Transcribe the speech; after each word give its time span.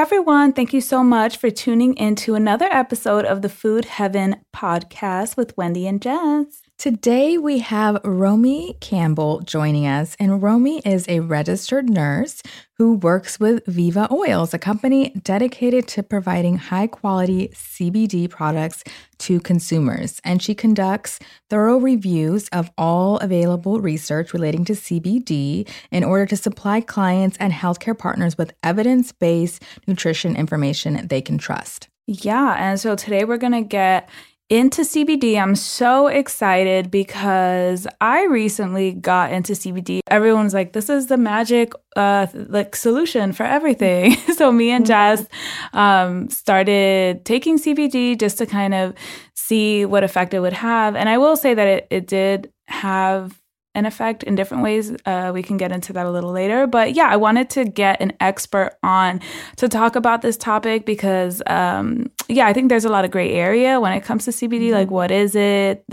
Everyone, 0.00 0.54
thank 0.54 0.72
you 0.72 0.80
so 0.80 1.04
much 1.04 1.36
for 1.36 1.50
tuning 1.50 1.92
in 1.92 2.14
to 2.14 2.34
another 2.34 2.64
episode 2.72 3.26
of 3.26 3.42
the 3.42 3.50
Food 3.50 3.84
Heaven 3.84 4.36
podcast 4.50 5.36
with 5.36 5.54
Wendy 5.58 5.86
and 5.86 6.00
Jess. 6.00 6.62
Today 6.80 7.36
we 7.36 7.58
have 7.58 8.00
Romy 8.04 8.74
Campbell 8.80 9.40
joining 9.40 9.86
us, 9.86 10.16
and 10.18 10.42
Romy 10.42 10.78
is 10.78 11.04
a 11.10 11.20
registered 11.20 11.90
nurse 11.90 12.42
who 12.78 12.94
works 12.94 13.38
with 13.38 13.66
Viva 13.66 14.10
Oils, 14.10 14.54
a 14.54 14.58
company 14.58 15.10
dedicated 15.10 15.86
to 15.88 16.02
providing 16.02 16.56
high 16.56 16.86
quality 16.86 17.48
CBD 17.48 18.30
products 18.30 18.82
to 19.18 19.40
consumers. 19.40 20.22
And 20.24 20.42
she 20.42 20.54
conducts 20.54 21.18
thorough 21.50 21.76
reviews 21.76 22.48
of 22.48 22.70
all 22.78 23.18
available 23.18 23.82
research 23.82 24.32
relating 24.32 24.64
to 24.64 24.72
CBD 24.72 25.68
in 25.90 26.02
order 26.02 26.24
to 26.24 26.36
supply 26.38 26.80
clients 26.80 27.36
and 27.36 27.52
healthcare 27.52 27.98
partners 27.98 28.38
with 28.38 28.54
evidence 28.62 29.12
based 29.12 29.62
nutrition 29.86 30.34
information 30.34 31.08
they 31.08 31.20
can 31.20 31.36
trust. 31.36 31.90
Yeah, 32.06 32.56
and 32.58 32.80
so 32.80 32.96
today 32.96 33.24
we're 33.24 33.36
going 33.36 33.52
to 33.52 33.60
get 33.60 34.08
into 34.50 34.82
CBD. 34.82 35.40
I'm 35.40 35.54
so 35.54 36.08
excited 36.08 36.90
because 36.90 37.86
I 38.00 38.24
recently 38.24 38.92
got 38.92 39.32
into 39.32 39.52
CBD. 39.52 40.00
Everyone's 40.08 40.52
like, 40.52 40.72
this 40.72 40.90
is 40.90 41.06
the 41.06 41.16
magic 41.16 41.72
uh 41.96 42.26
like 42.34 42.76
solution 42.76 43.32
for 43.32 43.44
everything. 43.44 44.16
so 44.36 44.52
me 44.52 44.70
and 44.70 44.84
Jess 44.84 45.24
um 45.72 46.28
started 46.28 47.24
taking 47.24 47.58
CBD 47.58 48.18
just 48.18 48.38
to 48.38 48.46
kind 48.46 48.74
of 48.74 48.94
see 49.34 49.84
what 49.84 50.04
effect 50.04 50.34
it 50.34 50.40
would 50.40 50.52
have. 50.52 50.96
And 50.96 51.08
I 51.08 51.18
will 51.18 51.36
say 51.36 51.54
that 51.54 51.66
it, 51.66 51.86
it 51.90 52.06
did 52.06 52.52
have 52.66 53.39
an 53.74 53.86
effect 53.86 54.22
in 54.22 54.34
different 54.34 54.62
ways. 54.62 54.92
Uh, 55.06 55.30
we 55.32 55.42
can 55.42 55.56
get 55.56 55.70
into 55.70 55.92
that 55.92 56.06
a 56.06 56.10
little 56.10 56.32
later. 56.32 56.66
But 56.66 56.94
yeah, 56.94 57.06
I 57.06 57.16
wanted 57.16 57.50
to 57.50 57.64
get 57.64 58.00
an 58.00 58.12
expert 58.20 58.76
on 58.82 59.20
to 59.56 59.68
talk 59.68 59.96
about 59.96 60.22
this 60.22 60.36
topic 60.36 60.84
because, 60.84 61.42
um, 61.46 62.10
yeah, 62.28 62.46
I 62.46 62.52
think 62.52 62.68
there's 62.68 62.84
a 62.84 62.88
lot 62.88 63.04
of 63.04 63.10
gray 63.10 63.32
area 63.32 63.80
when 63.80 63.92
it 63.92 64.02
comes 64.02 64.24
to 64.24 64.32
CBD. 64.32 64.66
Mm-hmm. 64.66 64.74
Like, 64.74 64.90
what 64.90 65.10
is 65.10 65.34
it? 65.34 65.84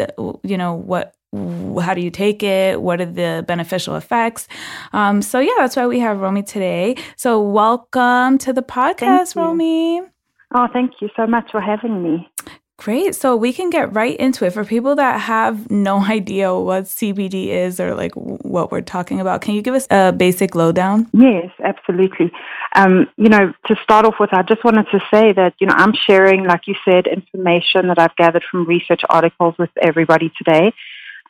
You 0.44 0.58
know, 0.58 0.74
what 0.74 1.14
how 1.82 1.94
do 1.94 2.02
you 2.02 2.10
take 2.10 2.42
it? 2.42 2.82
What 2.82 3.02
are 3.02 3.06
the 3.06 3.44
beneficial 3.48 3.96
effects? 3.96 4.48
Um, 4.94 5.22
so 5.22 5.40
yeah, 5.40 5.54
that's 5.58 5.76
why 5.76 5.86
we 5.86 6.00
have 6.00 6.20
Romy 6.20 6.42
today. 6.42 6.96
So 7.16 7.42
welcome 7.42 8.38
to 8.40 8.54
the 8.54 8.64
podcast, 8.64 9.36
Romy. 9.36 10.02
Oh, 10.56 10.68
thank 10.72 10.94
you 11.02 11.10
so 11.16 11.28
much 11.28 11.52
for 11.52 11.60
having 11.60 12.02
me. 12.02 12.30
Great. 12.78 13.16
So 13.16 13.36
we 13.36 13.54
can 13.54 13.72
get 13.72 13.92
right 13.94 14.16
into 14.18 14.46
it. 14.46 14.54
For 14.54 14.64
people 14.64 14.96
that 14.96 15.20
have 15.22 15.70
no 15.72 16.00
idea 16.06 16.54
what 16.56 16.84
CBD 16.84 17.48
is 17.48 17.80
or 17.80 17.96
like 17.96 18.14
what 18.16 18.72
we're 18.72 18.82
talking 18.82 19.20
about, 19.20 19.42
can 19.42 19.56
you 19.56 19.62
give 19.62 19.74
us 19.74 19.88
a 19.90 20.12
basic 20.12 20.54
lowdown? 20.54 21.08
Yes, 21.12 21.50
absolutely. 21.64 22.32
Um, 22.76 23.08
you 23.18 23.30
know, 23.30 23.54
to 23.66 23.76
start 23.84 24.06
off 24.06 24.16
with, 24.20 24.32
I 24.32 24.44
just 24.44 24.64
wanted 24.64 24.86
to 24.92 25.00
say 25.12 25.34
that, 25.34 25.56
you 25.60 25.68
know, 25.68 25.74
I'm 25.76 25.94
sharing, 25.94 26.46
like 26.46 26.68
you 26.68 26.76
said, 26.86 27.08
information 27.08 27.88
that 27.88 27.98
I've 27.98 28.16
gathered 28.16 28.44
from 28.50 28.66
research 28.66 29.02
articles 29.10 29.56
with 29.58 29.72
everybody 29.82 30.32
today. 30.38 30.72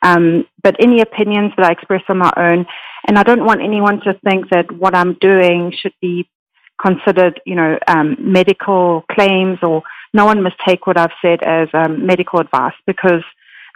Um, 0.02 0.46
but 0.62 0.76
any 0.78 1.00
opinions 1.00 1.52
that 1.56 1.66
I 1.66 1.72
express 1.72 2.02
on 2.08 2.18
my 2.18 2.32
own, 2.36 2.66
and 3.06 3.18
I 3.18 3.22
don't 3.22 3.44
want 3.44 3.62
anyone 3.62 4.00
to 4.02 4.14
think 4.22 4.50
that 4.50 4.70
what 4.70 4.94
I'm 4.94 5.14
doing 5.14 5.72
should 5.80 5.94
be 6.00 6.28
considered, 6.80 7.40
you 7.44 7.56
know, 7.56 7.78
um, 7.88 8.16
medical 8.20 9.04
claims 9.10 9.58
or 9.62 9.82
no 10.12 10.24
one 10.24 10.42
must 10.42 10.56
take 10.66 10.86
what 10.86 10.98
I've 10.98 11.10
said 11.22 11.42
as 11.42 11.68
um, 11.72 12.06
medical 12.06 12.40
advice 12.40 12.74
because 12.86 13.22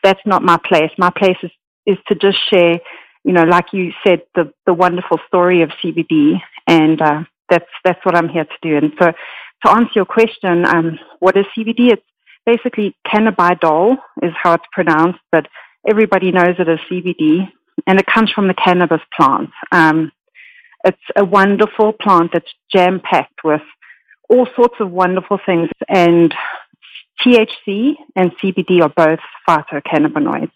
that's 0.02 0.20
not 0.26 0.42
my 0.42 0.58
place. 0.66 0.90
My 0.98 1.10
place 1.10 1.36
is, 1.42 1.50
is 1.86 1.98
to 2.08 2.14
just 2.14 2.38
share, 2.50 2.80
you 3.24 3.32
know, 3.32 3.44
like 3.44 3.72
you 3.72 3.92
said, 4.06 4.22
the, 4.34 4.52
the 4.66 4.74
wonderful 4.74 5.18
story 5.26 5.62
of 5.62 5.70
CBD. 5.82 6.40
And 6.66 7.00
uh, 7.00 7.24
that's, 7.48 7.68
that's 7.84 8.04
what 8.04 8.16
I'm 8.16 8.28
here 8.28 8.44
to 8.44 8.58
do. 8.62 8.76
And 8.76 8.92
so 9.00 9.12
to 9.64 9.72
answer 9.72 9.92
your 9.94 10.04
question, 10.04 10.64
um, 10.66 10.98
what 11.20 11.36
is 11.36 11.46
CBD? 11.56 11.92
It's 11.92 12.02
basically 12.44 12.96
cannabidiol 13.06 13.96
is 14.22 14.32
how 14.40 14.54
it's 14.54 14.64
pronounced, 14.72 15.20
but 15.30 15.46
everybody 15.88 16.32
knows 16.32 16.56
it 16.58 16.68
as 16.68 16.78
CBD. 16.90 17.48
And 17.86 17.98
it 17.98 18.06
comes 18.06 18.30
from 18.30 18.48
the 18.48 18.54
cannabis 18.54 19.00
plant. 19.16 19.50
Um, 19.70 20.12
it's 20.84 20.98
a 21.16 21.24
wonderful 21.24 21.92
plant 21.92 22.30
that's 22.32 22.52
jam 22.72 23.00
packed 23.00 23.44
with 23.44 23.62
all 24.32 24.48
sorts 24.56 24.76
of 24.80 24.90
wonderful 24.90 25.38
things. 25.44 25.68
And 25.88 26.34
THC 27.24 27.94
and 28.16 28.32
CBD 28.38 28.80
are 28.82 28.88
both 28.88 29.20
phytocannabinoids. 29.48 30.50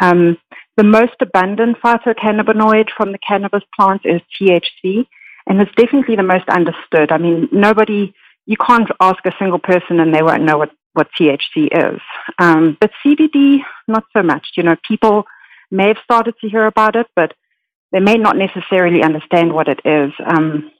Um, 0.00 0.38
the 0.76 0.84
most 0.84 1.14
abundant 1.20 1.78
phytocannabinoid 1.82 2.90
from 2.96 3.12
the 3.12 3.18
cannabis 3.18 3.62
plant 3.76 4.02
is 4.04 4.20
THC, 4.40 5.06
and 5.46 5.60
it's 5.60 5.74
definitely 5.76 6.16
the 6.16 6.22
most 6.22 6.48
understood. 6.48 7.12
I 7.12 7.18
mean, 7.18 7.48
nobody, 7.52 8.14
you 8.46 8.56
can't 8.56 8.88
ask 9.00 9.24
a 9.26 9.34
single 9.38 9.58
person 9.58 10.00
and 10.00 10.14
they 10.14 10.22
won't 10.22 10.44
know 10.44 10.56
what, 10.56 10.70
what 10.94 11.08
THC 11.18 11.68
is. 11.72 12.00
Um, 12.38 12.78
but 12.80 12.90
CBD, 13.04 13.58
not 13.86 14.04
so 14.12 14.22
much. 14.22 14.46
You 14.56 14.62
know, 14.62 14.76
people 14.86 15.24
may 15.70 15.88
have 15.88 15.98
started 16.04 16.34
to 16.40 16.48
hear 16.48 16.66
about 16.66 16.96
it, 16.96 17.06
but 17.14 17.34
they 17.90 18.00
may 18.00 18.14
not 18.14 18.36
necessarily 18.36 19.02
understand 19.02 19.52
what 19.52 19.68
it 19.68 19.80
is. 19.84 20.12
Um, 20.24 20.70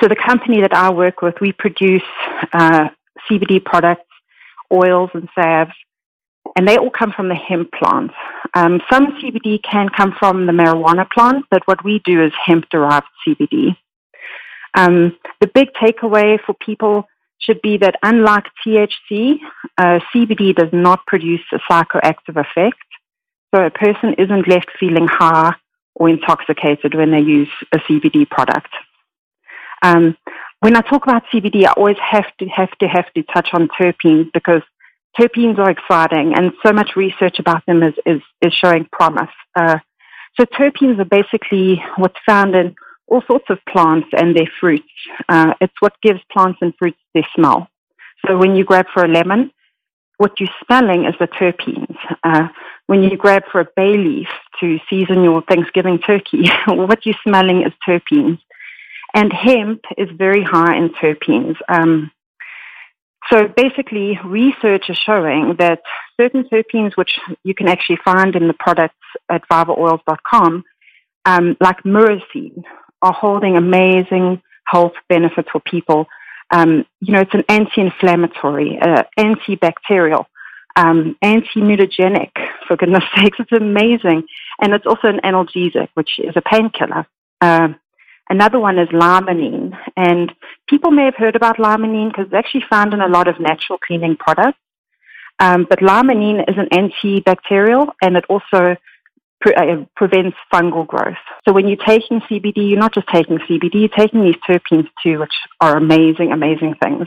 so 0.00 0.08
the 0.08 0.16
company 0.16 0.60
that 0.60 0.72
I 0.72 0.90
work 0.90 1.22
with, 1.22 1.34
we 1.40 1.52
produce 1.52 2.02
uh, 2.52 2.88
CBD 3.28 3.64
products, 3.64 4.06
oils 4.72 5.10
and 5.14 5.28
salves, 5.34 5.72
and 6.56 6.66
they 6.66 6.78
all 6.78 6.90
come 6.90 7.12
from 7.12 7.28
the 7.28 7.34
hemp 7.34 7.70
plant. 7.72 8.12
Um, 8.54 8.80
some 8.90 9.18
CBD 9.18 9.60
can 9.62 9.88
come 9.88 10.14
from 10.18 10.46
the 10.46 10.52
marijuana 10.52 11.08
plant, 11.10 11.46
but 11.50 11.62
what 11.66 11.84
we 11.84 12.00
do 12.04 12.22
is 12.22 12.32
hemp-derived 12.44 13.06
CBD. 13.26 13.76
Um, 14.74 15.16
the 15.40 15.48
big 15.48 15.72
takeaway 15.74 16.38
for 16.44 16.54
people 16.54 17.06
should 17.38 17.60
be 17.62 17.78
that 17.78 17.96
unlike 18.02 18.44
THC, 18.64 19.38
uh, 19.78 20.00
CBD 20.14 20.54
does 20.54 20.68
not 20.72 21.04
produce 21.06 21.40
a 21.52 21.58
psychoactive 21.70 22.36
effect. 22.36 22.78
So 23.54 23.62
a 23.64 23.70
person 23.70 24.14
isn't 24.18 24.46
left 24.46 24.70
feeling 24.78 25.08
high 25.08 25.54
or 25.94 26.08
intoxicated 26.08 26.94
when 26.94 27.10
they 27.10 27.20
use 27.20 27.48
a 27.72 27.78
CBD 27.78 28.28
product. 28.28 28.68
Um, 29.82 30.16
when 30.60 30.76
I 30.76 30.82
talk 30.82 31.04
about 31.04 31.22
CBD, 31.32 31.64
I 31.64 31.72
always 31.76 31.96
have 31.98 32.26
to 32.38 32.46
have 32.46 32.70
to 32.78 32.86
have 32.86 33.12
to 33.14 33.22
touch 33.22 33.48
on 33.52 33.68
terpenes 33.68 34.30
because 34.32 34.62
terpenes 35.18 35.58
are 35.58 35.70
exciting, 35.70 36.34
and 36.36 36.52
so 36.64 36.72
much 36.72 36.96
research 36.96 37.38
about 37.38 37.64
them 37.66 37.82
is 37.82 37.94
is, 38.06 38.20
is 38.42 38.52
showing 38.52 38.86
promise. 38.92 39.30
Uh, 39.56 39.78
so 40.38 40.44
terpenes 40.44 40.98
are 40.98 41.04
basically 41.04 41.82
what's 41.96 42.18
found 42.26 42.54
in 42.54 42.74
all 43.08 43.22
sorts 43.26 43.46
of 43.48 43.58
plants 43.68 44.08
and 44.12 44.36
their 44.36 44.50
fruits. 44.60 44.84
Uh, 45.28 45.54
it's 45.60 45.74
what 45.80 45.94
gives 46.02 46.20
plants 46.32 46.58
and 46.62 46.72
fruits 46.78 46.98
their 47.14 47.26
smell. 47.34 47.68
So 48.26 48.36
when 48.36 48.54
you 48.54 48.64
grab 48.64 48.86
for 48.92 49.04
a 49.04 49.08
lemon, 49.08 49.50
what 50.18 50.38
you're 50.38 50.50
smelling 50.66 51.06
is 51.06 51.14
the 51.18 51.26
terpenes. 51.26 51.96
Uh, 52.22 52.48
when 52.86 53.02
you 53.02 53.16
grab 53.16 53.42
for 53.50 53.60
a 53.60 53.68
bay 53.74 53.96
leaf 53.96 54.28
to 54.60 54.78
season 54.88 55.24
your 55.24 55.42
Thanksgiving 55.42 55.98
turkey, 55.98 56.44
what 56.68 57.04
you're 57.06 57.14
smelling 57.26 57.62
is 57.62 57.72
terpenes. 57.86 58.38
And 59.14 59.32
hemp 59.32 59.82
is 59.98 60.08
very 60.16 60.42
high 60.42 60.76
in 60.76 60.90
terpenes. 60.90 61.56
Um, 61.68 62.10
so 63.32 63.48
basically, 63.56 64.18
research 64.24 64.88
is 64.88 64.98
showing 64.98 65.56
that 65.58 65.80
certain 66.20 66.44
terpenes, 66.44 66.96
which 66.96 67.18
you 67.44 67.54
can 67.54 67.68
actually 67.68 67.98
find 68.04 68.34
in 68.34 68.48
the 68.48 68.54
products 68.54 68.94
at 69.28 69.42
vivaoils.com, 69.48 70.64
um, 71.26 71.56
like 71.60 71.82
myrcene, 71.84 72.62
are 73.02 73.12
holding 73.12 73.56
amazing 73.56 74.42
health 74.64 74.92
benefits 75.08 75.48
for 75.50 75.60
people. 75.60 76.06
Um, 76.52 76.84
you 77.00 77.12
know, 77.14 77.20
it's 77.20 77.34
an 77.34 77.44
anti-inflammatory, 77.48 78.78
uh, 78.80 79.04
antibacterial. 79.18 80.24
um, 80.76 81.16
anti-mutagenic, 81.20 82.30
for 82.66 82.76
goodness 82.76 83.04
sakes. 83.16 83.38
It's 83.38 83.52
amazing. 83.52 84.24
And 84.60 84.72
it's 84.72 84.86
also 84.86 85.08
an 85.08 85.20
analgesic, 85.24 85.88
which 85.94 86.18
is 86.18 86.34
a 86.36 86.42
painkiller. 86.42 87.06
Um, 87.40 87.76
another 88.30 88.58
one 88.58 88.78
is 88.78 88.88
limonene. 88.88 89.76
And 89.96 90.32
people 90.68 90.90
may 90.90 91.04
have 91.04 91.16
heard 91.16 91.36
about 91.36 91.58
limonene 91.58 92.08
because 92.08 92.26
it's 92.26 92.34
actually 92.34 92.64
found 92.70 92.94
in 92.94 93.00
a 93.00 93.08
lot 93.08 93.28
of 93.28 93.38
natural 93.38 93.78
cleaning 93.78 94.16
products. 94.16 94.58
Um, 95.38 95.66
but 95.68 95.80
limonene 95.80 96.48
is 96.48 96.56
an 96.56 96.68
antibacterial 96.72 97.92
and 98.02 98.16
it 98.16 98.24
also 98.28 98.76
pre- 99.40 99.54
uh, 99.54 99.84
prevents 99.96 100.36
fungal 100.52 100.86
growth. 100.86 101.16
So 101.46 101.52
when 101.52 101.66
you're 101.66 101.84
taking 101.84 102.20
CBD, 102.20 102.68
you're 102.70 102.78
not 102.78 102.94
just 102.94 103.08
taking 103.08 103.38
CBD, 103.38 103.74
you're 103.74 103.88
taking 103.88 104.22
these 104.22 104.36
terpenes 104.48 104.88
too, 105.02 105.18
which 105.18 105.34
are 105.60 105.76
amazing, 105.76 106.32
amazing 106.32 106.74
things. 106.82 107.06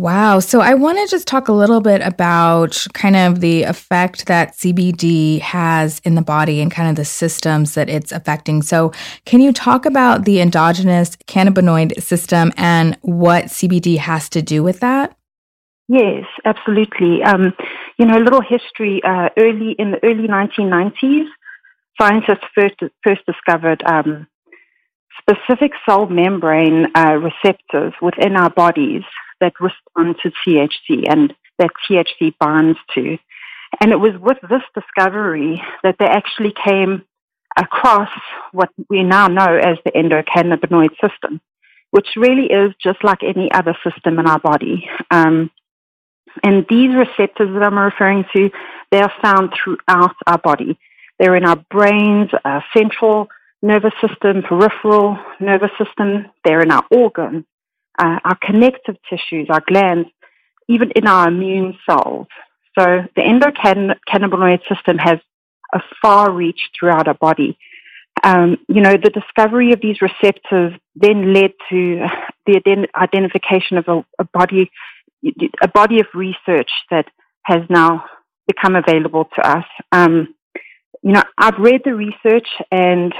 Wow. 0.00 0.40
So 0.40 0.62
I 0.62 0.72
want 0.72 0.96
to 0.96 1.06
just 1.14 1.28
talk 1.28 1.48
a 1.48 1.52
little 1.52 1.82
bit 1.82 2.00
about 2.00 2.86
kind 2.94 3.16
of 3.16 3.40
the 3.40 3.64
effect 3.64 4.28
that 4.28 4.56
CBD 4.56 5.40
has 5.40 6.00
in 6.06 6.14
the 6.14 6.22
body 6.22 6.62
and 6.62 6.70
kind 6.70 6.88
of 6.88 6.96
the 6.96 7.04
systems 7.04 7.74
that 7.74 7.90
it's 7.90 8.10
affecting. 8.10 8.62
So, 8.62 8.92
can 9.26 9.42
you 9.42 9.52
talk 9.52 9.84
about 9.84 10.24
the 10.24 10.40
endogenous 10.40 11.16
cannabinoid 11.26 12.02
system 12.02 12.50
and 12.56 12.96
what 13.02 13.50
CBD 13.52 13.98
has 13.98 14.30
to 14.30 14.40
do 14.40 14.62
with 14.62 14.80
that? 14.80 15.14
Yes, 15.86 16.24
absolutely. 16.46 17.22
Um, 17.22 17.52
you 17.98 18.06
know, 18.06 18.16
a 18.16 18.24
little 18.24 18.40
history. 18.40 19.02
Uh, 19.04 19.28
early 19.36 19.72
in 19.78 19.90
the 19.90 19.98
early 20.02 20.26
1990s, 20.26 21.26
scientists 22.00 22.48
first 22.54 22.76
first 23.04 23.20
discovered 23.26 23.82
um, 23.84 24.26
specific 25.20 25.72
cell 25.84 26.06
membrane 26.06 26.86
uh, 26.94 27.18
receptors 27.20 27.92
within 28.00 28.36
our 28.36 28.48
bodies 28.48 29.02
that 29.40 29.52
respond 29.60 30.16
to 30.22 30.30
THC 30.46 31.04
and 31.08 31.34
that 31.58 31.70
THC 31.88 32.34
binds 32.38 32.78
to. 32.94 33.18
And 33.80 33.92
it 33.92 33.96
was 33.96 34.12
with 34.20 34.38
this 34.48 34.62
discovery 34.74 35.62
that 35.82 35.96
they 35.98 36.06
actually 36.06 36.52
came 36.64 37.02
across 37.56 38.08
what 38.52 38.70
we 38.88 39.02
now 39.02 39.28
know 39.28 39.56
as 39.56 39.76
the 39.84 39.92
endocannabinoid 39.92 40.90
system, 41.00 41.40
which 41.90 42.08
really 42.16 42.46
is 42.46 42.72
just 42.82 43.02
like 43.04 43.22
any 43.22 43.50
other 43.52 43.76
system 43.84 44.18
in 44.18 44.26
our 44.26 44.40
body. 44.40 44.88
Um, 45.10 45.50
and 46.42 46.64
these 46.68 46.94
receptors 46.94 47.52
that 47.52 47.62
I'm 47.62 47.78
referring 47.78 48.24
to, 48.34 48.50
they 48.90 49.00
are 49.00 49.12
found 49.22 49.52
throughout 49.52 50.14
our 50.26 50.38
body. 50.38 50.78
They're 51.18 51.36
in 51.36 51.44
our 51.44 51.62
brains, 51.70 52.30
our 52.44 52.64
central 52.76 53.28
nervous 53.62 53.92
system, 54.00 54.42
peripheral 54.42 55.18
nervous 55.38 55.70
system. 55.78 56.26
They're 56.44 56.62
in 56.62 56.70
our 56.70 56.84
organs 56.90 57.44
uh, 58.00 58.18
our 58.24 58.38
connective 58.42 58.96
tissues, 59.08 59.46
our 59.50 59.62
glands, 59.66 60.08
even 60.68 60.90
in 60.92 61.06
our 61.06 61.28
immune 61.28 61.76
cells. 61.88 62.28
So 62.78 62.84
the 63.16 63.22
endocannabinoid 63.22 64.60
system 64.72 64.96
has 64.98 65.18
a 65.74 65.80
far 66.00 66.32
reach 66.32 66.60
throughout 66.78 67.08
our 67.08 67.14
body. 67.28 67.58
Um, 68.22 68.58
you 68.68 68.80
know, 68.80 68.96
the 68.96 69.10
discovery 69.10 69.72
of 69.72 69.80
these 69.80 69.98
receptors 70.00 70.72
then 70.94 71.32
led 71.32 71.52
to 71.70 72.06
the 72.46 72.86
identification 72.94 73.78
of 73.78 73.88
a, 73.88 74.04
a, 74.18 74.24
body, 74.24 74.70
a 75.62 75.68
body 75.68 76.00
of 76.00 76.06
research 76.14 76.70
that 76.90 77.06
has 77.42 77.62
now 77.68 78.04
become 78.46 78.76
available 78.76 79.26
to 79.36 79.48
us. 79.56 79.64
Um, 79.92 80.34
you 81.02 81.12
know, 81.12 81.22
I've 81.38 81.58
read 81.58 81.82
the 81.84 81.94
research 81.94 82.48
and, 82.70 83.14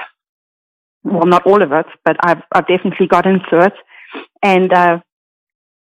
well, 1.02 1.26
not 1.26 1.46
all 1.46 1.62
of 1.62 1.72
it, 1.72 1.86
but 2.04 2.16
I've, 2.22 2.42
I've 2.52 2.66
definitely 2.66 3.06
got 3.06 3.26
into 3.26 3.58
it. 3.60 3.72
And 4.42 4.72
uh, 4.72 5.00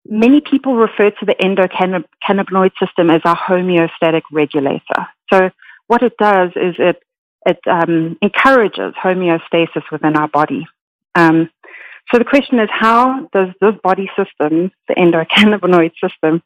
many 0.05 0.41
people 0.41 0.75
refer 0.75 1.11
to 1.11 1.25
the 1.25 1.35
endocannabinoid 1.35 2.71
system 2.79 3.09
as 3.09 3.21
our 3.25 3.37
homeostatic 3.37 4.23
regulator. 4.31 5.07
So 5.31 5.49
what 5.87 6.03
it 6.03 6.13
does 6.17 6.51
is 6.55 6.75
it 6.79 7.01
it 7.45 7.59
um, 7.65 8.17
encourages 8.21 8.93
homeostasis 9.01 9.83
within 9.89 10.17
our 10.17 10.27
body. 10.27 10.67
Um, 11.15 11.49
so 12.11 12.19
the 12.19 12.25
question 12.25 12.59
is, 12.59 12.69
how 12.71 13.27
does 13.33 13.49
this 13.61 13.73
body 13.83 14.09
system, 14.17 14.71
the 14.87 14.95
endocannabinoid 14.95 15.91
system, 16.03 16.43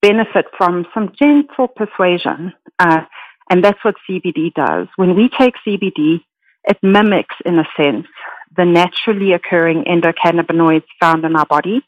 benefit 0.00 0.46
from 0.56 0.86
some 0.94 1.12
gentle 1.20 1.66
persuasion? 1.68 2.52
Uh, 2.78 3.02
and 3.50 3.64
that's 3.64 3.82
what 3.84 3.96
CBD 4.08 4.54
does. 4.54 4.86
When 4.96 5.14
we 5.14 5.28
take 5.28 5.54
CBD, 5.66 6.20
it 6.64 6.78
mimics, 6.82 7.34
in 7.44 7.58
a 7.58 7.64
sense, 7.76 8.06
the 8.56 8.64
naturally 8.64 9.32
occurring 9.32 9.84
endocannabinoids 9.84 10.84
found 11.00 11.24
in 11.24 11.36
our 11.36 11.46
body, 11.46 11.82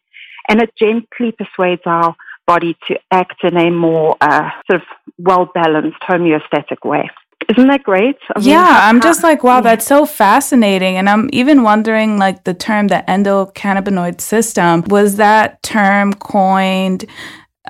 and 0.49 0.61
it 0.61 0.71
gently 0.79 1.33
persuades 1.33 1.83
our 1.87 2.15
body 2.47 2.77
to 2.89 2.99
act 3.11 3.43
in 3.43 3.57
a 3.57 3.71
more 3.71 4.17
uh, 4.21 4.51
sort 4.71 4.81
of 4.81 4.87
well 5.19 5.51
balanced 5.55 6.01
homeostatic 6.09 6.85
way. 6.85 7.11
Isn't 7.49 7.69
that 7.69 7.85
great? 7.85 8.17
I 8.35 8.41
mean, 8.41 8.49
yeah, 8.49 8.81
I'm 8.83 9.01
just 9.01 9.23
like, 9.23 9.45
wow, 9.45 9.61
that's 9.61 9.87
so 9.87 10.05
fascinating. 10.05 10.97
And 10.97 11.09
I'm 11.09 11.29
even 11.33 11.63
wondering, 11.63 12.19
like, 12.19 12.45
the 12.45 12.55
term, 12.55 12.89
the 12.89 13.05
endocannabinoid 13.07 14.21
system, 14.21 14.83
was 14.89 15.17
that 15.17 15.63
term 15.63 16.13
coined 16.15 17.05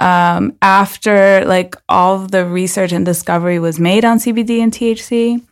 um, 0.00 0.56
after, 0.62 1.44
like, 1.44 1.74
all 1.90 2.22
of 2.22 2.30
the 2.30 2.46
research 2.46 2.92
and 2.92 3.04
discovery 3.04 3.58
was 3.58 3.78
made 3.78 4.04
on 4.04 4.18
CBD 4.18 4.60
and 4.60 4.72
THC? 4.72 5.42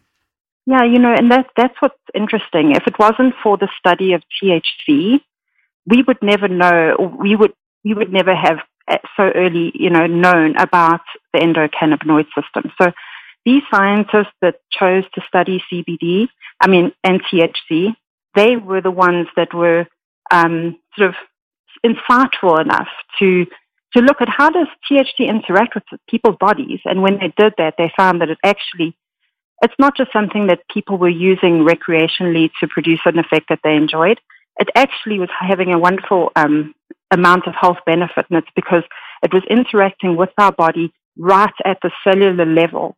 Yeah, 0.67 0.85
you 0.85 0.99
know, 0.99 1.13
and 1.13 1.31
that, 1.31 1.47
that's 1.57 1.75
what's 1.81 1.95
interesting. 2.15 2.73
If 2.73 2.87
it 2.87 2.99
wasn't 2.99 3.35
for 3.43 3.59
the 3.59 3.69
study 3.79 4.15
of 4.15 4.23
THC, 4.43 5.21
we 5.87 6.03
would 6.07 6.23
never 6.23 6.49
know, 6.49 7.17
we 7.21 7.37
would, 7.37 7.53
we 7.85 7.93
would 7.93 8.13
never 8.13 8.35
have 8.35 8.59
uh, 8.89 8.99
so 9.17 9.25
early, 9.35 9.73
you 9.75 9.91
know, 9.91 10.07
known 10.07 10.57
about 10.57 11.03
the 11.33 11.41
endocannabinoid 11.41 12.27
system. 12.35 12.73
So 12.81 12.93
these 13.45 13.63
scientists 13.71 14.33
that 14.41 14.57
chose 14.71 15.05
to 15.15 15.23
study 15.29 15.63
CBD, 15.71 16.29
I 16.61 16.69
mean, 16.69 16.93
and 17.03 17.23
THC, 17.23 17.95
they 18.35 18.57
were 18.57 18.81
the 18.81 18.91
ones 18.91 19.29
that 19.37 19.53
were 19.53 19.87
um, 20.31 20.79
sort 20.97 21.11
of 21.11 21.15
insightful 21.85 22.61
enough 22.61 22.89
to 23.19 23.47
to 23.95 24.01
look 24.01 24.21
at 24.21 24.29
how 24.29 24.51
does 24.51 24.67
THC 24.91 25.29
interact 25.29 25.77
with 25.77 25.85
people's 26.09 26.37
bodies. 26.41 26.81
And 26.85 27.01
when 27.01 27.19
they 27.19 27.33
did 27.37 27.55
that, 27.59 27.75
they 27.79 27.93
found 27.97 28.21
that 28.21 28.29
it 28.29 28.39
actually 28.45 28.97
it's 29.63 29.75
not 29.79 29.97
just 29.97 30.13
something 30.13 30.47
that 30.49 30.69
people 30.69 30.99
were 30.99 31.09
using 31.09 31.65
recreationally 31.65 32.51
to 32.61 32.69
produce 32.69 33.01
an 33.05 33.19
effect 33.19 33.47
that 33.49 33.61
they 33.65 33.75
enjoyed. 33.75 34.21
It 34.59 34.69
actually 34.75 35.19
was 35.19 35.31
having 35.39 35.73
a 35.73 35.79
wonderful 35.79 36.31
um, 36.37 36.75
amount 37.11 37.47
of 37.47 37.55
health 37.55 37.79
benefit, 37.87 38.27
and 38.29 38.39
it's 38.39 38.55
because 38.55 38.83
it 39.23 39.33
was 39.33 39.43
interacting 39.49 40.17
with 40.17 40.31
our 40.39 40.53
body 40.53 40.93
right 41.17 41.55
at 41.65 41.79
the 41.83 41.91
cellular 42.03 42.47
level. 42.47 42.97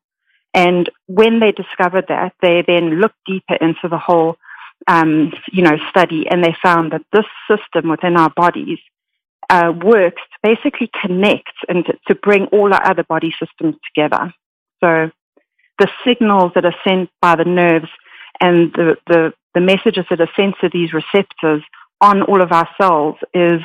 And 0.54 0.90
when 1.06 1.40
they 1.40 1.52
discovered 1.52 2.06
that, 2.08 2.32
they 2.40 2.64
then 2.66 3.00
looked 3.00 3.18
deeper 3.26 3.54
into 3.54 3.88
the 3.90 3.98
whole, 3.98 4.36
um, 4.86 5.32
you 5.52 5.62
know, 5.62 5.76
study, 5.90 6.26
and 6.28 6.42
they 6.42 6.56
found 6.62 6.92
that 6.92 7.02
this 7.12 7.26
system 7.48 7.90
within 7.90 8.16
our 8.16 8.30
bodies 8.30 8.78
uh, 9.50 9.72
works 9.84 10.22
to 10.32 10.54
basically 10.54 10.90
connect 11.00 11.52
and 11.68 11.84
to, 11.86 11.92
to 12.08 12.14
bring 12.14 12.46
all 12.46 12.72
our 12.72 12.84
other 12.86 13.04
body 13.04 13.34
systems 13.38 13.76
together. 13.86 14.32
So 14.82 15.10
the 15.78 15.88
signals 16.06 16.52
that 16.54 16.64
are 16.64 16.74
sent 16.86 17.10
by 17.20 17.36
the 17.36 17.44
nerves 17.44 17.88
and 18.40 18.72
the, 18.72 18.96
the, 19.06 19.32
the 19.54 19.60
messages 19.60 20.04
that 20.10 20.20
are 20.20 20.30
sent 20.36 20.54
to 20.60 20.68
these 20.72 20.92
receptors 20.92 21.62
on 22.00 22.22
all 22.22 22.42
of 22.42 22.52
our 22.52 22.68
cells 22.80 23.16
is 23.32 23.60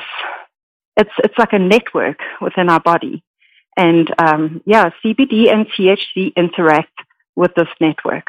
it's 0.96 1.10
it's 1.24 1.38
like 1.38 1.52
a 1.52 1.58
network 1.58 2.18
within 2.40 2.68
our 2.68 2.80
body, 2.80 3.22
and 3.76 4.12
um, 4.18 4.62
yeah, 4.66 4.90
CBD 5.04 5.52
and 5.52 5.66
THC 5.66 6.34
interact 6.36 6.92
with 7.34 7.52
this 7.54 7.68
network. 7.80 8.26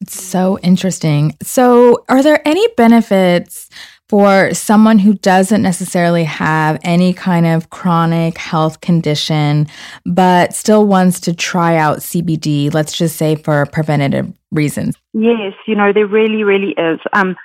It's 0.00 0.20
so 0.20 0.58
interesting. 0.58 1.36
So, 1.42 2.04
are 2.08 2.22
there 2.22 2.46
any 2.46 2.66
benefits 2.76 3.70
for 4.08 4.52
someone 4.52 4.98
who 4.98 5.14
doesn't 5.14 5.62
necessarily 5.62 6.24
have 6.24 6.78
any 6.84 7.12
kind 7.12 7.46
of 7.46 7.70
chronic 7.70 8.36
health 8.38 8.80
condition, 8.80 9.66
but 10.04 10.54
still 10.54 10.86
wants 10.86 11.20
to 11.20 11.34
try 11.34 11.76
out 11.76 11.98
CBD, 11.98 12.72
let's 12.72 12.96
just 12.96 13.16
say 13.16 13.34
for 13.34 13.64
preventative 13.66 14.32
reasons? 14.52 14.96
Yes, 15.12 15.54
you 15.66 15.74
know, 15.74 15.92
there 15.92 16.06
really, 16.06 16.44
really 16.44 16.74
is. 16.76 17.00
Um, 17.12 17.36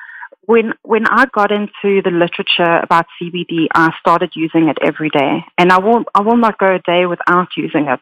when 0.49 0.73
when 0.81 1.05
I 1.05 1.25
got 1.31 1.51
into 1.51 2.01
the 2.01 2.09
literature 2.09 2.79
about 2.81 3.05
CBD, 3.21 3.67
I 3.75 3.91
started 3.99 4.31
using 4.35 4.67
it 4.67 4.79
every 4.81 5.09
day, 5.11 5.45
and 5.59 5.71
I 5.71 5.79
will 5.79 6.05
I 6.15 6.21
will 6.21 6.37
not 6.37 6.57
go 6.57 6.73
a 6.73 6.79
day 6.79 7.05
without 7.05 7.49
using 7.55 7.87
it. 7.87 7.99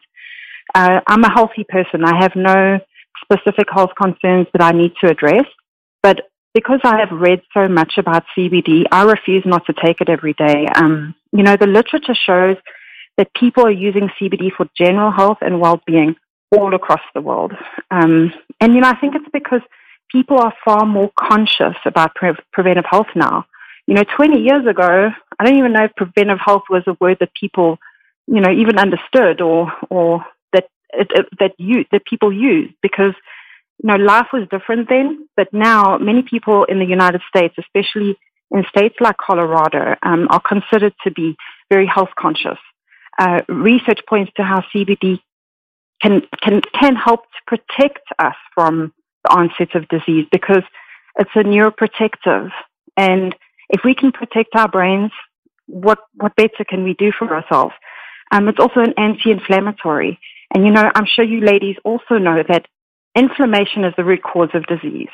Uh, 0.74 1.00
I'm 1.06 1.24
a 1.24 1.30
healthy 1.30 1.64
person. 1.68 2.04
I 2.04 2.16
have 2.22 2.32
no 2.34 2.80
specific 3.22 3.68
health 3.70 3.90
concerns 4.00 4.46
that 4.52 4.62
I 4.62 4.72
need 4.72 4.92
to 5.02 5.10
address, 5.10 5.44
but 6.02 6.27
because 6.54 6.80
I 6.84 6.98
have 6.98 7.10
read 7.10 7.42
so 7.54 7.68
much 7.68 7.94
about 7.98 8.24
CBD, 8.36 8.84
I 8.90 9.04
refuse 9.04 9.44
not 9.46 9.66
to 9.66 9.72
take 9.72 10.00
it 10.00 10.08
every 10.08 10.32
day. 10.34 10.66
Um, 10.74 11.14
you 11.32 11.42
know, 11.42 11.56
the 11.56 11.66
literature 11.66 12.14
shows 12.14 12.56
that 13.16 13.34
people 13.34 13.66
are 13.66 13.70
using 13.70 14.10
CBD 14.20 14.52
for 14.56 14.66
general 14.76 15.10
health 15.10 15.38
and 15.40 15.60
well-being 15.60 16.16
all 16.56 16.74
across 16.74 17.02
the 17.14 17.20
world. 17.20 17.52
Um, 17.90 18.32
and, 18.60 18.74
you 18.74 18.80
know, 18.80 18.88
I 18.88 18.96
think 18.96 19.14
it's 19.14 19.28
because 19.32 19.60
people 20.10 20.38
are 20.38 20.54
far 20.64 20.86
more 20.86 21.10
conscious 21.18 21.76
about 21.84 22.14
pre- 22.14 22.32
preventive 22.52 22.86
health 22.88 23.08
now. 23.14 23.46
You 23.86 23.94
know, 23.94 24.04
20 24.16 24.40
years 24.40 24.66
ago, 24.66 25.10
I 25.38 25.44
don't 25.44 25.58
even 25.58 25.72
know 25.72 25.84
if 25.84 25.94
preventive 25.96 26.38
health 26.44 26.64
was 26.70 26.82
a 26.86 26.96
word 27.00 27.18
that 27.20 27.34
people, 27.38 27.78
you 28.26 28.40
know, 28.40 28.50
even 28.50 28.78
understood 28.78 29.40
or, 29.40 29.72
or 29.90 30.24
it, 30.92 31.10
it, 31.14 31.26
that 31.38 31.52
you 31.58 31.84
that 31.92 32.04
people 32.06 32.32
use 32.32 32.70
because 32.82 33.14
you 33.82 33.88
know 33.88 33.96
life 33.96 34.28
was 34.32 34.46
different 34.50 34.88
then, 34.88 35.28
but 35.36 35.48
now 35.52 35.98
many 35.98 36.22
people 36.22 36.64
in 36.64 36.78
the 36.78 36.86
United 36.86 37.20
States, 37.28 37.54
especially 37.58 38.18
in 38.50 38.64
states 38.68 38.96
like 39.00 39.16
Colorado, 39.18 39.94
um, 40.02 40.26
are 40.30 40.40
considered 40.40 40.94
to 41.04 41.10
be 41.10 41.36
very 41.70 41.86
health 41.86 42.10
conscious. 42.18 42.58
Uh, 43.18 43.42
research 43.48 44.00
points 44.08 44.32
to 44.36 44.42
how 44.42 44.62
CBD 44.74 45.20
can 46.02 46.22
can 46.42 46.60
can 46.78 46.96
help 46.96 47.22
to 47.22 47.56
protect 47.56 48.06
us 48.18 48.36
from 48.54 48.92
the 49.24 49.30
onset 49.30 49.74
of 49.74 49.88
disease 49.88 50.26
because 50.30 50.62
it's 51.18 51.30
a 51.34 51.42
neuroprotective, 51.42 52.50
and 52.96 53.34
if 53.68 53.82
we 53.84 53.94
can 53.94 54.12
protect 54.12 54.54
our 54.54 54.68
brains, 54.68 55.10
what 55.66 55.98
what 56.14 56.34
better 56.36 56.64
can 56.68 56.84
we 56.84 56.94
do 56.94 57.12
for 57.16 57.32
ourselves? 57.34 57.74
Um, 58.30 58.48
it's 58.48 58.60
also 58.60 58.80
an 58.80 58.94
anti-inflammatory, 58.96 60.18
and 60.54 60.64
you 60.64 60.72
know 60.72 60.90
I'm 60.94 61.06
sure 61.06 61.24
you 61.24 61.40
ladies 61.40 61.76
also 61.84 62.18
know 62.18 62.42
that 62.48 62.66
inflammation 63.18 63.84
is 63.84 63.94
the 63.96 64.04
root 64.04 64.22
cause 64.22 64.50
of 64.54 64.66
disease, 64.66 65.08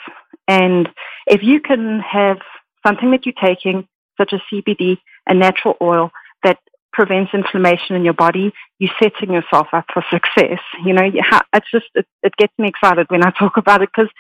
and 0.49 0.89
if 1.27 1.43
you 1.43 1.61
can 1.61 2.01
have 2.01 2.39
something 2.87 3.11
that 3.13 3.25
you're 3.25 3.35
taking, 3.43 3.89
such 4.19 4.33
as 4.33 4.41
CBD, 4.53 4.99
a 5.27 5.35
natural 5.35 5.77
oil 5.81 6.11
that 6.43 6.59
prevents 6.93 7.33
inflammation 7.35 7.97
in 7.97 8.05
your 8.05 8.15
body, 8.15 8.53
you're 8.79 8.91
setting 9.03 9.33
yourself 9.33 9.69
up 9.73 9.87
for 9.93 10.05
success. 10.11 10.61
You 10.85 10.93
know, 10.93 11.03
it's 11.05 11.71
just, 11.71 11.87
it, 11.95 12.07
it 12.23 12.37
gets 12.37 12.53
me 12.59 12.69
excited 12.69 13.07
when 13.09 13.25
I 13.25 13.31
talk 13.39 13.57
about 13.57 13.83
it 13.83 13.91
because 13.95 14.11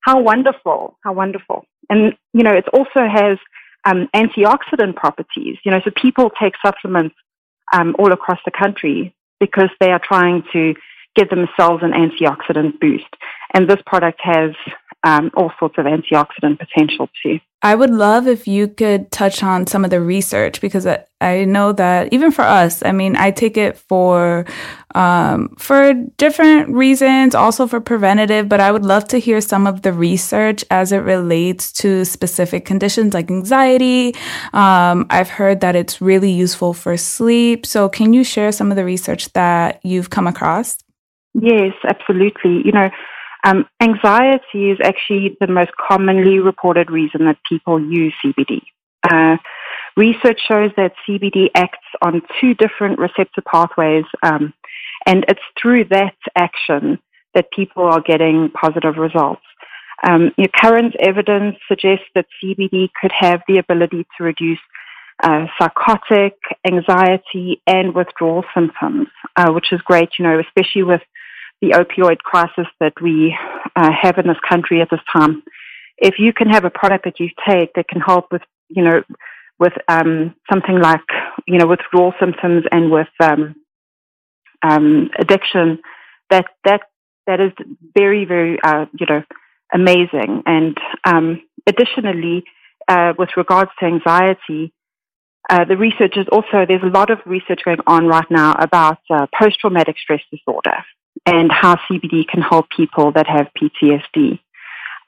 how 0.00 0.20
wonderful, 0.20 0.96
how 1.02 1.12
wonderful. 1.12 1.64
And, 1.88 2.16
you 2.32 2.42
know, 2.42 2.54
it 2.54 2.68
also 2.72 3.08
has 3.08 3.38
um, 3.84 4.08
antioxidant 4.14 4.96
properties. 4.96 5.56
You 5.64 5.72
know, 5.72 5.80
so 5.84 5.90
people 5.90 6.30
take 6.40 6.54
supplements 6.64 7.16
um, 7.72 7.96
all 7.98 8.12
across 8.12 8.38
the 8.44 8.50
country 8.50 9.14
because 9.40 9.70
they 9.80 9.90
are 9.90 10.00
trying 10.02 10.44
to 10.52 10.74
give 11.16 11.28
themselves 11.28 11.82
an 11.82 11.92
antioxidant 11.92 12.80
boost. 12.80 13.08
And 13.54 13.68
this 13.68 13.80
product 13.86 14.20
has 14.22 14.52
um, 15.02 15.30
all 15.34 15.52
sorts 15.58 15.76
of 15.78 15.86
antioxidant 15.86 16.58
potential 16.58 17.08
too. 17.22 17.40
I 17.62 17.74
would 17.74 17.90
love 17.90 18.26
if 18.26 18.48
you 18.48 18.68
could 18.68 19.10
touch 19.10 19.42
on 19.42 19.66
some 19.66 19.84
of 19.84 19.90
the 19.90 20.00
research 20.00 20.62
because 20.62 20.86
I, 20.86 21.04
I 21.20 21.44
know 21.44 21.72
that 21.72 22.10
even 22.10 22.30
for 22.30 22.40
us, 22.42 22.82
I 22.82 22.92
mean, 22.92 23.16
I 23.16 23.32
take 23.32 23.58
it 23.58 23.76
for 23.76 24.46
um, 24.94 25.54
for 25.58 25.92
different 26.16 26.70
reasons, 26.70 27.34
also 27.34 27.66
for 27.66 27.78
preventative. 27.78 28.48
But 28.48 28.60
I 28.60 28.72
would 28.72 28.86
love 28.86 29.06
to 29.08 29.18
hear 29.18 29.42
some 29.42 29.66
of 29.66 29.82
the 29.82 29.92
research 29.92 30.64
as 30.70 30.90
it 30.90 30.98
relates 30.98 31.70
to 31.74 32.06
specific 32.06 32.64
conditions 32.64 33.12
like 33.12 33.30
anxiety. 33.30 34.14
Um, 34.54 35.06
I've 35.10 35.28
heard 35.28 35.60
that 35.60 35.76
it's 35.76 36.00
really 36.00 36.32
useful 36.32 36.72
for 36.72 36.96
sleep. 36.96 37.66
So, 37.66 37.90
can 37.90 38.14
you 38.14 38.24
share 38.24 38.52
some 38.52 38.70
of 38.70 38.76
the 38.76 38.86
research 38.86 39.30
that 39.34 39.80
you've 39.84 40.08
come 40.08 40.26
across? 40.26 40.78
Yes, 41.34 41.72
absolutely. 41.84 42.62
You 42.64 42.72
know, 42.72 42.90
um, 43.44 43.66
anxiety 43.80 44.70
is 44.70 44.78
actually 44.82 45.36
the 45.40 45.46
most 45.46 45.70
commonly 45.76 46.38
reported 46.38 46.90
reason 46.90 47.24
that 47.26 47.38
people 47.48 47.80
use 47.80 48.14
CBD. 48.24 48.60
Uh, 49.08 49.36
research 49.96 50.40
shows 50.46 50.70
that 50.76 50.92
CBD 51.08 51.48
acts 51.54 51.78
on 52.02 52.20
two 52.40 52.54
different 52.54 52.98
receptor 52.98 53.42
pathways, 53.50 54.04
um, 54.22 54.52
and 55.06 55.24
it's 55.28 55.40
through 55.60 55.84
that 55.84 56.16
action 56.36 56.98
that 57.34 57.50
people 57.52 57.84
are 57.84 58.00
getting 58.00 58.50
positive 58.50 58.96
results. 58.96 59.42
Um, 60.06 60.32
current 60.56 60.96
evidence 60.98 61.56
suggests 61.68 62.06
that 62.14 62.26
CBD 62.42 62.88
could 63.00 63.12
have 63.12 63.40
the 63.46 63.58
ability 63.58 64.06
to 64.16 64.24
reduce 64.24 64.58
uh, 65.22 65.46
psychotic, 65.58 66.36
anxiety, 66.66 67.60
and 67.66 67.94
withdrawal 67.94 68.44
symptoms, 68.54 69.08
uh, 69.36 69.52
which 69.52 69.72
is 69.72 69.80
great, 69.82 70.08
you 70.18 70.24
know, 70.24 70.40
especially 70.40 70.82
with 70.82 71.02
the 71.60 71.70
opioid 71.70 72.18
crisis 72.18 72.66
that 72.80 72.94
we 73.02 73.36
uh, 73.76 73.90
have 74.00 74.18
in 74.18 74.26
this 74.26 74.38
country 74.48 74.80
at 74.80 74.88
this 74.90 75.00
time. 75.12 75.42
If 75.98 76.14
you 76.18 76.32
can 76.32 76.48
have 76.48 76.64
a 76.64 76.70
product 76.70 77.04
that 77.04 77.20
you 77.20 77.28
take 77.48 77.74
that 77.74 77.88
can 77.88 78.00
help 78.00 78.32
with, 78.32 78.42
you 78.68 78.82
know, 78.82 79.02
with 79.58 79.74
um, 79.88 80.34
something 80.50 80.80
like, 80.80 81.00
you 81.46 81.58
know, 81.58 81.66
withdrawal 81.66 82.14
symptoms 82.18 82.64
and 82.72 82.90
with 82.90 83.08
um, 83.20 83.54
um, 84.62 85.10
addiction, 85.18 85.80
that 86.30 86.46
that 86.64 86.82
that 87.26 87.40
is 87.40 87.52
very, 87.94 88.24
very, 88.24 88.58
uh, 88.62 88.86
you 88.98 89.06
know, 89.06 89.22
amazing. 89.72 90.42
And 90.46 90.78
um, 91.04 91.42
additionally, 91.66 92.44
uh, 92.88 93.12
with 93.18 93.28
regards 93.36 93.70
to 93.80 93.86
anxiety, 93.86 94.72
uh, 95.50 95.66
the 95.66 95.76
research 95.76 96.16
is 96.16 96.26
also 96.32 96.64
there's 96.66 96.82
a 96.82 96.86
lot 96.86 97.10
of 97.10 97.18
research 97.26 97.60
going 97.64 97.80
on 97.86 98.06
right 98.06 98.30
now 98.30 98.52
about 98.52 98.98
uh, 99.10 99.26
post-traumatic 99.38 99.96
stress 99.98 100.22
disorder 100.32 100.84
and 101.26 101.50
how 101.50 101.76
CBD 101.90 102.26
can 102.26 102.42
help 102.42 102.68
people 102.70 103.12
that 103.12 103.26
have 103.26 103.48
PTSD. 103.60 104.40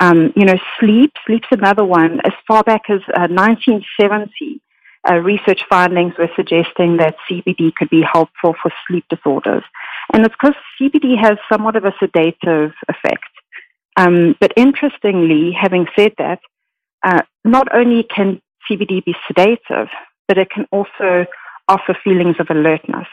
Um, 0.00 0.32
you 0.34 0.44
know, 0.44 0.58
sleep, 0.80 1.12
sleep's 1.26 1.48
another 1.50 1.84
one. 1.84 2.20
As 2.24 2.32
far 2.46 2.62
back 2.62 2.82
as 2.88 3.00
uh, 3.08 3.28
1970, 3.30 4.60
uh, 5.08 5.14
research 5.16 5.62
findings 5.68 6.14
were 6.18 6.30
suggesting 6.36 6.96
that 6.98 7.16
CBD 7.28 7.74
could 7.74 7.90
be 7.90 8.02
helpful 8.02 8.54
for 8.60 8.70
sleep 8.86 9.04
disorders. 9.08 9.62
And 10.12 10.24
it's 10.24 10.34
because 10.34 10.56
CBD 10.80 11.18
has 11.18 11.38
somewhat 11.50 11.76
of 11.76 11.84
a 11.84 11.94
sedative 11.98 12.72
effect. 12.88 13.24
Um, 13.96 14.36
but 14.40 14.52
interestingly, 14.56 15.52
having 15.52 15.86
said 15.96 16.12
that, 16.18 16.40
uh, 17.04 17.22
not 17.44 17.74
only 17.74 18.04
can 18.04 18.40
CBD 18.70 19.04
be 19.04 19.14
sedative, 19.26 19.88
but 20.28 20.38
it 20.38 20.50
can 20.50 20.66
also 20.70 21.26
offer 21.68 21.96
feelings 22.02 22.36
of 22.38 22.48
alertness. 22.50 23.06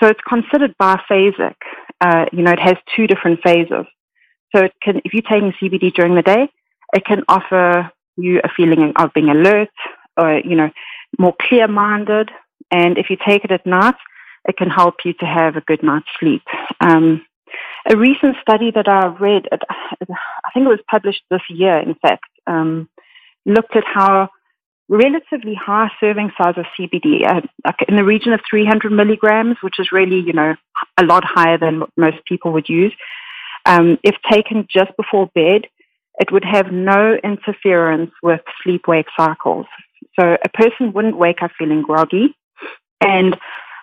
So 0.00 0.08
it's 0.08 0.20
considered 0.28 0.74
biphasic. 0.80 1.54
Uh, 2.02 2.24
you 2.32 2.42
know, 2.42 2.50
it 2.50 2.58
has 2.58 2.76
two 2.96 3.06
different 3.06 3.40
phases. 3.42 3.86
So 4.54 4.64
it 4.64 4.72
can, 4.82 5.00
if 5.04 5.14
you're 5.14 5.22
taking 5.22 5.52
CBD 5.52 5.94
during 5.94 6.16
the 6.16 6.22
day, 6.22 6.48
it 6.92 7.04
can 7.04 7.22
offer 7.28 7.90
you 8.16 8.40
a 8.42 8.48
feeling 8.56 8.92
of 8.96 9.12
being 9.14 9.28
alert 9.30 9.70
or, 10.20 10.40
you 10.40 10.56
know, 10.56 10.70
more 11.18 11.34
clear-minded. 11.40 12.30
And 12.70 12.98
if 12.98 13.06
you 13.08 13.16
take 13.26 13.44
it 13.44 13.52
at 13.52 13.64
night, 13.64 13.94
it 14.48 14.56
can 14.56 14.68
help 14.68 14.96
you 15.04 15.12
to 15.20 15.26
have 15.26 15.56
a 15.56 15.60
good 15.60 15.82
night's 15.82 16.08
sleep. 16.18 16.42
Um, 16.80 17.24
a 17.88 17.96
recent 17.96 18.36
study 18.42 18.72
that 18.74 18.88
I 18.88 19.06
read, 19.06 19.46
I 19.52 20.50
think 20.52 20.66
it 20.66 20.68
was 20.68 20.80
published 20.90 21.22
this 21.30 21.42
year, 21.48 21.78
in 21.78 21.94
fact, 21.94 22.24
um, 22.46 22.88
looked 23.46 23.76
at 23.76 23.84
how 23.84 24.28
relatively 24.92 25.54
high 25.54 25.90
serving 25.98 26.30
size 26.36 26.54
of 26.58 26.66
CBD, 26.78 27.26
uh, 27.26 27.40
in 27.88 27.96
the 27.96 28.04
region 28.04 28.34
of 28.34 28.40
300 28.48 28.92
milligrams, 28.92 29.56
which 29.62 29.80
is 29.80 29.90
really, 29.90 30.20
you 30.20 30.34
know, 30.34 30.54
a 30.98 31.04
lot 31.04 31.24
higher 31.24 31.56
than 31.56 31.80
what 31.80 31.90
most 31.96 32.18
people 32.26 32.52
would 32.52 32.68
use. 32.68 32.92
Um, 33.64 33.98
if 34.02 34.14
taken 34.30 34.66
just 34.68 34.90
before 34.98 35.30
bed, 35.34 35.62
it 36.18 36.30
would 36.30 36.44
have 36.44 36.70
no 36.70 37.16
interference 37.24 38.10
with 38.22 38.42
sleep 38.62 38.82
wake 38.86 39.06
cycles. 39.18 39.66
So 40.20 40.36
a 40.44 40.48
person 40.50 40.92
wouldn't 40.92 41.16
wake 41.16 41.42
up 41.42 41.52
feeling 41.58 41.82
groggy. 41.82 42.36
And 43.00 43.36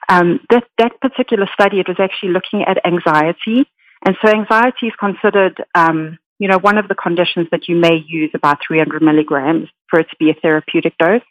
um, 0.09 0.41
that, 0.51 0.65
that 0.77 1.01
particular 1.01 1.47
study, 1.51 1.79
it 1.79 1.87
was 1.87 1.97
actually 1.99 2.33
looking 2.33 2.63
at 2.63 2.85
anxiety. 2.85 3.65
And 4.05 4.15
so 4.23 4.31
anxiety 4.31 4.87
is 4.87 4.93
considered 4.99 5.63
um, 5.73 6.19
you 6.39 6.47
know, 6.47 6.57
one 6.57 6.77
of 6.77 6.87
the 6.87 6.95
conditions 6.95 7.47
that 7.51 7.67
you 7.67 7.75
may 7.75 8.03
use 8.07 8.31
about 8.33 8.59
300 8.65 9.01
milligrams 9.01 9.67
for 9.89 9.99
it 9.99 10.09
to 10.09 10.15
be 10.17 10.29
a 10.29 10.33
therapeutic 10.33 10.97
dose. 10.97 11.21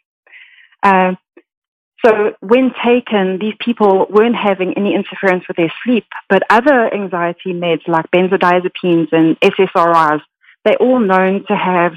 Uh, 0.83 1.15
so 2.05 2.33
when 2.39 2.71
taken, 2.85 3.39
these 3.41 3.55
people 3.59 4.07
weren't 4.09 4.35
having 4.35 4.73
any 4.77 4.95
interference 4.95 5.43
with 5.47 5.57
their 5.57 5.73
sleep, 5.83 6.05
but 6.29 6.43
other 6.49 6.93
anxiety 6.93 7.51
meds 7.51 7.87
like 7.87 8.05
benzodiazepines 8.11 9.11
and 9.11 9.37
SSRIs, 9.41 10.21
they're 10.63 10.77
all 10.77 10.99
known 10.99 11.45
to 11.47 11.55
have 11.55 11.93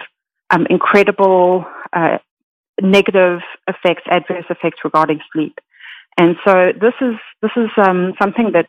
um, 0.51 0.67
incredible 0.69 1.65
uh, 1.93 2.19
negative 2.81 3.41
effects, 3.69 4.03
adverse 4.11 4.45
effects 4.51 4.81
regarding 4.83 5.21
sleep. 5.33 5.59
And 6.19 6.37
so 6.45 6.73
this 6.79 6.95
is 7.01 7.15
this 7.41 7.53
is 7.57 7.71
um, 7.77 8.13
something 8.21 8.53
that 8.53 8.69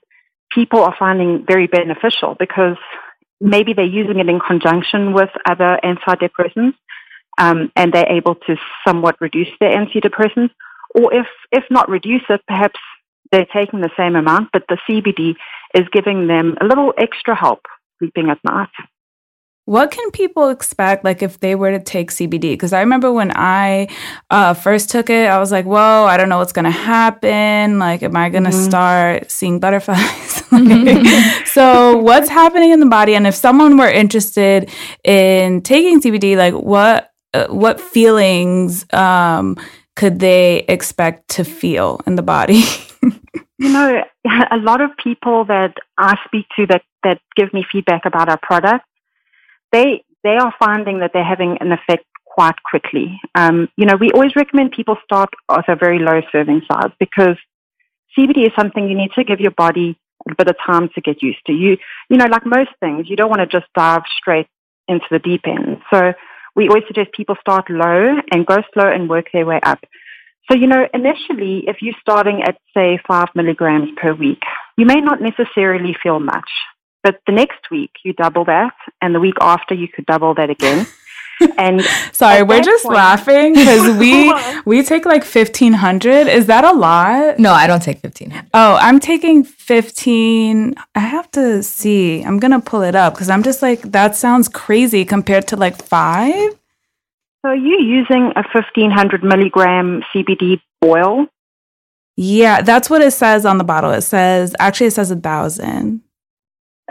people 0.51 0.81
are 0.81 0.95
finding 0.97 1.45
very 1.47 1.67
beneficial 1.67 2.35
because 2.39 2.77
maybe 3.43 3.73
they're 3.73 3.85
using 3.85 4.19
it 4.19 4.29
in 4.29 4.39
conjunction 4.39 5.13
with 5.13 5.29
other 5.45 5.77
antidepressants 5.83 6.75
um, 7.37 7.71
and 7.75 7.91
they're 7.91 8.09
able 8.09 8.35
to 8.35 8.55
somewhat 8.87 9.19
reduce 9.19 9.49
their 9.59 9.77
antidepressants. 9.77 10.51
Or 10.95 11.13
if, 11.13 11.27
if 11.51 11.63
not 11.69 11.89
reduce 11.89 12.21
it, 12.29 12.41
perhaps 12.47 12.79
they're 13.31 13.47
taking 13.53 13.81
the 13.81 13.91
same 13.97 14.15
amount, 14.15 14.49
but 14.53 14.63
the 14.69 14.77
CBD 14.87 15.35
is 15.75 15.87
giving 15.91 16.27
them 16.27 16.55
a 16.61 16.65
little 16.65 16.93
extra 16.97 17.35
help 17.35 17.61
sleeping 17.99 18.29
at 18.29 18.39
night. 18.45 18.69
What 19.65 19.91
can 19.91 20.11
people 20.11 20.49
expect, 20.49 21.05
like 21.05 21.21
if 21.21 21.39
they 21.39 21.55
were 21.55 21.71
to 21.71 21.79
take 21.79 22.11
CBD? 22.11 22.51
Because 22.51 22.73
I 22.73 22.81
remember 22.81 23.13
when 23.13 23.31
I 23.33 23.87
uh, 24.29 24.53
first 24.53 24.89
took 24.89 25.09
it, 25.09 25.29
I 25.29 25.39
was 25.39 25.53
like, 25.53 25.65
"Whoa, 25.65 26.05
I 26.05 26.17
don't 26.17 26.27
know 26.27 26.37
what's 26.37 26.51
gonna 26.51 26.69
happen. 26.69 27.79
Like, 27.79 28.03
am 28.03 28.15
I 28.17 28.29
gonna 28.29 28.49
mm-hmm. 28.49 28.69
start 28.69 29.31
seeing 29.31 29.59
butterflies?" 29.59 30.43
so, 31.51 31.97
what's 31.97 32.29
happening 32.29 32.71
in 32.71 32.81
the 32.81 32.87
body? 32.87 33.15
And 33.15 33.25
if 33.25 33.35
someone 33.35 33.77
were 33.77 33.89
interested 33.89 34.69
in 35.03 35.61
taking 35.61 36.01
CBD, 36.01 36.35
like 36.35 36.53
what 36.53 37.11
uh, 37.33 37.47
what 37.47 37.79
feelings 37.79 38.85
um, 38.93 39.57
could 39.95 40.19
they 40.19 40.65
expect 40.67 41.29
to 41.29 41.43
feel 41.43 42.01
in 42.05 42.15
the 42.15 42.23
body? 42.23 42.63
You 43.59 43.71
know, 43.71 44.03
a 44.51 44.57
lot 44.57 44.81
of 44.81 44.89
people 44.97 45.45
that 45.45 45.75
I 45.97 46.17
speak 46.25 46.47
to 46.57 46.65
that, 46.67 46.81
that 47.03 47.21
give 47.37 47.53
me 47.53 47.65
feedback 47.71 48.05
about 48.05 48.27
our 48.27 48.39
product, 48.41 48.83
they 49.73 50.03
they 50.23 50.37
are 50.37 50.53
finding 50.57 50.99
that 50.99 51.11
they're 51.13 51.25
having 51.25 51.57
an 51.59 51.73
effect 51.73 52.05
quite 52.25 52.55
quickly. 52.63 53.19
Um, 53.35 53.67
you 53.75 53.85
know, 53.85 53.95
we 53.95 54.11
always 54.11 54.35
recommend 54.35 54.71
people 54.71 54.95
start 55.03 55.29
with 55.49 55.65
a 55.67 55.75
very 55.75 55.99
low 55.99 56.21
serving 56.31 56.61
size 56.71 56.91
because 56.99 57.37
CBD 58.17 58.47
is 58.47 58.53
something 58.55 58.87
you 58.89 58.97
need 58.97 59.11
to 59.15 59.23
give 59.23 59.39
your 59.39 59.51
body 59.51 59.97
a 60.29 60.35
bit 60.35 60.47
of 60.47 60.55
time 60.65 60.89
to 60.95 61.01
get 61.01 61.21
used 61.21 61.45
to. 61.47 61.53
You, 61.53 61.77
you 62.09 62.17
know, 62.17 62.25
like 62.25 62.45
most 62.45 62.71
things, 62.79 63.09
you 63.09 63.15
don't 63.15 63.29
want 63.29 63.41
to 63.41 63.47
just 63.47 63.71
dive 63.75 64.03
straight 64.17 64.47
into 64.87 65.05
the 65.11 65.19
deep 65.19 65.41
end. 65.45 65.81
So 65.91 66.13
we 66.55 66.69
always 66.69 66.85
suggest 66.87 67.11
people 67.11 67.35
start 67.41 67.69
low 67.69 68.19
and 68.31 68.45
go 68.45 68.57
slow 68.73 68.89
and 68.89 69.09
work 69.09 69.27
their 69.33 69.45
way 69.45 69.59
up. 69.63 69.79
So, 70.49 70.57
you 70.57 70.67
know, 70.67 70.87
initially, 70.93 71.63
if 71.67 71.77
you're 71.81 71.95
starting 72.01 72.41
at, 72.43 72.57
say, 72.75 72.99
five 73.07 73.29
milligrams 73.33 73.89
per 73.95 74.13
week, 74.13 74.41
you 74.77 74.85
may 74.85 74.99
not 74.99 75.21
necessarily 75.21 75.95
feel 76.01 76.19
much. 76.19 76.49
But 77.03 77.19
the 77.27 77.33
next 77.33 77.69
week, 77.69 77.91
you 78.03 78.13
double 78.13 78.45
that, 78.45 78.73
and 79.01 79.13
the 79.13 79.19
week 79.19 79.35
after, 79.41 79.75
you 79.75 79.89
could 79.89 80.05
double 80.05 80.33
that 80.35 80.49
again. 80.49 80.87
And 81.57 81.81
sorry, 82.11 82.43
we're 82.43 82.61
just 82.61 82.83
point, 82.83 82.95
laughing 82.95 83.53
because 83.53 83.97
we 83.97 84.33
we 84.65 84.83
take 84.83 85.03
like 85.03 85.23
fifteen 85.23 85.73
hundred. 85.73 86.27
Is 86.27 86.45
that 86.45 86.63
a 86.63 86.71
lot? 86.71 87.39
No, 87.39 87.51
I 87.51 87.67
don't 87.67 87.81
take 87.81 87.99
fifteen 87.99 88.29
hundred. 88.29 88.49
Oh, 88.53 88.77
I'm 88.79 88.99
taking 88.99 89.43
fifteen. 89.43 90.75
I 90.95 90.99
have 90.99 91.29
to 91.31 91.63
see. 91.63 92.21
I'm 92.21 92.39
gonna 92.39 92.61
pull 92.61 92.83
it 92.83 92.95
up 92.95 93.15
because 93.15 93.29
I'm 93.29 93.43
just 93.43 93.61
like 93.61 93.81
that 93.81 94.15
sounds 94.15 94.47
crazy 94.47 95.03
compared 95.05 95.47
to 95.47 95.57
like 95.57 95.81
five. 95.81 96.53
So 97.41 97.49
are 97.49 97.55
you 97.55 97.81
using 97.81 98.31
a 98.35 98.43
fifteen 98.53 98.91
hundred 98.91 99.23
milligram 99.23 100.03
CBD 100.13 100.61
oil? 100.85 101.27
Yeah, 102.15 102.61
that's 102.61 102.91
what 102.91 103.01
it 103.01 103.11
says 103.11 103.45
on 103.45 103.57
the 103.57 103.63
bottle. 103.63 103.91
It 103.91 104.01
says 104.01 104.55
actually 104.59 104.87
it 104.87 104.93
says 104.93 105.11
a 105.11 105.15
thousand. 105.15 106.02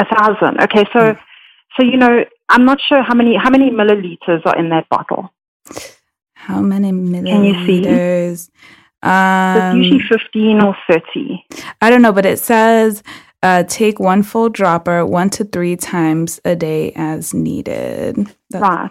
A 0.02 0.06
thousand. 0.14 0.60
Okay, 0.62 0.84
so. 0.92 1.00
Mm. 1.00 1.18
So 1.74 1.86
you 1.86 1.96
know, 1.96 2.22
I'm 2.50 2.66
not 2.66 2.78
sure 2.86 3.02
how 3.02 3.14
many 3.14 3.34
how 3.34 3.48
many 3.48 3.70
milliliters 3.70 4.44
are 4.44 4.58
in 4.58 4.68
that 4.68 4.86
bottle. 4.90 5.32
How 6.34 6.60
many 6.60 6.92
milliliters? 6.92 7.26
Can 7.26 7.44
you 7.44 8.36
see? 8.36 8.52
Um, 9.02 9.80
it's 9.80 9.92
usually 9.92 10.02
15 10.08 10.60
or 10.62 10.76
30. 10.88 11.44
I 11.80 11.90
don't 11.90 12.02
know, 12.02 12.12
but 12.12 12.26
it 12.26 12.38
says 12.38 13.02
uh, 13.42 13.64
take 13.64 13.98
one 13.98 14.22
full 14.22 14.48
dropper 14.48 15.04
one 15.04 15.30
to 15.30 15.44
three 15.44 15.76
times 15.76 16.40
a 16.44 16.54
day 16.54 16.92
as 16.94 17.34
needed. 17.34 18.16
That's 18.50 18.62
right. 18.62 18.90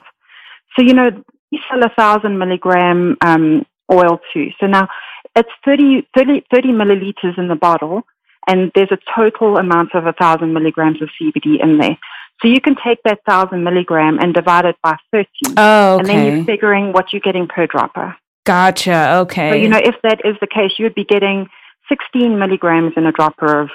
So, 0.76 0.84
you 0.84 0.94
know, 0.94 1.10
you 1.52 1.60
sell 1.70 1.84
a 1.84 1.90
thousand 1.90 2.38
milligram 2.38 3.18
um, 3.22 3.66
oil 3.92 4.20
too. 4.34 4.48
So 4.60 4.68
now 4.68 4.88
it's 5.36 5.50
30, 5.66 6.08
30, 6.18 6.46
30 6.54 6.70
milliliters 6.70 7.38
in 7.38 7.48
the 7.48 7.56
bottle, 7.56 8.04
and 8.48 8.72
there's 8.76 8.92
a 8.92 8.98
total 9.16 9.58
amount 9.58 9.94
of 9.94 10.06
a 10.06 10.14
thousand 10.14 10.54
milligrams 10.54 11.02
of 11.02 11.10
CBD 11.20 11.62
in 11.62 11.78
there. 11.78 11.98
So 12.42 12.48
you 12.48 12.60
can 12.60 12.76
take 12.84 13.04
that 13.04 13.20
thousand 13.28 13.64
milligram 13.64 14.18
and 14.20 14.34
divide 14.34 14.66
it 14.66 14.76
by 14.82 14.98
30. 15.12 15.28
Oh, 15.58 15.94
okay. 15.94 16.00
And 16.00 16.08
then 16.10 16.38
you're 16.38 16.46
figuring 16.46 16.92
what 16.92 17.14
you're 17.14 17.22
getting 17.22 17.48
per 17.48 17.68
dropper. 17.68 18.16
Gotcha. 18.46 19.18
Okay. 19.20 19.52
So, 19.52 19.56
you 19.56 19.70
know, 19.70 19.78
if 19.78 19.96
that 20.04 20.22
is 20.26 20.36
the 20.42 20.48
case, 20.48 20.72
you 20.80 20.86
would 20.86 20.96
be 20.96 21.06
getting 21.06 21.48
16 21.90 22.40
milligrams 22.40 22.94
in 22.98 23.06
a 23.06 23.12
dropper 23.12 23.62
of 23.62 23.70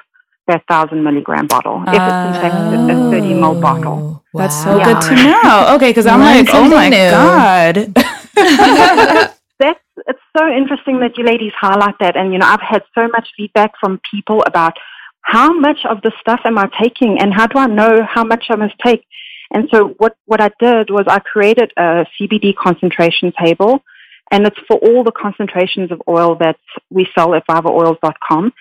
that 0.48 0.64
thousand 0.68 1.04
milligram 1.04 1.46
bottle. 1.46 1.82
If 1.82 1.88
it's 1.88 1.96
in 1.96 2.32
fact 2.32 2.54
a 2.54 3.10
30 3.10 3.34
ml 3.34 3.56
oh, 3.56 3.60
bottle. 3.60 4.24
Wow. 4.32 4.42
That's 4.42 4.62
so 4.62 4.76
yeah. 4.76 4.84
good 4.92 5.02
to 5.02 5.14
know. 5.14 5.74
Okay, 5.76 5.90
because 5.90 6.06
I'm 6.06 6.20
like, 6.20 6.48
oh 6.52 6.68
my 6.68 6.88
new. 6.88 7.10
God. 7.10 7.92
that's 9.58 9.80
it's 10.06 10.20
so 10.36 10.46
interesting 10.48 11.00
that 11.00 11.16
you 11.16 11.24
ladies 11.24 11.52
highlight 11.58 11.94
that. 12.00 12.16
And, 12.16 12.32
you 12.32 12.38
know, 12.38 12.46
I've 12.46 12.60
had 12.60 12.82
so 12.94 13.08
much 13.08 13.28
feedback 13.36 13.72
from 13.80 14.00
people 14.10 14.42
about 14.46 14.76
how 15.22 15.52
much 15.52 15.78
of 15.88 16.02
the 16.02 16.12
stuff 16.20 16.40
am 16.44 16.58
I 16.58 16.68
taking 16.80 17.18
and 17.20 17.32
how 17.34 17.46
do 17.46 17.58
I 17.58 17.66
know 17.66 18.06
how 18.08 18.22
much 18.22 18.46
I 18.50 18.56
must 18.56 18.74
take? 18.84 19.04
And 19.50 19.68
so 19.72 19.94
what, 19.98 20.16
what 20.26 20.40
I 20.40 20.50
did 20.60 20.90
was 20.90 21.04
I 21.08 21.18
created 21.20 21.72
a 21.76 22.04
CBD 22.20 22.54
concentration 22.54 23.32
table 23.42 23.82
and 24.30 24.46
it's 24.46 24.58
for 24.68 24.76
all 24.78 25.04
the 25.04 25.12
concentrations 25.12 25.90
of 25.90 26.02
oil 26.08 26.36
that 26.36 26.56
we 26.90 27.08
sell 27.16 27.34
at 27.34 27.46
vivaoils.com. 27.46 28.52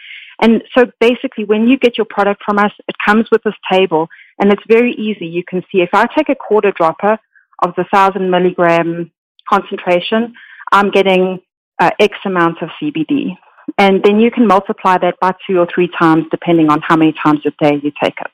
And 0.41 0.63
so 0.75 0.85
basically 0.99 1.45
when 1.45 1.67
you 1.67 1.77
get 1.77 1.97
your 1.97 2.05
product 2.09 2.41
from 2.45 2.59
us, 2.59 2.71
it 2.87 2.95
comes 3.03 3.27
with 3.31 3.43
this 3.43 3.55
table 3.71 4.07
and 4.39 4.51
it's 4.51 4.63
very 4.67 4.93
easy. 4.93 5.25
You 5.25 5.43
can 5.43 5.61
see 5.71 5.81
if 5.81 5.89
I 5.93 6.07
take 6.15 6.29
a 6.29 6.35
quarter 6.35 6.71
dropper 6.71 7.17
of 7.63 7.73
the 7.77 7.85
thousand 7.91 8.29
milligram 8.29 9.11
concentration, 9.49 10.33
I'm 10.71 10.91
getting 10.91 11.41
uh, 11.79 11.91
X 11.99 12.17
amount 12.25 12.61
of 12.61 12.69
CBD. 12.81 13.37
And 13.77 14.03
then 14.03 14.19
you 14.19 14.31
can 14.31 14.47
multiply 14.47 14.97
that 14.99 15.15
by 15.19 15.33
two 15.47 15.59
or 15.59 15.67
three 15.73 15.89
times 15.99 16.25
depending 16.31 16.69
on 16.69 16.81
how 16.81 16.95
many 16.95 17.13
times 17.13 17.41
a 17.45 17.51
day 17.63 17.79
you 17.83 17.91
take 18.01 18.15
it. 18.19 18.31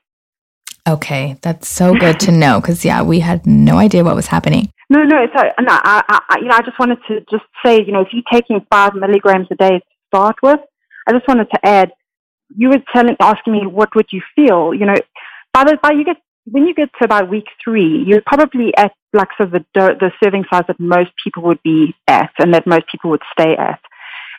Okay, 0.88 1.38
that's 1.42 1.68
so 1.68 1.94
good 1.94 2.20
to 2.22 2.32
know 2.32 2.60
because 2.60 2.84
yeah, 2.84 3.04
we 3.04 3.20
had 3.20 3.46
no 3.46 3.78
idea 3.78 4.04
what 4.04 4.16
was 4.16 4.28
happening. 4.28 4.72
No, 4.90 5.04
no, 5.04 5.26
so 5.36 5.44
no, 5.62 5.80
I, 5.84 6.20
I, 6.28 6.38
you 6.40 6.46
know, 6.46 6.56
I 6.56 6.62
just 6.64 6.78
wanted 6.80 6.98
to 7.08 7.22
just 7.30 7.46
say, 7.64 7.82
you 7.82 7.94
know, 7.94 8.02
if 8.02 8.10
you're 8.12 8.24
taking 8.32 8.66
five 8.70 8.94
milligrams 8.96 9.48
a 9.52 9.56
day 9.56 9.80
to 9.80 9.86
start 10.08 10.36
with, 10.42 10.60
I 11.08 11.14
just 11.14 11.28
wanted 11.28 11.50
to 11.52 11.60
add, 11.66 11.92
you 12.56 12.70
were 12.70 12.82
telling, 12.94 13.16
asking 13.20 13.54
me 13.54 13.68
what 13.68 13.96
would 13.96 14.08
you 14.12 14.22
feel, 14.36 14.74
you 14.74 14.86
know, 14.86 14.96
by 15.54 15.64
the 15.64 15.78
by 15.82 15.92
you 15.92 16.04
get 16.04 16.18
when 16.46 16.66
you 16.66 16.74
get 16.74 16.90
to 17.00 17.06
about 17.06 17.30
week 17.30 17.46
three, 17.64 18.04
you're 18.06 18.24
probably 18.26 18.76
at 18.78 18.94
like 19.14 19.30
sort 19.38 19.54
of 19.54 19.64
the 19.74 19.96
the 20.00 20.12
serving 20.24 20.46
size 20.52 20.64
that 20.68 20.80
most 20.80 21.12
people 21.24 21.44
would 21.44 21.62
be 21.64 21.96
at, 22.08 22.32
and 22.40 22.54
that 22.54 22.68
most 22.68 22.86
people 22.92 23.10
would 23.12 23.22
stay 23.32 23.56
at. 23.56 23.80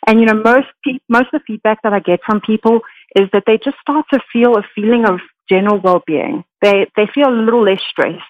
And 0.07 0.21
you 0.21 0.27
know, 0.27 0.35
most 0.35 0.67
pe- 0.85 0.99
most 1.09 1.27
of 1.33 1.41
the 1.41 1.45
feedback 1.47 1.83
that 1.83 1.93
I 1.93 2.01
get 2.01 2.21
from 2.27 2.41
people 2.41 2.81
is 3.15 3.29
that 3.33 3.45
they 3.47 3.59
just 3.59 3.77
start 3.81 4.07
to 4.13 4.21
feel 4.33 4.57
a 4.57 4.63
feeling 4.75 5.05
of 5.07 5.21
general 5.49 5.81
well-being. 5.81 6.45
They 6.61 6.87
they 6.97 7.07
feel 7.15 7.29
a 7.29 7.45
little 7.45 7.65
less 7.65 7.81
stressed. 7.89 8.23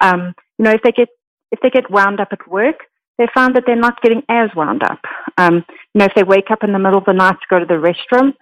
Um, 0.00 0.34
you 0.58 0.64
know, 0.64 0.70
if 0.70 0.82
they 0.82 0.92
get 0.92 1.08
if 1.50 1.60
they 1.60 1.70
get 1.70 1.90
wound 1.90 2.20
up 2.20 2.28
at 2.32 2.46
work, 2.48 2.84
they 3.18 3.26
find 3.34 3.56
that 3.56 3.64
they're 3.66 3.76
not 3.76 4.00
getting 4.02 4.22
as 4.28 4.50
wound 4.54 4.82
up. 4.82 5.00
Um, 5.36 5.64
you 5.94 5.98
know, 5.98 6.04
if 6.04 6.14
they 6.14 6.22
wake 6.22 6.50
up 6.50 6.62
in 6.62 6.72
the 6.72 6.78
middle 6.78 6.98
of 6.98 7.04
the 7.04 7.12
night 7.12 7.36
to 7.40 7.46
go 7.50 7.58
to 7.58 7.66
the 7.66 7.74
restroom, 7.74 8.34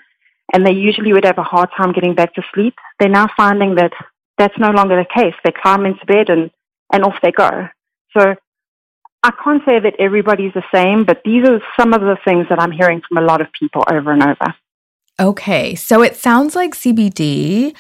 and 0.53 0.67
they 0.67 0.73
usually 0.73 1.13
would 1.13 1.25
have 1.25 1.39
a 1.39 1.43
hard 1.43 1.71
time 1.77 1.93
getting 1.93 2.15
back 2.15 2.35
to 2.35 2.43
sleep, 2.53 2.75
they're 2.99 3.09
now 3.09 3.29
finding 3.37 3.77
that 3.77 3.93
that's 4.39 4.59
no 4.59 4.71
longer 4.71 4.97
the 4.97 5.21
case. 5.23 5.35
They 5.45 5.53
climb 5.53 5.87
into 5.87 6.05
bed 6.07 6.29
and 6.31 6.51
and 6.93 7.05
off 7.05 7.17
they 7.23 7.33
go. 7.33 7.69
So 8.17 8.37
I 9.23 9.33
can't 9.43 9.63
say 9.67 9.81
that 9.81 9.95
everybody's 9.99 10.53
the 10.55 10.63
same, 10.73 11.05
but 11.05 11.23
these 11.25 11.47
are 11.49 11.61
some 11.79 11.93
of 11.93 12.01
the 12.01 12.17
things 12.25 12.47
that 12.49 12.61
I'm 12.61 12.71
hearing 12.71 13.03
from 13.07 13.19
a 13.19 13.27
lot 13.27 13.41
of 13.41 13.49
people 13.53 13.83
over 13.91 14.13
and 14.13 14.23
over. 14.23 14.55
Okay, 15.19 15.75
so 15.75 16.03
it 16.03 16.15
sounds 16.15 16.55
like 16.55 16.75
CBD 16.75 17.75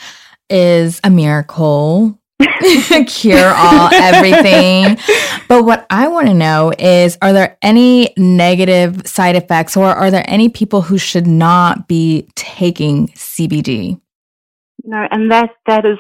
is 0.49 1.01
a 1.05 1.11
miracle, 1.11 2.19
cure 3.07 3.53
all 3.55 3.91
everything. 3.93 4.97
But 5.47 5.65
what 5.65 5.87
I 5.91 6.09
want 6.09 6.29
to 6.29 6.35
know 6.35 6.73
is 6.79 7.19
are 7.23 7.33
there 7.33 7.59
any 7.63 8.13
negative 8.17 9.07
side 9.07 9.37
effects 9.37 9.77
or 9.77 9.85
are 9.87 10.11
there 10.11 10.25
any 10.27 10.49
people 10.49 10.83
who 10.83 10.99
should 10.99 11.27
not 11.27 11.87
be 11.87 12.29
taking 12.35 13.09
CBD? 13.09 14.01
No, 14.85 15.07
and 15.11 15.31
that 15.31 15.51
that 15.67 15.85
is 15.85 15.99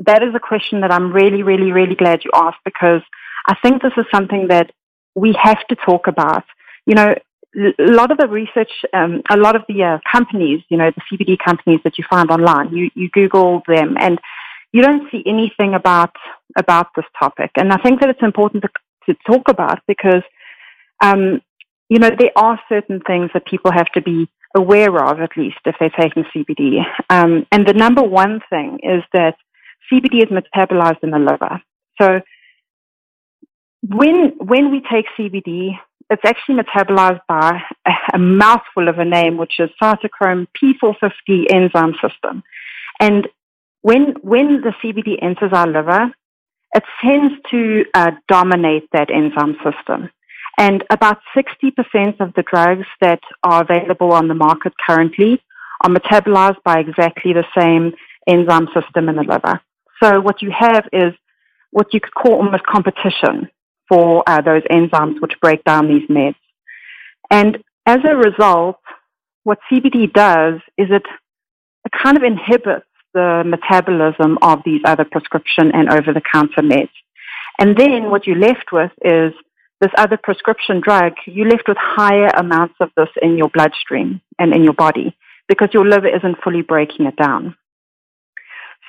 that 0.00 0.22
is 0.22 0.34
a 0.34 0.40
question 0.40 0.80
that 0.80 0.92
I'm 0.92 1.12
really, 1.12 1.42
really, 1.42 1.72
really 1.72 1.94
glad 1.94 2.24
you 2.24 2.30
asked 2.34 2.60
because 2.64 3.02
I 3.46 3.54
think 3.62 3.82
this 3.82 3.92
is 3.96 4.04
something 4.12 4.48
that 4.48 4.70
we 5.14 5.36
have 5.40 5.64
to 5.68 5.76
talk 5.76 6.06
about. 6.06 6.44
You 6.86 6.94
know, 6.94 7.14
a 7.56 7.72
lot 7.78 8.10
of 8.10 8.18
the 8.18 8.28
research, 8.28 8.70
um, 8.92 9.22
a 9.30 9.36
lot 9.36 9.56
of 9.56 9.62
the 9.68 9.82
uh, 9.82 9.98
companies, 10.10 10.62
you 10.68 10.76
know, 10.76 10.90
the 10.90 11.16
CBD 11.16 11.36
companies 11.38 11.80
that 11.84 11.98
you 11.98 12.04
find 12.08 12.30
online, 12.30 12.74
you, 12.74 12.90
you 12.94 13.08
Google 13.10 13.62
them 13.66 13.96
and 13.98 14.18
you 14.72 14.82
don't 14.82 15.10
see 15.10 15.22
anything 15.26 15.74
about 15.74 16.14
about 16.56 16.88
this 16.96 17.04
topic. 17.18 17.50
And 17.56 17.72
I 17.72 17.76
think 17.76 18.00
that 18.00 18.08
it's 18.08 18.22
important 18.22 18.64
to, 18.64 18.70
to 19.06 19.18
talk 19.26 19.48
about 19.48 19.80
because, 19.86 20.22
um, 21.00 21.40
you 21.88 21.98
know, 21.98 22.10
there 22.16 22.32
are 22.36 22.60
certain 22.68 23.00
things 23.00 23.30
that 23.34 23.46
people 23.46 23.70
have 23.72 23.90
to 23.92 24.02
be 24.02 24.28
aware 24.56 25.04
of, 25.04 25.20
at 25.20 25.36
least 25.36 25.58
if 25.64 25.76
they're 25.78 25.90
taking 25.90 26.24
CBD. 26.24 26.84
Um, 27.08 27.46
and 27.52 27.66
the 27.66 27.72
number 27.72 28.02
one 28.02 28.40
thing 28.50 28.80
is 28.82 29.02
that 29.12 29.36
CBD 29.90 30.22
is 30.22 30.28
metabolized 30.28 31.02
in 31.02 31.10
the 31.10 31.18
liver. 31.18 31.60
So 32.00 32.20
when 33.82 34.32
when 34.38 34.70
we 34.70 34.82
take 34.90 35.06
CBD, 35.18 35.78
it's 36.10 36.24
actually 36.24 36.56
metabolized 36.56 37.20
by 37.28 37.60
a, 37.86 37.92
a 38.14 38.18
mouthful 38.18 38.88
of 38.88 38.98
a 38.98 39.04
name, 39.04 39.36
which 39.36 39.58
is 39.58 39.70
cytochrome 39.82 40.46
P450 40.60 41.52
enzyme 41.52 41.94
system. 42.02 42.42
And 42.98 43.28
when 43.82 44.14
when 44.22 44.60
the 44.60 44.74
CBD 44.82 45.16
enters 45.22 45.52
our 45.52 45.66
liver, 45.66 46.12
it 46.74 46.84
tends 47.02 47.34
to 47.50 47.84
uh, 47.94 48.12
dominate 48.28 48.88
that 48.92 49.10
enzyme 49.10 49.56
system. 49.64 50.10
And 50.58 50.84
about 50.90 51.18
60% 51.34 52.20
of 52.20 52.34
the 52.34 52.42
drugs 52.42 52.86
that 53.00 53.20
are 53.42 53.62
available 53.62 54.12
on 54.12 54.28
the 54.28 54.34
market 54.34 54.74
currently 54.86 55.42
are 55.80 55.90
metabolized 55.90 56.62
by 56.64 56.80
exactly 56.80 57.32
the 57.32 57.46
same 57.58 57.94
enzyme 58.26 58.68
system 58.74 59.08
in 59.08 59.16
the 59.16 59.22
liver. 59.22 59.60
So 60.02 60.20
what 60.20 60.42
you 60.42 60.50
have 60.56 60.88
is 60.92 61.12
what 61.70 61.92
you 61.92 62.00
could 62.00 62.14
call 62.14 62.36
almost 62.36 62.64
competition 62.64 63.50
for 63.88 64.22
uh, 64.26 64.40
those 64.40 64.62
enzymes 64.70 65.20
which 65.20 65.32
break 65.40 65.64
down 65.64 65.88
these 65.88 66.08
meds. 66.08 66.36
And 67.30 67.58
as 67.86 67.98
a 68.04 68.16
result, 68.16 68.80
what 69.44 69.58
CBD 69.70 70.12
does 70.12 70.60
is 70.76 70.88
it, 70.90 71.02
it 71.84 71.92
kind 72.02 72.16
of 72.16 72.22
inhibits 72.22 72.86
the 73.14 73.42
metabolism 73.44 74.38
of 74.42 74.60
these 74.64 74.80
other 74.84 75.04
prescription 75.04 75.72
and 75.72 75.88
over 75.90 76.12
the 76.12 76.22
counter 76.32 76.62
meds. 76.62 76.90
And 77.58 77.76
then 77.76 78.10
what 78.10 78.26
you're 78.26 78.38
left 78.38 78.72
with 78.72 78.92
is 79.04 79.32
this 79.80 79.90
other 79.96 80.18
prescription 80.22 80.80
drug, 80.80 81.14
you're 81.26 81.48
left 81.48 81.66
with 81.66 81.76
higher 81.78 82.28
amounts 82.36 82.74
of 82.80 82.90
this 82.96 83.08
in 83.22 83.36
your 83.36 83.48
bloodstream 83.48 84.20
and 84.38 84.54
in 84.54 84.62
your 84.62 84.74
body 84.74 85.16
because 85.48 85.70
your 85.72 85.86
liver 85.86 86.08
isn't 86.08 86.42
fully 86.44 86.62
breaking 86.62 87.06
it 87.06 87.16
down. 87.16 87.56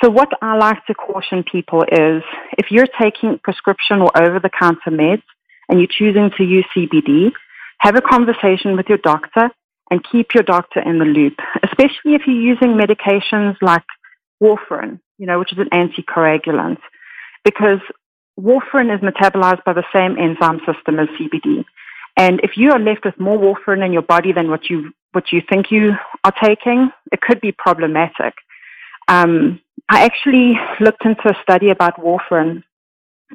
So, 0.03 0.09
what 0.09 0.29
I 0.41 0.57
like 0.57 0.85
to 0.87 0.95
caution 0.95 1.43
people 1.43 1.83
is 1.83 2.23
if 2.57 2.71
you're 2.71 2.87
taking 2.99 3.39
prescription 3.43 4.01
or 4.01 4.11
over 4.15 4.39
the 4.39 4.49
counter 4.49 4.89
meds 4.89 5.23
and 5.69 5.79
you're 5.79 5.87
choosing 5.87 6.31
to 6.37 6.43
use 6.43 6.65
CBD, 6.75 7.31
have 7.79 7.95
a 7.95 8.01
conversation 8.01 8.75
with 8.75 8.87
your 8.89 8.97
doctor 8.97 9.49
and 9.91 10.05
keep 10.11 10.33
your 10.33 10.43
doctor 10.43 10.79
in 10.79 10.97
the 10.97 11.05
loop, 11.05 11.33
especially 11.63 12.15
if 12.15 12.21
you're 12.25 12.35
using 12.35 12.79
medications 12.79 13.57
like 13.61 13.83
warfarin, 14.41 14.99
you 15.17 15.27
know, 15.27 15.37
which 15.37 15.53
is 15.53 15.59
an 15.59 15.69
anticoagulant, 15.69 16.79
because 17.43 17.79
warfarin 18.39 18.93
is 18.93 19.01
metabolized 19.01 19.63
by 19.65 19.73
the 19.73 19.83
same 19.93 20.17
enzyme 20.17 20.61
system 20.65 20.99
as 20.99 21.09
CBD. 21.09 21.63
And 22.17 22.39
if 22.43 22.51
you 22.55 22.71
are 22.71 22.79
left 22.79 23.05
with 23.05 23.19
more 23.19 23.37
warfarin 23.37 23.85
in 23.85 23.93
your 23.93 24.01
body 24.01 24.33
than 24.33 24.49
what 24.49 24.69
you 24.69 24.91
what 25.13 25.31
you 25.31 25.41
think 25.47 25.71
you 25.71 25.91
are 26.23 26.33
taking, 26.41 26.89
it 27.11 27.19
could 27.21 27.41
be 27.41 27.51
problematic. 27.51 28.33
Um, 29.09 29.59
I 29.91 30.05
actually 30.05 30.57
looked 30.79 31.03
into 31.03 31.27
a 31.27 31.41
study 31.43 31.69
about 31.69 31.97
warfarin, 31.97 32.63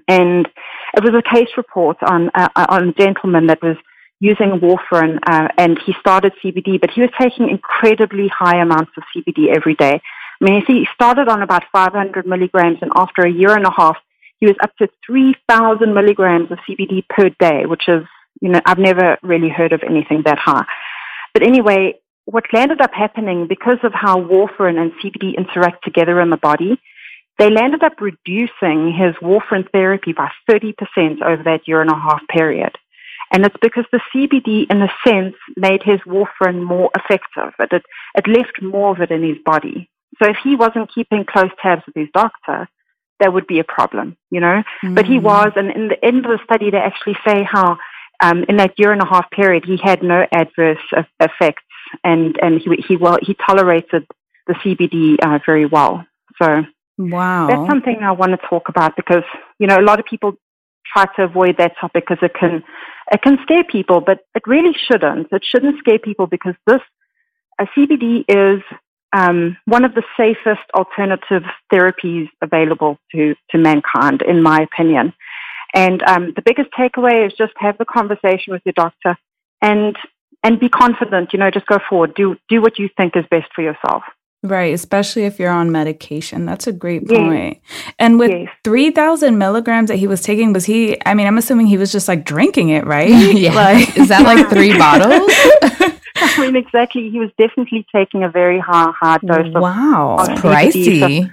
and 0.08 0.48
it 0.96 1.04
was 1.04 1.12
a 1.12 1.34
case 1.34 1.50
report 1.54 1.98
on 2.02 2.30
uh, 2.34 2.48
on 2.56 2.88
a 2.88 2.92
gentleman 2.94 3.48
that 3.48 3.62
was 3.62 3.76
using 4.20 4.58
warfarin, 4.58 5.18
uh, 5.26 5.48
and 5.58 5.78
he 5.84 5.92
started 6.00 6.32
CBD, 6.42 6.80
but 6.80 6.90
he 6.90 7.02
was 7.02 7.10
taking 7.20 7.50
incredibly 7.50 8.28
high 8.28 8.56
amounts 8.56 8.92
of 8.96 9.02
CBD 9.14 9.54
every 9.54 9.74
day. 9.74 10.00
I 10.40 10.44
mean, 10.44 10.64
he 10.66 10.88
started 10.94 11.28
on 11.28 11.42
about 11.42 11.64
500 11.72 12.26
milligrams, 12.26 12.78
and 12.80 12.90
after 12.96 13.22
a 13.22 13.30
year 13.30 13.54
and 13.54 13.66
a 13.66 13.70
half, 13.70 13.98
he 14.40 14.46
was 14.46 14.56
up 14.62 14.74
to 14.78 14.88
3,000 15.06 15.92
milligrams 15.92 16.50
of 16.50 16.58
CBD 16.66 17.06
per 17.10 17.28
day, 17.38 17.66
which 17.66 17.86
is, 17.86 18.02
you 18.40 18.48
know, 18.48 18.62
I've 18.64 18.78
never 18.78 19.18
really 19.22 19.50
heard 19.50 19.74
of 19.74 19.82
anything 19.82 20.22
that 20.24 20.38
high. 20.38 20.64
But 21.34 21.42
anyway, 21.42 22.00
what 22.26 22.44
landed 22.52 22.80
up 22.80 22.92
happening 22.92 23.46
because 23.48 23.78
of 23.82 23.92
how 23.94 24.16
warfarin 24.16 24.78
and 24.78 24.92
CBD 24.94 25.36
interact 25.36 25.84
together 25.84 26.20
in 26.20 26.30
the 26.30 26.36
body, 26.36 26.80
they 27.38 27.50
landed 27.50 27.82
up 27.82 28.00
reducing 28.00 28.92
his 28.92 29.14
warfarin 29.22 29.70
therapy 29.70 30.12
by 30.12 30.30
30% 30.50 31.22
over 31.22 31.42
that 31.44 31.66
year 31.66 31.80
and 31.80 31.90
a 31.90 31.94
half 31.94 32.20
period. 32.28 32.76
And 33.32 33.44
it's 33.44 33.56
because 33.60 33.84
the 33.90 34.00
CBD, 34.14 34.70
in 34.70 34.82
a 34.82 34.92
sense, 35.06 35.34
made 35.56 35.82
his 35.82 36.00
warfarin 36.00 36.62
more 36.62 36.90
effective. 36.96 37.52
It, 37.58 37.82
it 38.14 38.28
left 38.28 38.62
more 38.62 38.92
of 38.92 39.00
it 39.00 39.10
in 39.10 39.22
his 39.22 39.38
body. 39.44 39.88
So 40.22 40.28
if 40.28 40.36
he 40.42 40.56
wasn't 40.56 40.92
keeping 40.94 41.24
close 41.24 41.50
tabs 41.60 41.82
with 41.86 41.96
his 41.96 42.08
doctor, 42.14 42.68
that 43.20 43.32
would 43.32 43.46
be 43.46 43.58
a 43.58 43.64
problem, 43.64 44.16
you 44.30 44.40
know. 44.40 44.62
Mm-hmm. 44.82 44.94
But 44.94 45.06
he 45.06 45.18
mm. 45.18 45.22
was, 45.22 45.52
and 45.56 45.70
in 45.70 45.88
the 45.88 46.04
end 46.04 46.24
of 46.24 46.30
the 46.30 46.44
study, 46.44 46.70
they 46.70 46.78
actually 46.78 47.16
say 47.26 47.42
how 47.44 47.78
um, 48.22 48.44
in 48.48 48.56
that 48.56 48.78
year 48.78 48.92
and 48.92 49.02
a 49.02 49.06
half 49.06 49.30
period, 49.30 49.64
he 49.64 49.78
had 49.82 50.02
no 50.02 50.26
adverse 50.32 50.78
effects, 51.20 51.62
and 52.04 52.36
and 52.42 52.60
he 52.60 52.82
he 52.86 52.96
well 52.96 53.18
he 53.22 53.36
tolerated 53.46 54.06
the 54.46 54.54
CBD 54.54 55.16
uh, 55.22 55.38
very 55.44 55.66
well. 55.66 56.04
So 56.40 56.64
wow, 56.98 57.46
that's 57.48 57.68
something 57.68 57.98
I 58.02 58.12
want 58.12 58.32
to 58.32 58.46
talk 58.48 58.68
about 58.68 58.96
because 58.96 59.24
you 59.58 59.66
know 59.66 59.78
a 59.78 59.82
lot 59.82 60.00
of 60.00 60.06
people 60.06 60.34
try 60.92 61.06
to 61.16 61.24
avoid 61.24 61.58
that 61.58 61.72
topic 61.80 62.04
because 62.08 62.22
it 62.22 62.34
can 62.34 62.62
it 63.12 63.22
can 63.22 63.38
scare 63.42 63.64
people, 63.64 64.00
but 64.00 64.20
it 64.34 64.42
really 64.46 64.76
shouldn't. 64.88 65.28
It 65.32 65.44
shouldn't 65.44 65.78
scare 65.78 65.98
people 65.98 66.26
because 66.26 66.54
this 66.66 66.80
a 67.58 67.66
CBD 67.66 68.24
is 68.28 68.62
um, 69.12 69.56
one 69.64 69.84
of 69.84 69.94
the 69.94 70.02
safest 70.16 70.68
alternative 70.74 71.42
therapies 71.72 72.28
available 72.42 72.98
to, 73.12 73.34
to 73.50 73.58
mankind, 73.58 74.22
in 74.22 74.42
my 74.42 74.60
opinion. 74.60 75.14
And 75.74 76.02
um, 76.02 76.32
the 76.36 76.42
biggest 76.42 76.70
takeaway 76.78 77.26
is 77.26 77.32
just 77.36 77.52
have 77.56 77.78
the 77.78 77.84
conversation 77.84 78.52
with 78.52 78.62
your 78.64 78.74
doctor 78.74 79.16
and 79.62 79.96
and 80.46 80.60
be 80.60 80.68
confident. 80.68 81.32
You 81.32 81.40
know, 81.40 81.50
just 81.50 81.66
go 81.66 81.78
forward. 81.88 82.14
Do 82.14 82.36
do 82.48 82.62
what 82.62 82.78
you 82.78 82.88
think 82.96 83.16
is 83.16 83.24
best 83.30 83.52
for 83.54 83.62
yourself. 83.62 84.04
Right, 84.42 84.72
especially 84.72 85.24
if 85.24 85.40
you're 85.40 85.50
on 85.50 85.72
medication. 85.72 86.46
That's 86.46 86.68
a 86.68 86.72
great 86.72 87.08
point. 87.08 87.58
Yes. 87.68 87.92
And 87.98 88.18
with 88.18 88.30
yes. 88.30 88.48
3,000 88.62 89.38
milligrams 89.38 89.88
that 89.88 89.96
he 89.96 90.06
was 90.06 90.20
taking, 90.20 90.52
was 90.52 90.64
he, 90.64 90.96
I 91.04 91.14
mean, 91.14 91.26
I'm 91.26 91.38
assuming 91.38 91.66
he 91.66 91.78
was 91.78 91.90
just 91.90 92.06
like 92.06 92.24
drinking 92.24 92.68
it, 92.68 92.86
right? 92.86 93.08
yeah. 93.34 93.54
Like, 93.54 93.96
is 93.96 94.08
that 94.08 94.22
like 94.22 94.48
three 94.50 94.76
bottles? 94.78 95.28
I 96.16 96.36
mean, 96.38 96.54
exactly. 96.54 97.10
He 97.10 97.18
was 97.18 97.30
definitely 97.38 97.86
taking 97.92 98.22
a 98.22 98.28
very 98.28 98.60
high, 98.60 98.92
high 99.00 99.18
dose 99.18 99.52
wow. 99.52 100.18
of, 100.20 100.28
of 100.28 100.38
pricey. 100.38 101.24
So, 101.24 101.30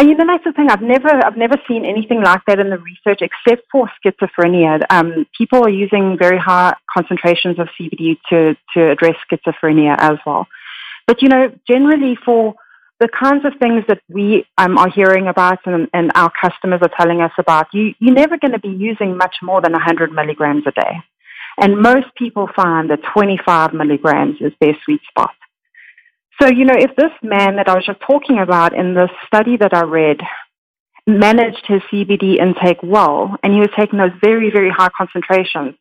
and 0.00 0.08
you 0.08 0.14
know, 0.14 0.24
that's 0.26 0.44
the 0.44 0.52
thing. 0.52 0.70
I've 0.70 0.80
never, 0.80 1.10
I've 1.10 1.36
never 1.36 1.56
seen 1.68 1.84
anything 1.84 2.22
like 2.22 2.40
that 2.46 2.58
in 2.58 2.70
the 2.70 2.78
research, 2.78 3.20
except 3.20 3.68
for 3.70 3.90
schizophrenia. 4.02 4.80
Um, 4.88 5.26
people 5.36 5.62
are 5.62 5.68
using 5.68 6.16
very 6.18 6.38
high 6.38 6.74
concentrations 6.96 7.58
of 7.58 7.68
CBD 7.78 8.16
to 8.30 8.56
to 8.72 8.90
address 8.92 9.16
schizophrenia 9.30 9.96
as 9.98 10.16
well. 10.24 10.46
But 11.06 11.20
you 11.20 11.28
know, 11.28 11.52
generally 11.68 12.16
for 12.24 12.54
the 12.98 13.08
kinds 13.08 13.44
of 13.44 13.52
things 13.60 13.84
that 13.88 14.00
we 14.08 14.46
um, 14.56 14.78
are 14.78 14.88
hearing 14.88 15.28
about 15.28 15.58
and, 15.66 15.86
and 15.92 16.10
our 16.14 16.32
customers 16.40 16.80
are 16.80 16.90
telling 16.98 17.20
us 17.20 17.32
about, 17.36 17.66
you, 17.74 17.94
you're 17.98 18.14
never 18.14 18.38
going 18.38 18.52
to 18.52 18.58
be 18.58 18.68
using 18.68 19.18
much 19.18 19.36
more 19.42 19.60
than 19.60 19.72
100 19.72 20.12
milligrams 20.12 20.64
a 20.66 20.70
day. 20.70 20.96
And 21.58 21.78
most 21.78 22.06
people 22.16 22.48
find 22.56 22.88
that 22.88 23.00
25 23.14 23.74
milligrams 23.74 24.36
is 24.40 24.52
their 24.60 24.76
sweet 24.84 25.00
spot. 25.10 25.34
So, 26.40 26.48
you 26.48 26.64
know, 26.64 26.76
if 26.76 26.96
this 26.96 27.12
man 27.22 27.56
that 27.56 27.68
I 27.68 27.74
was 27.74 27.84
just 27.84 28.00
talking 28.00 28.38
about 28.38 28.74
in 28.74 28.94
the 28.94 29.08
study 29.26 29.56
that 29.58 29.74
I 29.74 29.82
read 29.82 30.20
managed 31.06 31.66
his 31.66 31.82
CBD 31.92 32.38
intake 32.38 32.82
well, 32.82 33.36
and 33.42 33.52
he 33.52 33.60
was 33.60 33.68
taking 33.78 33.98
those 33.98 34.12
very, 34.22 34.50
very 34.50 34.70
high 34.70 34.88
concentrations, 34.96 35.74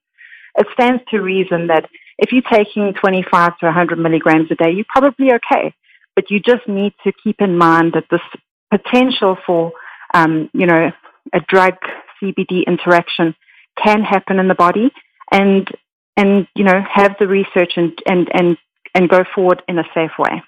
it 0.57 0.67
stands 0.73 1.01
to 1.11 1.21
reason 1.21 1.67
that 1.67 1.89
if 2.17 2.33
you're 2.33 2.41
taking 2.51 2.93
25 2.93 3.57
to 3.59 3.65
100 3.67 3.99
milligrams 3.99 4.51
a 4.51 4.55
day, 4.55 4.71
you're 4.71 4.85
probably 4.89 5.31
okay. 5.33 5.73
But 6.15 6.29
you 6.29 6.41
just 6.41 6.67
need 6.67 6.93
to 7.05 7.13
keep 7.23 7.37
in 7.39 7.57
mind 7.57 7.93
that 7.93 8.05
this 8.11 8.21
potential 8.69 9.37
for, 9.45 9.71
um, 10.13 10.49
you 10.53 10.65
know, 10.65 10.91
a 11.33 11.39
drug 11.47 11.75
CBD 12.21 12.65
interaction 12.67 13.33
can 13.81 14.01
happen 14.01 14.39
in 14.39 14.49
the 14.49 14.55
body 14.55 14.91
and 15.31 15.69
and 16.17 16.47
you 16.55 16.63
know 16.65 16.81
have 16.91 17.15
the 17.19 17.27
research 17.27 17.73
and 17.77 17.97
and 18.05 18.29
and 18.33 18.57
and 18.95 19.09
go 19.09 19.23
forward 19.33 19.61
in 19.67 19.79
a 19.79 19.83
safe 19.93 20.11
way. 20.17 20.41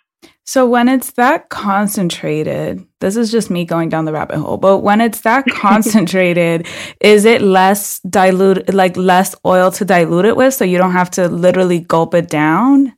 So 0.52 0.68
when 0.68 0.90
it's 0.90 1.12
that 1.12 1.48
concentrated, 1.48 2.86
this 3.00 3.16
is 3.16 3.32
just 3.32 3.50
me 3.50 3.64
going 3.64 3.88
down 3.88 4.04
the 4.04 4.12
rabbit 4.12 4.38
hole, 4.38 4.58
but 4.58 4.80
when 4.80 5.00
it's 5.00 5.22
that 5.22 5.46
concentrated, 5.50 6.68
is 7.00 7.24
it 7.24 7.42
less 7.42 8.00
dilute 8.00 8.74
like 8.74 8.98
less 8.98 9.34
oil 9.46 9.72
to 9.72 9.86
dilute 9.86 10.26
it 10.26 10.36
with 10.36 10.54
so 10.54 10.66
you 10.66 10.78
don't 10.78 10.92
have 10.92 11.10
to 11.12 11.30
literally 11.30 11.80
gulp 11.80 12.14
it 12.14 12.28
down? 12.28 12.94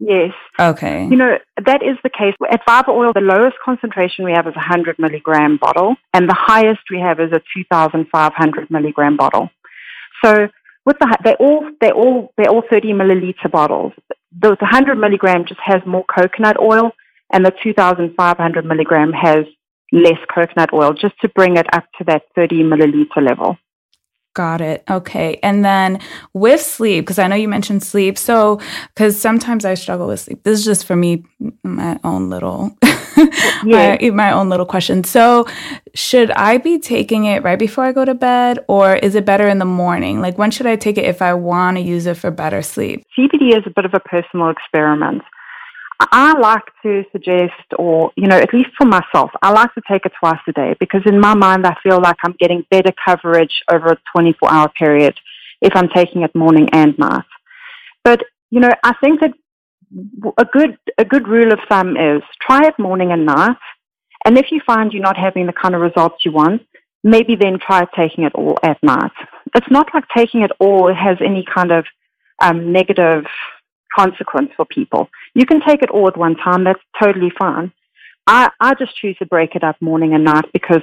Yes. 0.00 0.32
Okay. 0.58 1.04
You 1.04 1.14
know, 1.14 1.38
that 1.64 1.80
is 1.80 1.96
the 2.02 2.10
case. 2.10 2.34
At 2.50 2.62
Viva 2.68 2.90
Oil, 2.90 3.12
the 3.12 3.20
lowest 3.20 3.54
concentration 3.64 4.24
we 4.24 4.32
have 4.32 4.48
is 4.48 4.54
a 4.56 4.66
100 4.66 4.98
milligram 4.98 5.58
bottle, 5.58 5.94
and 6.12 6.28
the 6.28 6.36
highest 6.36 6.80
we 6.90 6.98
have 6.98 7.20
is 7.20 7.30
a 7.30 7.40
2,500 7.54 8.68
milligram 8.68 9.16
bottle. 9.16 9.48
So 10.24 10.48
with 10.84 10.98
the 10.98 11.18
they're 11.22 11.36
all 11.36 11.70
they're 11.80 11.92
all 11.92 12.32
they're 12.36 12.50
all 12.50 12.64
30 12.68 12.94
milliliter 12.94 13.48
bottles. 13.48 13.92
The, 14.40 14.50
the 14.50 14.68
100 14.70 14.96
milligram 14.98 15.44
just 15.46 15.60
has 15.64 15.82
more 15.86 16.04
coconut 16.04 16.58
oil, 16.60 16.90
and 17.32 17.44
the 17.44 17.52
2,500 17.62 18.64
milligram 18.64 19.12
has 19.12 19.44
less 19.92 20.18
coconut 20.32 20.72
oil, 20.72 20.92
just 20.92 21.18
to 21.20 21.28
bring 21.30 21.56
it 21.56 21.66
up 21.72 21.84
to 21.98 22.04
that 22.04 22.22
30 22.34 22.62
milliliter 22.64 23.26
level. 23.26 23.56
Got 24.36 24.60
it. 24.60 24.84
Okay. 24.90 25.40
And 25.42 25.64
then 25.64 25.98
with 26.34 26.60
sleep, 26.60 27.06
because 27.06 27.18
I 27.18 27.26
know 27.26 27.36
you 27.36 27.48
mentioned 27.48 27.82
sleep. 27.82 28.18
So, 28.18 28.60
because 28.94 29.18
sometimes 29.18 29.64
I 29.64 29.72
struggle 29.72 30.08
with 30.08 30.20
sleep. 30.20 30.42
This 30.42 30.58
is 30.58 30.64
just 30.66 30.84
for 30.84 30.94
me, 30.94 31.24
my 31.62 31.98
own 32.04 32.28
little, 32.28 32.76
yeah. 33.64 33.96
my, 33.98 34.10
my 34.10 34.32
own 34.32 34.50
little 34.50 34.66
question. 34.66 35.04
So, 35.04 35.46
should 35.94 36.30
I 36.32 36.58
be 36.58 36.78
taking 36.78 37.24
it 37.24 37.44
right 37.44 37.58
before 37.58 37.84
I 37.84 37.92
go 37.92 38.04
to 38.04 38.12
bed, 38.12 38.58
or 38.68 38.96
is 38.96 39.14
it 39.14 39.24
better 39.24 39.48
in 39.48 39.58
the 39.58 39.64
morning? 39.64 40.20
Like, 40.20 40.36
when 40.36 40.50
should 40.50 40.66
I 40.66 40.76
take 40.76 40.98
it 40.98 41.06
if 41.06 41.22
I 41.22 41.32
want 41.32 41.78
to 41.78 41.82
use 41.82 42.04
it 42.04 42.18
for 42.18 42.30
better 42.30 42.60
sleep? 42.60 43.06
CBD 43.18 43.56
is 43.56 43.62
a 43.64 43.70
bit 43.70 43.86
of 43.86 43.94
a 43.94 44.00
personal 44.00 44.50
experiment. 44.50 45.22
I 45.98 46.38
like 46.38 46.64
to 46.82 47.04
suggest, 47.10 47.52
or, 47.78 48.12
you 48.16 48.26
know, 48.26 48.36
at 48.36 48.52
least 48.52 48.70
for 48.76 48.86
myself, 48.86 49.30
I 49.42 49.50
like 49.50 49.72
to 49.74 49.82
take 49.90 50.04
it 50.04 50.12
twice 50.18 50.40
a 50.46 50.52
day 50.52 50.74
because 50.78 51.02
in 51.06 51.18
my 51.18 51.34
mind, 51.34 51.66
I 51.66 51.74
feel 51.82 52.00
like 52.00 52.16
I'm 52.22 52.34
getting 52.38 52.66
better 52.70 52.92
coverage 53.04 53.62
over 53.70 53.88
a 53.88 53.98
24 54.12 54.52
hour 54.52 54.68
period 54.78 55.14
if 55.62 55.74
I'm 55.74 55.88
taking 55.88 56.22
it 56.22 56.34
morning 56.34 56.68
and 56.72 56.98
night. 56.98 57.24
But, 58.04 58.22
you 58.50 58.60
know, 58.60 58.70
I 58.84 58.92
think 59.02 59.20
that 59.20 59.32
a 60.36 60.44
good, 60.44 60.76
a 60.98 61.04
good 61.04 61.28
rule 61.28 61.52
of 61.52 61.60
thumb 61.68 61.96
is 61.96 62.22
try 62.42 62.66
it 62.66 62.78
morning 62.78 63.12
and 63.12 63.24
night. 63.24 63.56
And 64.24 64.36
if 64.36 64.46
you 64.50 64.60
find 64.66 64.92
you're 64.92 65.02
not 65.02 65.16
having 65.16 65.46
the 65.46 65.52
kind 65.52 65.74
of 65.74 65.80
results 65.80 66.24
you 66.24 66.32
want, 66.32 66.62
maybe 67.02 67.36
then 67.36 67.58
try 67.58 67.86
taking 67.96 68.24
it 68.24 68.34
all 68.34 68.58
at 68.62 68.82
night. 68.82 69.12
It's 69.54 69.70
not 69.70 69.88
like 69.94 70.04
taking 70.14 70.42
it 70.42 70.50
all 70.58 70.92
has 70.92 71.16
any 71.24 71.44
kind 71.44 71.72
of 71.72 71.86
um, 72.42 72.72
negative 72.72 73.24
consequence 73.96 74.50
for 74.56 74.66
people. 74.66 75.08
You 75.36 75.44
can 75.44 75.60
take 75.60 75.82
it 75.82 75.90
all 75.90 76.08
at 76.08 76.16
one 76.16 76.34
time. 76.34 76.64
That's 76.64 76.80
totally 76.98 77.30
fine. 77.38 77.70
I, 78.26 78.50
I 78.58 78.72
just 78.72 78.96
choose 78.96 79.18
to 79.18 79.26
break 79.26 79.54
it 79.54 79.62
up 79.62 79.76
morning 79.82 80.14
and 80.14 80.24
night 80.24 80.46
because, 80.50 80.80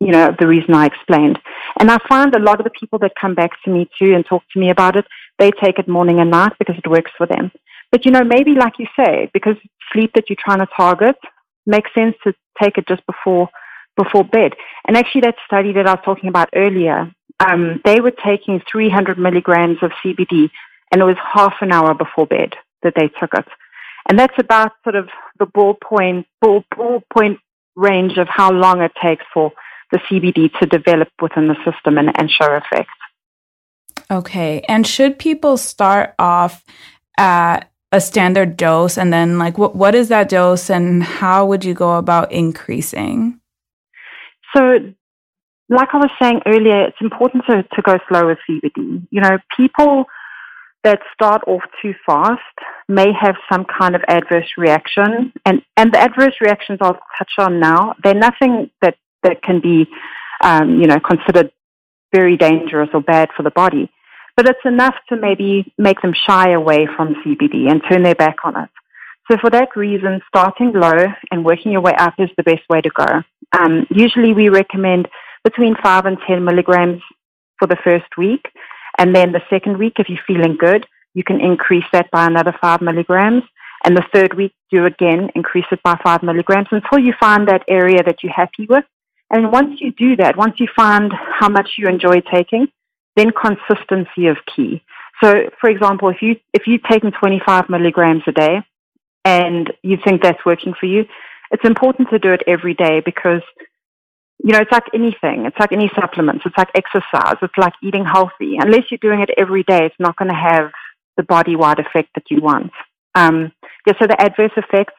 you 0.00 0.10
know, 0.10 0.34
the 0.40 0.48
reason 0.48 0.72
I 0.72 0.86
explained. 0.86 1.38
And 1.78 1.90
I 1.90 1.98
find 2.08 2.34
a 2.34 2.38
lot 2.38 2.58
of 2.58 2.64
the 2.64 2.78
people 2.80 2.98
that 3.00 3.12
come 3.20 3.34
back 3.34 3.50
to 3.64 3.70
me 3.70 3.86
too 3.98 4.14
and 4.14 4.24
talk 4.24 4.42
to 4.54 4.58
me 4.58 4.70
about 4.70 4.96
it, 4.96 5.04
they 5.38 5.50
take 5.50 5.78
it 5.78 5.86
morning 5.86 6.18
and 6.18 6.30
night 6.30 6.54
because 6.58 6.76
it 6.78 6.88
works 6.88 7.10
for 7.18 7.26
them. 7.26 7.52
But, 7.92 8.06
you 8.06 8.10
know, 8.10 8.24
maybe 8.24 8.52
like 8.54 8.78
you 8.78 8.86
say, 8.98 9.28
because 9.34 9.56
sleep 9.92 10.12
that 10.14 10.30
you're 10.30 10.38
trying 10.42 10.60
to 10.60 10.68
target 10.74 11.16
makes 11.66 11.92
sense 11.94 12.16
to 12.24 12.32
take 12.60 12.78
it 12.78 12.88
just 12.88 13.04
before 13.04 13.50
before 13.96 14.24
bed. 14.24 14.54
And 14.88 14.96
actually, 14.96 15.20
that 15.20 15.36
study 15.46 15.74
that 15.74 15.86
I 15.86 15.92
was 15.92 16.02
talking 16.04 16.30
about 16.30 16.48
earlier, 16.56 17.12
um, 17.38 17.82
they 17.84 18.00
were 18.00 18.10
taking 18.26 18.60
300 18.72 19.18
milligrams 19.18 19.76
of 19.82 19.92
CBD, 20.02 20.50
and 20.90 21.02
it 21.02 21.04
was 21.04 21.16
half 21.32 21.54
an 21.60 21.70
hour 21.70 21.94
before 21.94 22.26
bed 22.26 22.54
that 22.82 22.94
they 22.96 23.08
took 23.20 23.34
it. 23.34 23.46
And 24.08 24.18
that's 24.18 24.34
about 24.38 24.72
sort 24.82 24.96
of 24.96 25.08
the 25.38 25.46
ballpoint, 25.46 26.26
ball, 26.40 26.64
ballpoint 26.74 27.38
range 27.76 28.18
of 28.18 28.28
how 28.28 28.52
long 28.52 28.82
it 28.82 28.92
takes 29.02 29.24
for 29.32 29.52
the 29.90 29.98
CBD 29.98 30.52
to 30.60 30.66
develop 30.66 31.08
within 31.20 31.48
the 31.48 31.56
system 31.64 31.98
and, 31.98 32.10
and 32.18 32.30
show 32.30 32.52
effect. 32.52 32.90
Okay. 34.10 34.60
And 34.68 34.86
should 34.86 35.18
people 35.18 35.56
start 35.56 36.14
off 36.18 36.64
at 37.16 37.70
a 37.92 38.00
standard 38.00 38.56
dose 38.56 38.98
and 38.98 39.12
then 39.12 39.38
like 39.38 39.56
what 39.56 39.76
what 39.76 39.94
is 39.94 40.08
that 40.08 40.28
dose 40.28 40.68
and 40.68 41.00
how 41.00 41.46
would 41.46 41.64
you 41.64 41.74
go 41.74 41.96
about 41.96 42.32
increasing? 42.32 43.40
So 44.54 44.78
like 45.68 45.88
I 45.92 45.96
was 45.98 46.10
saying 46.20 46.40
earlier, 46.46 46.86
it's 46.86 47.00
important 47.00 47.44
to, 47.48 47.62
to 47.62 47.82
go 47.82 47.98
slow 48.08 48.26
with 48.26 48.38
CBD. 48.48 49.06
You 49.10 49.20
know, 49.20 49.38
people 49.56 50.06
that 50.84 51.00
start 51.12 51.42
off 51.46 51.62
too 51.82 51.94
fast 52.06 52.40
may 52.88 53.12
have 53.18 53.34
some 53.50 53.64
kind 53.64 53.94
of 53.96 54.02
adverse 54.06 54.48
reaction. 54.56 55.32
And, 55.44 55.62
and 55.76 55.92
the 55.92 55.98
adverse 55.98 56.34
reactions 56.40 56.78
I'll 56.80 57.00
touch 57.18 57.32
on 57.38 57.58
now, 57.58 57.94
they're 58.02 58.14
nothing 58.14 58.70
that, 58.82 58.96
that 59.22 59.42
can 59.42 59.60
be, 59.60 59.86
um, 60.42 60.80
you 60.80 60.86
know, 60.86 61.00
considered 61.00 61.50
very 62.14 62.36
dangerous 62.36 62.90
or 62.94 63.00
bad 63.00 63.30
for 63.36 63.42
the 63.42 63.50
body. 63.50 63.90
But 64.36 64.48
it's 64.48 64.64
enough 64.64 64.94
to 65.08 65.16
maybe 65.16 65.72
make 65.78 66.00
them 66.02 66.12
shy 66.14 66.52
away 66.52 66.86
from 66.96 67.16
CBD 67.24 67.70
and 67.70 67.82
turn 67.88 68.02
their 68.02 68.14
back 68.14 68.36
on 68.44 68.56
it. 68.56 68.70
So 69.30 69.38
for 69.38 69.48
that 69.50 69.74
reason, 69.74 70.20
starting 70.28 70.72
low 70.74 71.06
and 71.30 71.44
working 71.44 71.72
your 71.72 71.80
way 71.80 71.94
up 71.96 72.14
is 72.18 72.28
the 72.36 72.42
best 72.42 72.62
way 72.68 72.82
to 72.82 72.90
go. 72.90 73.22
Um, 73.58 73.86
usually 73.90 74.34
we 74.34 74.48
recommend 74.48 75.08
between 75.44 75.76
5 75.82 76.06
and 76.06 76.18
10 76.26 76.44
milligrams 76.44 77.00
for 77.58 77.66
the 77.66 77.76
first 77.84 78.18
week. 78.18 78.44
And 78.98 79.14
then 79.14 79.32
the 79.32 79.42
second 79.50 79.78
week, 79.78 79.94
if 79.98 80.08
you're 80.08 80.18
feeling 80.26 80.56
good, 80.58 80.86
you 81.14 81.24
can 81.24 81.40
increase 81.40 81.84
that 81.92 82.10
by 82.10 82.26
another 82.26 82.54
5 82.60 82.80
milligrams. 82.80 83.42
And 83.84 83.96
the 83.96 84.06
third 84.14 84.34
week, 84.34 84.54
do 84.70 84.86
again 84.86 85.30
increase 85.34 85.66
it 85.70 85.82
by 85.82 85.98
5 86.02 86.22
milligrams 86.22 86.68
until 86.70 86.98
you 86.98 87.12
find 87.20 87.48
that 87.48 87.64
area 87.68 88.02
that 88.04 88.22
you're 88.22 88.32
happy 88.32 88.66
with. 88.68 88.84
And 89.30 89.52
once 89.52 89.80
you 89.80 89.92
do 89.92 90.16
that, 90.16 90.36
once 90.36 90.54
you 90.58 90.68
find 90.74 91.12
how 91.12 91.48
much 91.48 91.70
you 91.78 91.88
enjoy 91.88 92.20
taking, 92.32 92.68
then 93.16 93.30
consistency 93.30 94.26
is 94.26 94.36
key. 94.54 94.82
So, 95.22 95.50
for 95.60 95.70
example, 95.70 96.08
if 96.08 96.20
you 96.20 96.36
if 96.52 96.66
you're 96.66 96.80
taking 96.90 97.12
25 97.12 97.68
milligrams 97.68 98.22
a 98.26 98.32
day 98.32 98.62
and 99.24 99.72
you 99.82 99.96
think 100.04 100.22
that's 100.22 100.44
working 100.44 100.74
for 100.78 100.86
you, 100.86 101.04
it's 101.50 101.64
important 101.64 102.10
to 102.10 102.18
do 102.18 102.30
it 102.30 102.42
every 102.46 102.74
day 102.74 103.00
because 103.04 103.42
you 104.42 104.52
know, 104.52 104.58
it's 104.58 104.72
like 104.72 104.84
anything. 104.92 105.46
It's 105.46 105.58
like 105.58 105.72
any 105.72 105.90
supplements. 105.94 106.44
It's 106.44 106.58
like 106.58 106.70
exercise. 106.74 107.36
It's 107.40 107.56
like 107.56 107.74
eating 107.82 108.04
healthy. 108.04 108.56
Unless 108.58 108.90
you're 108.90 108.98
doing 108.98 109.20
it 109.20 109.30
every 109.36 109.62
day, 109.62 109.86
it's 109.86 109.94
not 109.98 110.16
going 110.16 110.30
to 110.30 110.34
have 110.34 110.72
the 111.16 111.22
body-wide 111.22 111.78
effect 111.78 112.10
that 112.14 112.30
you 112.30 112.40
want. 112.40 112.72
Um, 113.14 113.52
yeah, 113.86 113.94
so 114.00 114.06
the 114.06 114.20
adverse 114.20 114.52
effects, 114.56 114.94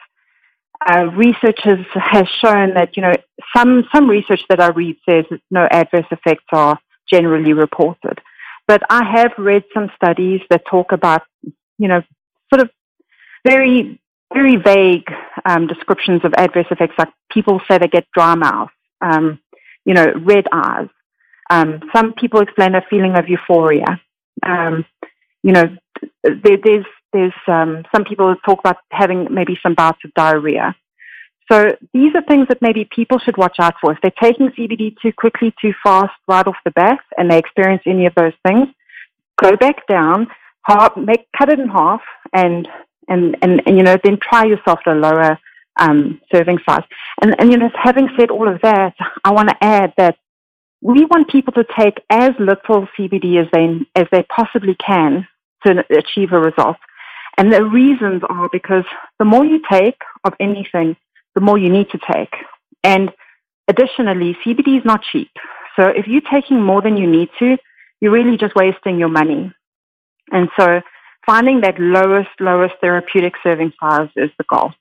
uh, 0.90 1.08
research 1.14 1.60
has, 1.64 1.80
has 1.94 2.28
shown 2.30 2.74
that, 2.76 2.96
you 2.96 3.02
know, 3.02 3.14
some, 3.56 3.84
some 3.94 4.10
research 4.10 4.42
that 4.50 4.62
I 4.62 4.68
read 4.68 4.98
says 5.08 5.26
no 5.52 5.68
adverse 5.70 6.06
effects 6.12 6.46
are 6.52 6.80
generally 7.10 7.54
reported. 7.54 8.20
But 8.68 8.82
I 8.90 9.04
have 9.04 9.34
read 9.38 9.64
some 9.74 9.92
studies 9.96 10.42
that 10.50 10.66
talk 10.66 10.92
about, 10.92 11.24
you 11.78 11.88
know, 11.88 12.02
sort 12.54 12.62
of 12.64 12.70
very, 13.46 14.00
very 14.34 14.56
vague 14.56 15.12
um, 15.46 15.68
descriptions 15.68 16.22
of 16.24 16.34
adverse 16.36 16.68
effects. 16.72 16.96
Like 16.98 17.10
people 17.30 17.62
say 17.68 17.78
they 17.78 17.88
get 17.88 18.08
dry 18.14 18.34
mouth 18.36 18.72
um, 19.02 19.40
you 19.86 19.94
know, 19.94 20.12
red 20.24 20.46
eyes. 20.52 20.88
Um, 21.50 21.82
some 21.96 22.14
people 22.14 22.42
explain 22.42 22.76
a 22.76 22.82
feeling 22.90 23.16
of 23.16 23.30
euphoria. 23.30 24.02
Um, 24.46 24.86
you 25.44 25.52
know, 25.52 25.78
there, 26.24 26.58
there's 26.64 26.86
there's 27.14 27.34
um, 27.48 27.84
some 27.94 28.04
people 28.04 28.36
talk 28.46 28.60
about 28.60 28.78
having 28.92 29.28
maybe 29.32 29.58
some 29.64 29.74
bouts 29.74 30.00
of 30.04 30.14
diarrhea. 30.16 30.76
So 31.52 31.76
these 31.94 32.14
are 32.16 32.24
things 32.24 32.48
that 32.48 32.62
maybe 32.62 32.90
people 32.94 33.20
should 33.20 33.38
watch 33.38 33.58
out 33.60 33.76
for. 33.80 33.92
If 33.92 34.00
they're 34.02 34.12
taking 34.22 34.50
CBD 34.50 34.96
too 35.00 35.14
quickly, 35.14 35.54
too 35.62 35.74
fast, 35.84 36.14
right 36.28 36.46
off 36.46 36.56
the 36.66 36.72
bat, 36.72 37.00
and 37.18 37.30
they 37.30 37.38
experience 37.38 37.84
any 37.86 38.08
of 38.08 38.16
those 38.16 38.34
things, 38.46 38.68
go 39.40 39.56
back 39.56 39.88
down, 39.88 40.28
half, 40.64 40.98
make 40.98 41.28
cut 41.38 41.50
it 41.50 41.60
in 41.60 41.70
half, 41.70 42.02
and 42.34 42.68
and 43.08 43.38
and, 43.42 43.62
and 43.66 43.78
you 43.78 43.84
know 43.84 43.98
then 44.04 44.18
try 44.22 44.46
yourself 44.46 44.80
at 44.86 44.96
a 44.96 45.00
lower 45.00 45.40
um, 45.78 46.22
serving 46.32 46.60
size. 46.68 46.84
And, 47.22 47.36
and, 47.40 47.52
you 47.52 47.58
know, 47.58 47.70
having 47.74 48.10
said 48.18 48.32
all 48.32 48.48
of 48.48 48.62
that, 48.62 48.96
I 49.24 49.32
want 49.32 49.50
to 49.50 49.64
add 49.64 49.94
that 49.98 50.18
we 50.82 51.06
want 51.06 51.30
people 51.30 51.54
to 51.54 51.66
take 51.78 52.02
as 52.10 52.32
little 52.40 52.88
CBD 52.98 53.42
as 53.42 53.48
they, 53.52 53.86
as 53.96 54.08
they 54.12 54.24
possibly 54.24 54.76
can 54.76 55.28
to 55.66 55.84
achieve 55.98 56.32
a 56.32 56.40
result. 56.40 56.78
And 57.38 57.52
the 57.52 57.66
reasons 57.66 58.22
are 58.30 58.50
because 58.52 58.86
the 59.20 59.26
more 59.26 59.46
you 59.46 59.62
take 59.70 59.98
of 60.24 60.34
anything, 60.40 60.96
the 61.34 61.42
more 61.42 61.58
you 61.58 61.70
need 61.70 61.90
to 61.90 62.00
take. 62.12 62.34
And 62.84 63.12
additionally, 63.68 64.38
CBD 64.46 64.78
is 64.78 64.86
not 64.86 65.02
cheap. 65.12 65.32
So 65.76 65.88
if 65.88 66.08
you're 66.08 66.22
taking 66.32 66.62
more 66.62 66.82
than 66.82 66.96
you 66.96 67.08
need 67.08 67.30
to, 67.40 67.58
you're 68.00 68.12
really 68.12 68.38
just 68.38 68.56
wasting 68.56 68.98
your 69.00 69.10
money. 69.10 69.54
And 70.32 70.50
so 70.58 70.82
finding 71.26 71.62
that 71.62 71.80
lowest, 71.80 72.30
lowest 72.40 72.76
therapeutic 72.80 73.34
serving 73.44 73.74
size 73.80 74.10
is 74.16 74.30
the 74.38 74.46
goal. 74.48 74.72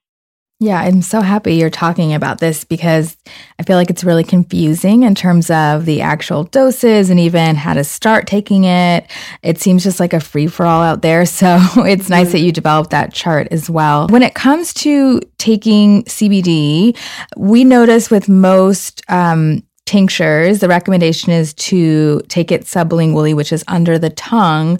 Yeah, 0.64 0.80
I'm 0.80 1.02
so 1.02 1.20
happy 1.20 1.56
you're 1.56 1.68
talking 1.68 2.14
about 2.14 2.38
this 2.38 2.64
because 2.64 3.18
I 3.58 3.64
feel 3.64 3.76
like 3.76 3.90
it's 3.90 4.02
really 4.02 4.24
confusing 4.24 5.02
in 5.02 5.14
terms 5.14 5.50
of 5.50 5.84
the 5.84 6.00
actual 6.00 6.44
doses 6.44 7.10
and 7.10 7.20
even 7.20 7.54
how 7.54 7.74
to 7.74 7.84
start 7.84 8.26
taking 8.26 8.64
it. 8.64 9.06
It 9.42 9.60
seems 9.60 9.84
just 9.84 10.00
like 10.00 10.14
a 10.14 10.20
free 10.20 10.46
for 10.46 10.64
all 10.64 10.82
out 10.82 11.02
there. 11.02 11.26
So 11.44 11.58
it's 11.84 12.08
nice 12.08 12.32
that 12.32 12.38
you 12.38 12.52
developed 12.52 12.90
that 12.90 13.12
chart 13.12 13.48
as 13.50 13.68
well. 13.68 14.06
When 14.08 14.22
it 14.22 14.34
comes 14.34 14.72
to 14.74 15.20
taking 15.36 16.04
CBD, 16.04 16.96
we 17.36 17.64
notice 17.64 18.08
with 18.08 18.28
most 18.28 19.02
um, 19.08 19.62
tinctures, 19.84 20.60
the 20.60 20.68
recommendation 20.68 21.32
is 21.32 21.52
to 21.54 22.22
take 22.28 22.50
it 22.50 22.62
sublingually, 22.62 23.34
which 23.34 23.52
is 23.52 23.64
under 23.68 23.98
the 23.98 24.10
tongue. 24.10 24.78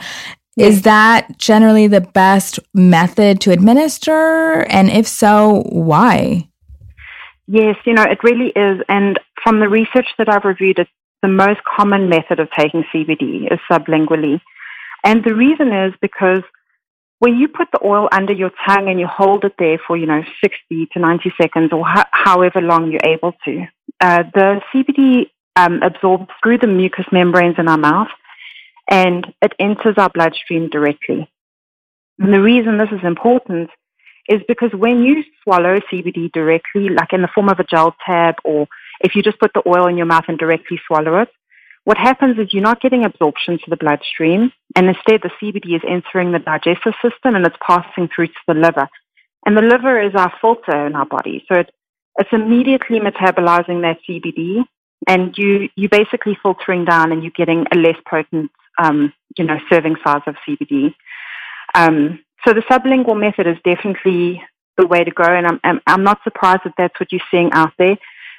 Is 0.57 0.83
that 0.83 1.37
generally 1.37 1.89
the 1.89 2.01
best 2.01 2.61
method 2.73 3.41
to 3.43 3.51
administer? 3.51 4.63
And 4.69 4.89
if 4.89 5.09
so, 5.09 5.65
why? 5.69 6.49
Yes, 7.47 7.77
you 7.85 7.93
know, 7.93 8.05
it 8.05 8.23
really 8.23 8.53
is. 8.55 8.81
And 8.89 9.19
from 9.43 9.61
the 9.61 9.69
research 9.69 10.07
that 10.19 10.29
I've 10.29 10.45
reviewed, 10.45 10.79
it's 10.79 10.91
the 11.23 11.29
most 11.29 11.61
common 11.65 12.09
method 12.09 12.39
of 12.39 12.51
taking 12.53 12.85
CBD 12.95 13.53
is 13.53 13.59
sublingually. 13.71 14.41
And 15.03 15.25
the 15.25 15.35
reason 15.35 15.73
is 15.73 15.93
because 16.01 16.43
when 17.19 17.37
you 17.37 17.49
put 17.49 17.69
the 17.73 17.85
oil 17.85 18.09
under 18.13 18.33
your 18.33 18.51
tongue 18.67 18.89
and 18.89 19.01
you 19.01 19.07
hold 19.07 19.45
it 19.45 19.55
there 19.59 19.79
for, 19.87 19.97
you 19.97 20.07
know, 20.07 20.23
60 20.43 20.87
to 20.93 20.99
90 20.99 21.33
seconds 21.41 21.73
or 21.73 21.87
ho- 21.87 22.11
however 22.13 22.61
long 22.61 22.91
you're 22.91 23.01
able 23.05 23.33
to, 23.45 23.67
uh, 24.01 24.23
the 24.35 24.61
CBD 24.73 25.31
um, 25.57 25.83
absorbs 25.83 26.29
through 26.43 26.59
the 26.59 26.67
mucous 26.67 27.07
membranes 27.13 27.57
in 27.59 27.69
our 27.69 27.79
mouth 27.79 28.09
and 28.91 29.27
it 29.43 29.53
enters 29.59 29.95
our 29.97 30.11
bloodstream 30.11 30.69
directly. 30.69 31.31
And 32.19 32.33
the 32.33 32.41
reason 32.41 32.79
this 32.79 32.91
is 32.93 33.05
important 33.05 33.71
is 34.29 34.41
because 34.49 34.71
when 34.73 35.03
you 35.03 35.23
swallow 35.43 35.81
CBD 35.93 36.33
directly, 36.33 36.89
like 36.89 37.13
in 37.13 37.23
the 37.23 37.29
form 37.35 37.49
of 37.49 37.59
a 37.59 37.65
gel 37.65 37.95
tab, 38.07 38.37
or 38.45 38.67
if 39.01 39.15
you 39.15 39.23
just 39.23 39.39
put 39.39 39.53
the 39.55 39.63
oil 39.67 39.87
in 39.87 39.97
your 39.97 40.07
mouth 40.07 40.25
and 40.29 40.39
directly 40.39 40.81
swallow 40.87 41.21
it, 41.21 41.29
what 41.85 41.99
happens 41.99 42.39
is 42.39 42.53
you're 42.53 42.63
not 42.63 42.81
getting 42.81 43.05
absorption 43.05 43.59
to 43.59 43.65
the 43.69 43.77
bloodstream, 43.77 44.51
and 44.75 44.89
instead 44.89 45.21
the 45.23 45.31
CBD 45.41 45.77
is 45.77 45.83
entering 45.87 46.33
the 46.33 46.39
digestive 46.39 46.95
system 47.03 47.35
and 47.35 47.45
it's 47.45 47.57
passing 47.67 48.09
through 48.09 48.29
to 48.29 48.45
the 48.49 48.55
liver. 48.55 48.89
And 49.45 49.57
the 49.57 49.63
liver 49.63 50.01
is 50.01 50.15
our 50.15 50.33
filter 50.41 50.87
in 50.87 50.95
our 50.95 51.05
body. 51.05 51.45
So 51.47 51.61
it, 51.61 51.71
it's 52.19 52.31
immediately 52.33 53.01
metabolizing 53.01 53.83
that 53.83 53.99
CBD, 54.09 54.65
and 55.07 55.37
you, 55.37 55.69
you're 55.77 55.91
basically 55.91 56.39
filtering 56.43 56.87
down 56.87 57.13
and 57.13 57.23
you're 57.23 57.33
getting 57.37 57.67
a 57.71 57.77
less 57.77 57.97
potent 58.09 58.51
um, 58.79 59.13
you 59.37 59.45
know, 59.45 59.59
serving 59.71 59.97
size 60.05 60.23
of 60.27 60.37
CBD. 60.47 60.95
Um, 61.75 62.21
so 62.47 62.53
the 62.53 62.63
sublingual 62.63 63.19
method 63.19 63.47
is 63.47 63.57
definitely 63.65 64.43
the 64.77 64.87
way 64.87 65.05
to 65.05 65.11
go, 65.11 65.25
and 65.25 65.47
I'm, 65.47 65.61
I'm, 65.65 65.81
I'm 65.87 66.05
not 66.05 66.21
surprised 66.25 66.63
that 66.65 66.75
that's 66.77 66.99
what 66.99 67.13
you're 67.13 67.21
seeing 67.31 67.53
out 67.53 67.73
there 67.79 67.97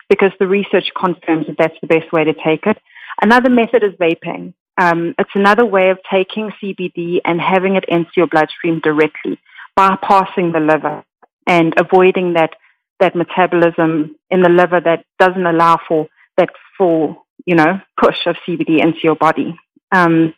because 0.10 0.32
the 0.39 0.48
research 0.48 0.91
confirms 0.95 1.48
that 1.48 1.58
that's 1.58 1.78
the 1.82 1.88
best 1.88 2.12
way 2.12 2.24
to 2.24 2.34
take 2.34 2.65
it. 2.65 2.78
Another 3.21 3.50
method 3.50 3.84
is 3.84 3.93
vaping. 3.93 4.54
Um, 4.78 5.15
it's 5.17 5.32
another 5.36 5.65
way 5.65 5.89
of 5.89 6.00
taking 6.12 6.52
CBD 6.62 7.19
and 7.24 7.39
having 7.39 7.76
it 7.76 7.86
into 7.88 8.12
your 8.17 8.28
bloodstream 8.28 8.82
directly. 8.82 9.39
bypassing 9.78 10.54
the 10.54 10.60
liver 10.60 11.04
and 11.48 11.74
avoiding 11.78 12.34
that 12.34 12.52
that 13.00 13.15
metabolism 13.15 14.15
in 14.30 14.41
the 14.41 14.50
liver 14.50 14.80
that 14.80 15.04
doesn't 15.19 15.45
allow 15.45 15.78
for 15.86 16.08
that 16.38 16.50
full, 16.78 17.26
you 17.45 17.54
know, 17.54 17.82
push 18.00 18.26
of 18.26 18.38
CBD 18.48 18.82
into 18.82 19.00
your 19.04 19.15
body. 19.15 19.58
Um, 19.91 20.34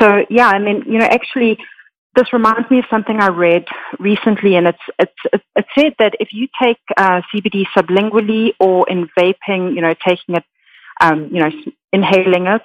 so 0.00 0.24
yeah, 0.30 0.48
I 0.48 0.58
mean, 0.58 0.84
you 0.86 0.98
know, 0.98 1.06
actually, 1.06 1.58
this 2.16 2.32
reminds 2.32 2.70
me 2.70 2.78
of 2.78 2.84
something 2.90 3.20
I 3.20 3.28
read 3.28 3.66
recently, 3.98 4.56
and 4.56 4.66
it's 4.66 4.82
it's 4.98 5.44
it 5.56 5.66
said 5.78 5.94
that 5.98 6.14
if 6.18 6.28
you 6.32 6.48
take 6.60 6.78
uh, 6.96 7.20
CBD 7.32 7.64
sublingually 7.76 8.52
or 8.58 8.88
in 8.88 9.08
vaping, 9.18 9.74
you 9.74 9.80
know, 9.80 9.94
taking 10.06 10.36
it, 10.36 10.44
um, 11.00 11.28
you 11.32 11.40
know, 11.40 11.50
inhaling 11.92 12.46
it, 12.46 12.62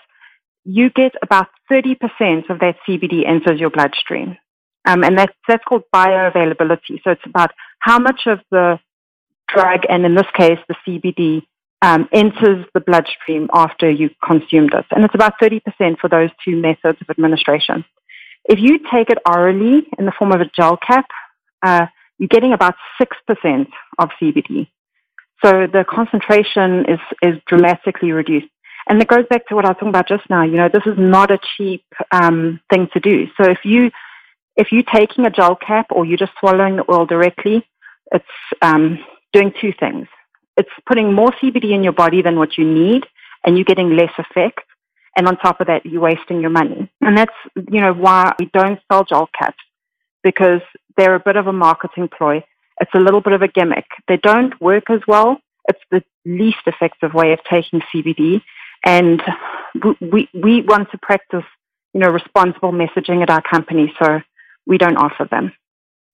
you 0.64 0.90
get 0.90 1.14
about 1.22 1.48
thirty 1.70 1.96
percent 1.96 2.50
of 2.50 2.60
that 2.60 2.78
CBD 2.88 3.28
enters 3.28 3.60
your 3.60 3.70
bloodstream, 3.70 4.38
um, 4.86 5.04
and 5.04 5.18
that's 5.18 5.34
that's 5.48 5.64
called 5.66 5.84
bioavailability. 5.94 7.02
So 7.04 7.12
it's 7.12 7.26
about 7.26 7.52
how 7.80 8.00
much 8.00 8.22
of 8.26 8.40
the 8.50 8.80
drug, 9.48 9.82
and 9.90 10.06
in 10.06 10.16
this 10.16 10.30
case, 10.34 10.60
the 10.68 10.76
CBD, 10.88 11.44
um, 11.86 12.10
enters 12.12 12.66
the 12.74 12.80
bloodstream 12.80 13.48
after 13.54 13.88
you 13.90 14.10
consumed 14.26 14.74
it. 14.74 14.86
And 14.90 15.06
it's 15.06 15.14
about 15.14 15.40
30% 15.40 15.62
for 16.00 16.10
those 16.10 16.32
two 16.44 16.56
methods 16.56 16.98
of 17.00 17.10
administration. 17.12 17.86
If 18.46 18.58
you 18.60 18.80
take 18.92 19.12
it 19.12 19.20
orally 19.30 19.88
in 20.00 20.06
the 20.06 20.12
form 20.18 20.32
of 20.32 20.42
a 20.42 20.50
gel 20.56 20.78
cap, 20.78 21.06
uh, 21.62 21.86
you're 22.18 22.28
getting 22.28 22.54
about 22.54 22.74
6% 23.00 23.68
of 24.00 24.10
CBD. 24.20 24.68
So 25.44 25.68
the 25.68 25.86
concentration 25.88 26.86
is, 26.90 27.00
is 27.22 27.36
dramatically 27.46 28.12
reduced. 28.12 28.48
And 28.90 29.00
it 29.00 29.08
goes 29.08 29.26
back 29.30 29.46
to 29.48 29.56
what 29.56 29.66
I 29.66 29.70
was 29.70 29.76
talking 29.76 29.90
about 29.90 30.08
just 30.08 30.28
now. 30.28 30.44
You 30.44 30.58
know, 30.58 30.70
this 30.70 30.88
is 30.88 30.98
not 30.98 31.30
a 31.30 31.38
cheap 31.56 31.86
um, 32.12 32.62
thing 32.72 32.88
to 32.94 33.00
do. 33.00 33.28
So 33.40 33.48
if 33.48 33.60
you 33.64 33.92
if 34.58 34.72
you're 34.72 34.84
taking 34.84 35.26
a 35.26 35.30
gel 35.30 35.58
cap 35.58 35.88
or 35.90 36.06
you're 36.06 36.18
just 36.18 36.32
swallowing 36.40 36.78
the 36.78 36.86
oil 36.90 37.06
directly, 37.06 37.68
it's 38.14 38.26
um, 38.62 39.00
doing 39.34 39.52
two 39.60 39.74
things. 39.78 40.08
It's 40.58 40.70
putting 40.88 41.14
more 41.14 41.32
CBD 41.42 41.72
in 41.72 41.84
your 41.84 41.94
body 41.94 42.22
than 42.22 42.38
what 42.38 42.58
you 42.58 42.66
need, 42.66 43.04
and 43.44 43.58
you're 43.58 43.66
getting 43.66 43.96
less 43.96 44.12
effect. 44.18 44.62
And 45.18 45.28
on 45.28 45.38
top 45.38 45.62
of 45.62 45.68
that, 45.68 45.86
you're 45.86 46.02
wasting 46.02 46.42
your 46.42 46.50
money. 46.50 46.92
And 47.02 47.18
that's, 47.18 47.36
you 47.56 47.80
know, 47.80 47.94
why 47.94 48.34
we 48.38 48.50
don't 48.54 48.80
sell 48.92 49.06
gel 49.06 49.30
caps 49.38 49.64
because 50.24 50.62
they're 50.98 51.16
a 51.16 51.20
bit 51.20 51.38
of 51.38 51.48
a 51.48 51.54
marketing 51.54 52.10
ploy. 52.16 52.44
It's 52.82 52.92
a 52.94 53.00
little 53.00 53.22
bit 53.22 53.34
of 53.34 53.42
a 53.42 53.48
gimmick. 53.48 53.86
They 54.08 54.18
don't 54.18 54.60
work 54.60 54.90
as 54.90 55.00
well. 55.08 55.38
It's 55.70 55.80
the 55.92 56.04
least 56.26 56.58
effective 56.66 57.14
way 57.14 57.32
of 57.32 57.40
taking 57.50 57.82
CBD. 57.94 58.42
And 58.84 59.22
we, 60.02 60.28
we 60.34 60.62
want 60.62 60.92
to 60.92 60.98
practice, 61.02 61.46
you 61.94 62.02
know, 62.02 62.10
responsible 62.10 62.74
messaging 62.74 63.22
at 63.22 63.30
our 63.30 63.42
company. 63.42 63.94
So 64.02 64.20
we 64.68 64.78
don't 64.78 64.98
offer 64.98 65.28
them. 65.30 65.54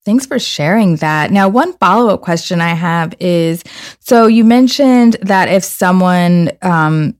Thanks 0.03 0.25
for 0.25 0.39
sharing 0.39 0.95
that. 0.97 1.29
Now, 1.29 1.47
one 1.47 1.73
follow 1.73 2.11
up 2.11 2.21
question 2.21 2.59
I 2.59 2.73
have 2.73 3.13
is 3.19 3.63
so 3.99 4.25
you 4.25 4.43
mentioned 4.43 5.17
that 5.21 5.47
if 5.47 5.63
someone, 5.63 6.49
um, 6.63 7.15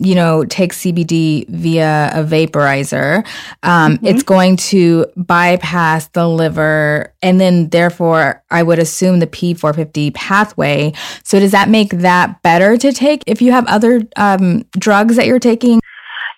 you 0.00 0.16
know, 0.16 0.44
takes 0.44 0.80
CBD 0.82 1.48
via 1.48 2.10
a 2.12 2.24
vaporizer, 2.24 3.26
um, 3.62 3.96
mm-hmm. 3.96 4.06
it's 4.06 4.24
going 4.24 4.56
to 4.56 5.06
bypass 5.16 6.08
the 6.08 6.28
liver 6.28 7.14
and 7.22 7.40
then, 7.40 7.68
therefore, 7.68 8.42
I 8.50 8.64
would 8.64 8.80
assume 8.80 9.20
the 9.20 9.26
P450 9.28 10.14
pathway. 10.14 10.92
So, 11.22 11.38
does 11.38 11.52
that 11.52 11.68
make 11.68 11.90
that 11.90 12.42
better 12.42 12.76
to 12.78 12.92
take 12.92 13.22
if 13.28 13.40
you 13.40 13.52
have 13.52 13.66
other 13.66 14.02
um, 14.16 14.64
drugs 14.72 15.14
that 15.16 15.26
you're 15.26 15.38
taking? 15.38 15.80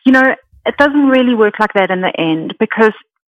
You 0.04 0.12
know, 0.12 0.34
it 0.66 0.76
doesn't 0.76 1.06
really 1.08 1.34
work 1.34 1.54
like 1.58 1.72
that 1.72 1.90
in 1.90 2.02
the 2.02 2.12
end 2.18 2.54
because, 2.60 2.92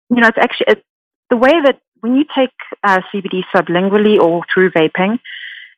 you 0.10 0.22
know, 0.22 0.28
it's 0.28 0.38
actually 0.38 0.66
it, 0.70 0.84
the 1.30 1.38
way 1.38 1.52
that 1.66 1.80
when 2.06 2.16
you 2.16 2.26
take 2.36 2.54
uh, 2.84 3.02
CBD 3.12 3.42
sublingually 3.54 4.20
or 4.20 4.44
through 4.54 4.70
vaping, 4.70 5.20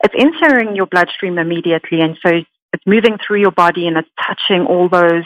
it's 0.04 0.14
entering 0.18 0.76
your 0.76 0.86
bloodstream 0.86 1.38
immediately, 1.38 2.02
and 2.02 2.18
so 2.22 2.42
it's 2.74 2.86
moving 2.86 3.18
through 3.26 3.40
your 3.40 3.52
body 3.52 3.88
and 3.88 3.96
it's 3.98 4.10
touching 4.22 4.66
all 4.66 4.90
those 4.90 5.24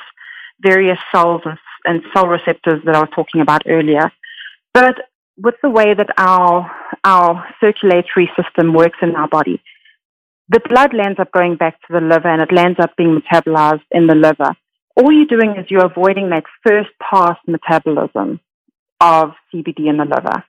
various 0.62 1.00
cells 1.12 1.42
and, 1.44 1.58
and 1.86 2.04
cell 2.14 2.28
receptors 2.28 2.84
that 2.86 2.96
I 2.96 3.00
was 3.00 3.10
talking 3.16 3.42
about 3.42 3.64
earlier. 3.66 4.12
But 4.76 4.96
with 5.38 5.56
the 5.64 5.72
way 5.72 5.96
that 5.96 6.10
our 6.20 6.72
our 7.04 7.48
circulatory 7.60 8.30
system 8.40 8.72
works 8.74 9.00
in 9.02 9.16
our 9.16 9.28
body, 9.28 9.60
the 10.50 10.62
blood 10.70 10.94
lands 10.94 11.20
up 11.20 11.32
going 11.32 11.56
back 11.56 11.82
to 11.82 11.94
the 11.94 12.02
liver 12.02 12.28
and 12.28 12.44
it 12.44 12.52
lands 12.52 12.80
up 12.80 12.96
being 12.96 13.20
metabolized 13.20 13.88
in 13.90 14.06
the 14.06 14.14
liver. 14.14 14.56
All 14.96 15.12
you're 15.12 15.26
doing 15.26 15.56
is 15.58 15.72
you're 15.72 15.86
avoiding 15.86 16.30
that 16.30 16.44
first 16.64 16.92
pass 17.02 17.38
metabolism 17.48 18.40
of 19.00 19.32
CBD 19.52 19.90
in 19.90 19.98
the 19.98 20.06
liver. 20.06 20.44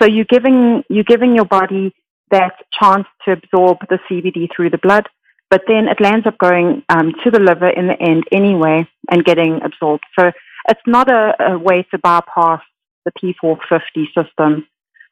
So 0.00 0.08
you're 0.08 0.24
giving, 0.24 0.82
you're 0.88 1.04
giving 1.04 1.34
your 1.34 1.44
body 1.44 1.94
that 2.30 2.54
chance 2.80 3.06
to 3.24 3.32
absorb 3.32 3.78
the 3.88 3.98
CBD 4.08 4.48
through 4.54 4.70
the 4.70 4.78
blood, 4.78 5.08
but 5.50 5.62
then 5.66 5.88
it 5.88 6.00
lands 6.00 6.26
up 6.26 6.38
going 6.38 6.82
um, 6.88 7.12
to 7.24 7.30
the 7.30 7.40
liver 7.40 7.68
in 7.68 7.88
the 7.88 8.00
end 8.00 8.24
anyway 8.32 8.88
and 9.10 9.24
getting 9.24 9.60
absorbed. 9.64 10.04
So 10.18 10.30
it's 10.68 10.80
not 10.86 11.10
a, 11.10 11.34
a 11.52 11.58
way 11.58 11.86
to 11.90 11.98
bypass 11.98 12.62
the 13.04 13.12
P450 13.12 14.06
system 14.14 14.66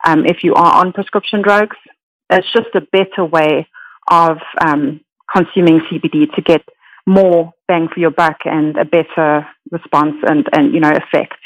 um, 0.06 0.26
if 0.26 0.44
you 0.44 0.54
are 0.54 0.74
on 0.74 0.92
prescription 0.92 1.42
drugs. 1.42 1.76
It's 2.30 2.50
just 2.52 2.68
a 2.74 2.80
better 2.80 3.24
way 3.24 3.66
of 4.10 4.38
um, 4.60 5.00
consuming 5.34 5.80
CBD 5.90 6.32
to 6.34 6.42
get 6.42 6.62
more 7.06 7.52
bang 7.66 7.88
for 7.92 8.00
your 8.00 8.10
buck 8.10 8.38
and 8.44 8.76
a 8.76 8.84
better 8.84 9.46
response 9.70 10.16
and, 10.22 10.46
and 10.52 10.72
you 10.74 10.80
know 10.80 10.90
effect. 10.90 11.38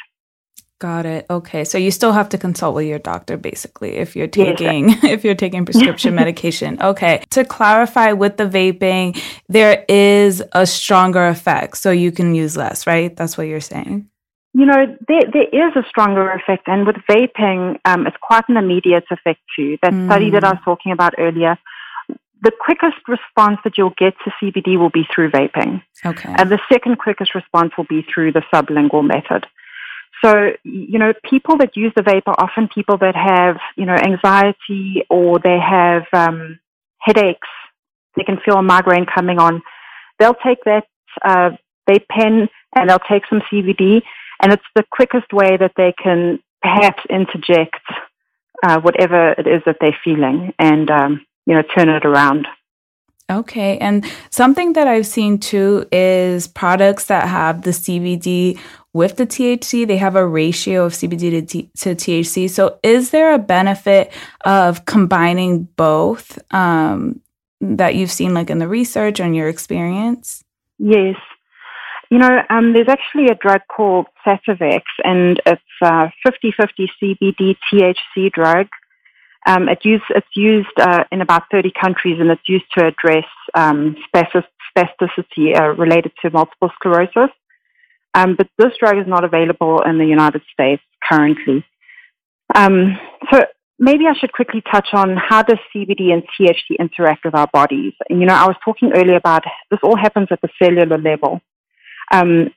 Got 0.82 1.06
it. 1.06 1.26
Okay. 1.30 1.62
So 1.62 1.78
you 1.78 1.92
still 1.92 2.10
have 2.10 2.28
to 2.30 2.38
consult 2.38 2.74
with 2.74 2.86
your 2.86 2.98
doctor 2.98 3.36
basically 3.36 3.90
if 3.98 4.16
you're 4.16 4.26
taking 4.26 4.88
yes. 4.88 5.04
if 5.04 5.24
you're 5.24 5.36
taking 5.36 5.64
prescription 5.64 6.12
medication. 6.22 6.82
Okay. 6.82 7.22
To 7.30 7.44
clarify 7.44 8.10
with 8.10 8.36
the 8.36 8.48
vaping, 8.48 9.16
there 9.48 9.84
is 9.88 10.42
a 10.50 10.66
stronger 10.66 11.28
effect 11.28 11.76
so 11.76 11.92
you 11.92 12.10
can 12.10 12.34
use 12.34 12.56
less, 12.56 12.84
right? 12.84 13.16
That's 13.16 13.38
what 13.38 13.46
you're 13.46 13.60
saying. 13.60 14.08
You 14.54 14.66
know, 14.66 14.96
there, 15.06 15.22
there 15.32 15.68
is 15.68 15.76
a 15.76 15.84
stronger 15.88 16.28
effect, 16.32 16.66
and 16.66 16.84
with 16.84 16.96
vaping, 17.08 17.78
um, 17.84 18.08
it's 18.08 18.16
quite 18.20 18.48
an 18.48 18.56
immediate 18.56 19.04
effect 19.08 19.38
too. 19.54 19.78
That 19.82 19.92
mm. 19.92 20.06
study 20.06 20.30
that 20.30 20.42
I 20.42 20.50
was 20.50 20.62
talking 20.64 20.90
about 20.90 21.14
earlier, 21.16 21.56
the 22.42 22.50
quickest 22.58 22.98
response 23.06 23.58
that 23.62 23.78
you'll 23.78 23.94
get 23.96 24.14
to 24.24 24.32
CBD 24.42 24.76
will 24.76 24.90
be 24.90 25.06
through 25.14 25.30
vaping. 25.30 25.80
Okay. 26.04 26.34
And 26.36 26.50
the 26.50 26.58
second 26.70 26.98
quickest 26.98 27.36
response 27.36 27.70
will 27.78 27.86
be 27.88 28.04
through 28.12 28.32
the 28.32 28.42
sublingual 28.52 29.06
method. 29.06 29.46
So, 30.24 30.52
you 30.62 30.98
know, 30.98 31.12
people 31.28 31.56
that 31.58 31.76
use 31.76 31.92
the 31.96 32.02
vape 32.02 32.22
are 32.26 32.36
often 32.38 32.68
people 32.68 32.96
that 32.98 33.16
have, 33.16 33.56
you 33.76 33.84
know, 33.84 33.94
anxiety 33.94 35.04
or 35.10 35.38
they 35.40 35.58
have 35.58 36.04
um, 36.12 36.60
headaches. 36.98 37.48
They 38.16 38.22
can 38.22 38.38
feel 38.44 38.56
a 38.56 38.62
migraine 38.62 39.06
coming 39.06 39.38
on. 39.38 39.62
They'll 40.18 40.34
take 40.34 40.62
that 40.64 40.86
uh, 41.24 41.50
vape 41.88 42.06
pen 42.08 42.48
and 42.74 42.88
they'll 42.88 42.98
take 43.00 43.24
some 43.28 43.42
CBD, 43.52 44.02
and 44.40 44.52
it's 44.52 44.62
the 44.74 44.84
quickest 44.90 45.32
way 45.32 45.56
that 45.56 45.72
they 45.76 45.92
can 46.02 46.38
perhaps 46.62 47.02
interject 47.10 47.82
uh, 48.62 48.80
whatever 48.80 49.32
it 49.32 49.46
is 49.46 49.62
that 49.66 49.76
they're 49.80 49.98
feeling 50.04 50.54
and, 50.58 50.90
um, 50.90 51.26
you 51.46 51.54
know, 51.54 51.62
turn 51.62 51.88
it 51.88 52.04
around. 52.04 52.46
Okay. 53.30 53.78
And 53.78 54.04
something 54.30 54.74
that 54.74 54.86
I've 54.86 55.06
seen 55.06 55.38
too 55.38 55.86
is 55.90 56.46
products 56.46 57.06
that 57.06 57.28
have 57.28 57.62
the 57.62 57.70
CBD 57.70 58.58
with 58.94 59.16
the 59.16 59.26
THC, 59.26 59.86
they 59.86 59.96
have 59.96 60.16
a 60.16 60.26
ratio 60.26 60.84
of 60.84 60.92
CBD 60.92 61.48
to, 61.48 61.62
to 61.62 61.94
THC. 61.94 62.50
So, 62.50 62.78
is 62.82 63.10
there 63.10 63.32
a 63.32 63.38
benefit 63.38 64.12
of 64.44 64.84
combining 64.84 65.64
both 65.76 66.38
um, 66.52 67.20
that 67.60 67.94
you've 67.94 68.10
seen, 68.10 68.34
like 68.34 68.50
in 68.50 68.58
the 68.58 68.68
research 68.68 69.20
and 69.20 69.34
your 69.34 69.48
experience? 69.48 70.44
Yes. 70.78 71.16
You 72.10 72.18
know, 72.18 72.42
um, 72.50 72.74
there's 72.74 72.88
actually 72.88 73.28
a 73.28 73.34
drug 73.34 73.62
called 73.74 74.06
Sativex, 74.26 74.82
and 75.02 75.40
it's 75.46 75.62
a 75.82 76.12
50 76.22 76.52
50 76.52 76.90
CBD 77.02 77.56
THC 77.72 78.30
drug. 78.30 78.66
Um, 79.46 79.68
it 79.68 79.84
use, 79.84 80.02
it's 80.10 80.26
used 80.36 80.78
uh, 80.78 81.04
in 81.10 81.22
about 81.22 81.44
30 81.50 81.72
countries, 81.80 82.20
and 82.20 82.30
it's 82.30 82.46
used 82.46 82.66
to 82.76 82.86
address 82.86 83.24
um, 83.54 83.96
spasticity 84.14 85.58
uh, 85.58 85.68
related 85.70 86.12
to 86.20 86.30
multiple 86.30 86.70
sclerosis. 86.74 87.30
Um, 88.14 88.36
but 88.36 88.48
this 88.58 88.72
drug 88.78 88.98
is 88.98 89.06
not 89.06 89.24
available 89.24 89.82
in 89.82 89.98
the 89.98 90.04
United 90.04 90.42
States 90.52 90.82
currently. 91.08 91.64
Um, 92.54 92.98
so 93.32 93.44
maybe 93.78 94.04
I 94.06 94.14
should 94.18 94.32
quickly 94.32 94.62
touch 94.70 94.88
on 94.92 95.16
how 95.16 95.42
does 95.42 95.58
CBD 95.74 96.12
and 96.12 96.22
THC 96.22 96.78
interact 96.78 97.24
with 97.24 97.34
our 97.34 97.48
bodies. 97.52 97.94
And, 98.08 98.20
you 98.20 98.26
know, 98.26 98.34
I 98.34 98.46
was 98.46 98.56
talking 98.64 98.92
earlier 98.94 99.16
about 99.16 99.44
this 99.70 99.80
all 99.82 99.96
happens 99.96 100.28
at 100.30 100.40
the 100.42 100.48
cellular 100.62 100.98
level. 100.98 101.40
Um, 102.12 102.50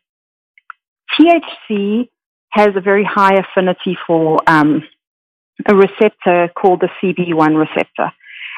THC 1.17 2.09
has 2.49 2.69
a 2.75 2.81
very 2.81 3.03
high 3.03 3.35
affinity 3.35 3.97
for 4.05 4.39
um, 4.47 4.83
a 5.67 5.75
receptor 5.75 6.49
called 6.55 6.81
the 6.81 6.89
CB1 7.01 7.57
receptor. 7.57 8.11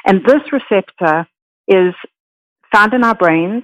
And 0.06 0.24
this 0.26 0.42
receptor 0.52 1.28
is 1.68 1.94
found 2.74 2.94
in 2.94 3.04
our 3.04 3.16
brains 3.16 3.64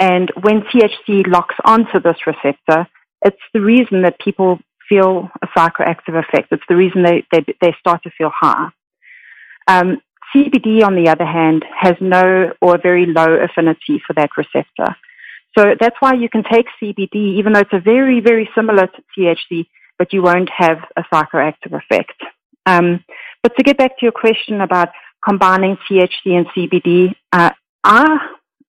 and 0.00 0.32
when 0.40 0.62
THC 0.62 1.26
locks 1.26 1.54
onto 1.64 2.00
this 2.00 2.16
receptor, 2.26 2.88
it's 3.22 3.36
the 3.52 3.60
reason 3.60 4.02
that 4.02 4.18
people 4.18 4.58
feel 4.88 5.30
a 5.42 5.46
psychoactive 5.48 6.18
effect. 6.18 6.48
It's 6.50 6.64
the 6.68 6.76
reason 6.76 7.02
they, 7.02 7.24
they, 7.30 7.44
they 7.60 7.76
start 7.78 8.02
to 8.04 8.10
feel 8.10 8.30
high. 8.34 8.70
Um, 9.68 10.00
CBD, 10.34 10.82
on 10.84 10.96
the 10.96 11.10
other 11.10 11.26
hand, 11.26 11.64
has 11.78 11.96
no 12.00 12.52
or 12.62 12.78
very 12.78 13.06
low 13.06 13.34
affinity 13.34 14.02
for 14.06 14.14
that 14.14 14.30
receptor. 14.36 14.96
So 15.56 15.74
that's 15.78 15.96
why 16.00 16.14
you 16.14 16.28
can 16.28 16.44
take 16.50 16.66
CBD, 16.82 17.36
even 17.38 17.52
though 17.52 17.60
it's 17.60 17.72
a 17.72 17.80
very, 17.80 18.20
very 18.20 18.48
similar 18.54 18.86
to 18.86 19.02
THC, 19.18 19.66
but 19.98 20.12
you 20.12 20.22
won't 20.22 20.48
have 20.56 20.78
a 20.96 21.02
psychoactive 21.12 21.72
effect. 21.72 22.22
Um, 22.64 23.04
but 23.42 23.56
to 23.56 23.62
get 23.62 23.76
back 23.76 23.98
to 23.98 24.06
your 24.06 24.12
question 24.12 24.60
about 24.60 24.88
combining 25.22 25.76
THC 25.88 26.26
and 26.26 26.46
CBD, 26.48 27.14
uh, 27.32 27.50
I, 27.84 28.18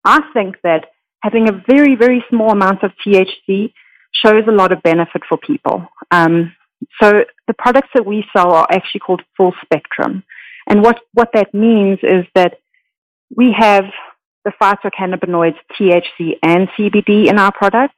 I 0.03 0.19
think 0.33 0.57
that 0.63 0.87
having 1.21 1.49
a 1.49 1.63
very, 1.67 1.95
very 1.95 2.23
small 2.29 2.51
amount 2.51 2.83
of 2.83 2.91
THC 3.05 3.73
shows 4.13 4.43
a 4.47 4.51
lot 4.51 4.71
of 4.71 4.83
benefit 4.83 5.21
for 5.27 5.37
people. 5.37 5.87
Um, 6.09 6.53
so 7.01 7.23
the 7.47 7.53
products 7.53 7.89
that 7.93 8.05
we 8.05 8.25
sell 8.35 8.53
are 8.53 8.67
actually 8.71 8.99
called 8.99 9.21
full 9.37 9.53
spectrum. 9.63 10.23
And 10.67 10.81
what, 10.83 10.99
what 11.13 11.29
that 11.33 11.53
means 11.53 11.99
is 12.03 12.25
that 12.35 12.59
we 13.35 13.53
have 13.57 13.85
the 14.43 14.51
phytocannabinoids 14.61 15.57
THC 15.79 16.37
and 16.43 16.67
CBD 16.69 17.27
in 17.27 17.37
our 17.37 17.51
product, 17.51 17.93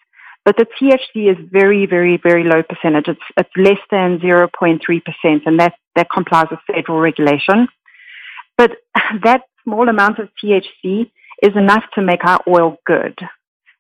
but 0.46 0.58
the 0.58 0.66
THC 0.66 1.32
is 1.32 1.38
very, 1.52 1.86
very, 1.86 2.20
very 2.22 2.44
low 2.44 2.62
percentage. 2.64 3.08
It's, 3.08 3.22
it's 3.38 3.50
less 3.56 3.80
than 3.90 4.20
0.3%, 4.20 5.42
and 5.46 5.60
that, 5.60 5.74
that 5.96 6.08
complies 6.14 6.48
with 6.52 6.60
federal 6.68 7.00
regulation. 7.00 7.68
But 8.58 8.72
that 9.24 9.44
small 9.64 9.88
amount 9.88 10.20
of 10.20 10.30
THC 10.44 11.12
is 11.42 11.56
enough 11.56 11.84
to 11.96 12.02
make 12.02 12.24
our 12.24 12.40
oil 12.48 12.78
good. 12.86 13.18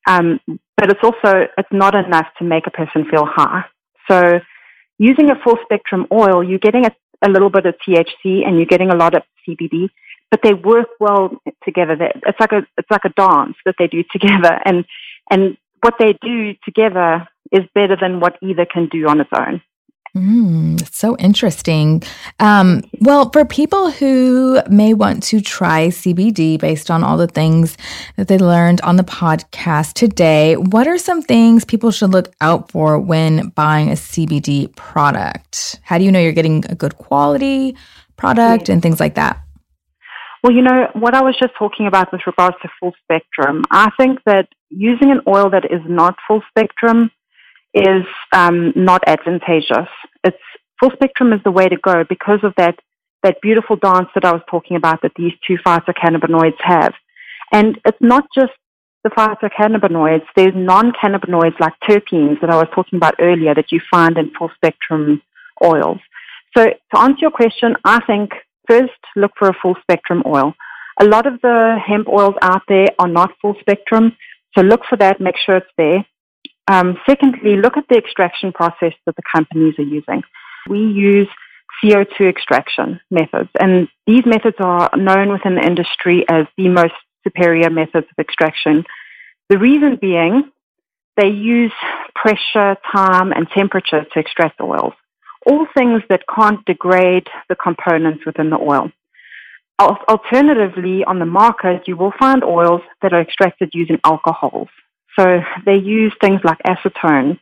Um, 0.07 0.39
but 0.77 0.91
it's 0.91 0.99
also, 1.03 1.47
it's 1.57 1.69
not 1.71 1.95
enough 1.95 2.27
to 2.39 2.43
make 2.43 2.67
a 2.67 2.71
person 2.71 3.05
feel 3.09 3.25
high. 3.25 3.63
So 4.09 4.39
using 4.97 5.29
a 5.29 5.35
full 5.43 5.57
spectrum 5.63 6.07
oil, 6.11 6.43
you're 6.43 6.59
getting 6.59 6.85
a, 6.85 6.91
a 7.25 7.29
little 7.29 7.49
bit 7.49 7.65
of 7.65 7.75
THC 7.87 8.45
and 8.45 8.57
you're 8.57 8.65
getting 8.65 8.89
a 8.89 8.95
lot 8.95 9.15
of 9.15 9.23
CBD, 9.47 9.89
but 10.29 10.41
they 10.43 10.53
work 10.53 10.87
well 10.99 11.37
together. 11.63 11.95
It's 11.99 12.39
like 12.39 12.51
a, 12.51 12.65
it's 12.77 12.91
like 12.91 13.05
a 13.05 13.13
dance 13.15 13.55
that 13.65 13.75
they 13.79 13.87
do 13.87 14.03
together. 14.11 14.59
And, 14.65 14.85
and 15.29 15.57
what 15.81 15.95
they 15.99 16.17
do 16.21 16.53
together 16.65 17.27
is 17.51 17.61
better 17.75 17.95
than 17.99 18.19
what 18.19 18.37
either 18.41 18.65
can 18.65 18.87
do 18.87 19.07
on 19.07 19.21
its 19.21 19.29
own. 19.37 19.61
Mm, 20.15 20.93
so 20.93 21.17
interesting. 21.17 22.03
Um, 22.39 22.83
well, 22.99 23.31
for 23.31 23.45
people 23.45 23.89
who 23.89 24.61
may 24.69 24.93
want 24.93 25.23
to 25.23 25.41
try 25.41 25.87
CBD 25.87 26.59
based 26.59 26.91
on 26.91 27.03
all 27.03 27.17
the 27.17 27.25
things 27.25 27.77
that 28.17 28.27
they 28.27 28.37
learned 28.37 28.79
on 28.81 28.97
the 28.97 29.03
podcast 29.03 29.93
today, 29.93 30.55
what 30.55 30.87
are 30.87 30.99
some 30.99 31.23
things 31.23 31.65
people 31.65 31.89
should 31.89 32.11
look 32.11 32.31
out 32.41 32.69
for 32.69 32.99
when 32.99 33.49
buying 33.49 33.89
a 33.89 33.93
CBD 33.93 34.75
product? 34.75 35.79
How 35.81 35.97
do 35.97 36.03
you 36.03 36.11
know 36.11 36.19
you're 36.19 36.31
getting 36.31 36.63
a 36.69 36.75
good 36.75 36.97
quality 36.97 37.75
product 38.15 38.69
and 38.69 38.83
things 38.83 38.99
like 38.99 39.15
that? 39.15 39.39
Well, 40.43 40.53
you 40.53 40.61
know, 40.61 40.89
what 40.93 41.15
I 41.15 41.23
was 41.23 41.35
just 41.39 41.53
talking 41.57 41.87
about 41.87 42.11
with 42.11 42.21
regards 42.27 42.57
to 42.61 42.69
full 42.79 42.93
spectrum, 43.03 43.63
I 43.71 43.89
think 43.97 44.19
that 44.27 44.47
using 44.69 45.09
an 45.09 45.21
oil 45.27 45.49
that 45.49 45.65
is 45.65 45.81
not 45.87 46.17
full 46.27 46.43
spectrum 46.49 47.09
is 47.73 48.05
um, 48.31 48.73
not 48.75 49.03
advantageous. 49.07 49.89
It's 50.23 50.37
full 50.79 50.91
spectrum 50.91 51.33
is 51.33 51.41
the 51.43 51.51
way 51.51 51.67
to 51.67 51.77
go 51.77 52.03
because 52.07 52.39
of 52.43 52.53
that 52.57 52.77
that 53.23 53.41
beautiful 53.41 53.77
dance 53.77 54.09
that 54.13 54.25
I 54.25 54.33
was 54.33 54.41
talking 54.51 54.75
about 54.75 55.01
that 55.01 55.13
these 55.15 55.31
two 55.47 55.55
phytocannabinoids 55.65 56.59
have. 56.59 56.93
And 57.53 57.79
it's 57.85 57.97
not 58.01 58.25
just 58.35 58.51
the 59.03 59.09
phytocannabinoids, 59.11 60.25
there's 60.35 60.53
non-cannabinoids 60.55 61.59
like 61.59 61.73
terpenes 61.87 62.39
that 62.41 62.49
I 62.49 62.55
was 62.55 62.67
talking 62.75 62.97
about 62.97 63.15
earlier 63.19 63.53
that 63.55 63.71
you 63.71 63.79
find 63.89 64.17
in 64.17 64.31
full 64.37 64.51
spectrum 64.55 65.21
oils. 65.63 65.99
So 66.55 66.65
to 66.65 66.99
answer 66.99 67.19
your 67.21 67.31
question, 67.31 67.75
I 67.83 67.99
think 68.05 68.31
first 68.67 68.91
look 69.15 69.31
for 69.37 69.49
a 69.49 69.57
full 69.61 69.75
spectrum 69.81 70.23
oil. 70.25 70.53
A 70.99 71.05
lot 71.05 71.25
of 71.25 71.41
the 71.41 71.77
hemp 71.85 72.07
oils 72.07 72.35
out 72.41 72.61
there 72.67 72.87
are 72.99 73.07
not 73.07 73.31
full 73.41 73.55
spectrum, 73.59 74.15
so 74.55 74.61
look 74.61 74.81
for 74.89 74.97
that, 74.97 75.19
make 75.19 75.35
sure 75.37 75.57
it's 75.57 75.67
there. 75.77 76.05
Um, 76.67 76.97
secondly, 77.07 77.57
look 77.57 77.77
at 77.77 77.85
the 77.89 77.97
extraction 77.97 78.53
process 78.53 78.93
that 79.05 79.15
the 79.15 79.23
companies 79.33 79.75
are 79.77 79.83
using. 79.83 80.23
We 80.69 80.79
use 80.79 81.27
CO2 81.83 82.29
extraction 82.29 83.01
methods, 83.11 83.49
and 83.59 83.87
these 84.07 84.25
methods 84.25 84.55
are 84.59 84.89
known 84.95 85.31
within 85.31 85.55
the 85.55 85.65
industry 85.65 86.25
as 86.29 86.45
the 86.57 86.69
most 86.69 86.93
superior 87.23 87.69
methods 87.69 88.07
of 88.09 88.19
extraction. 88.19 88.85
The 89.49 89.57
reason 89.57 89.97
being, 89.99 90.51
they 91.17 91.27
use 91.27 91.73
pressure, 92.15 92.77
time, 92.91 93.33
and 93.33 93.47
temperature 93.49 94.05
to 94.05 94.19
extract 94.19 94.57
the 94.57 94.63
oils, 94.63 94.93
all 95.45 95.67
things 95.77 96.01
that 96.09 96.23
can't 96.33 96.63
degrade 96.65 97.27
the 97.49 97.55
components 97.55 98.25
within 98.25 98.49
the 98.49 98.57
oil. 98.57 98.89
Alternatively, 99.79 101.03
on 101.03 101.19
the 101.19 101.25
market, 101.25 101.87
you 101.87 101.97
will 101.97 102.13
find 102.17 102.43
oils 102.43 102.81
that 103.01 103.11
are 103.11 103.21
extracted 103.21 103.71
using 103.73 103.99
alcohols. 104.05 104.69
So 105.17 105.41
they 105.65 105.75
use 105.75 106.13
things 106.19 106.41
like 106.43 106.59
acetone 106.59 107.39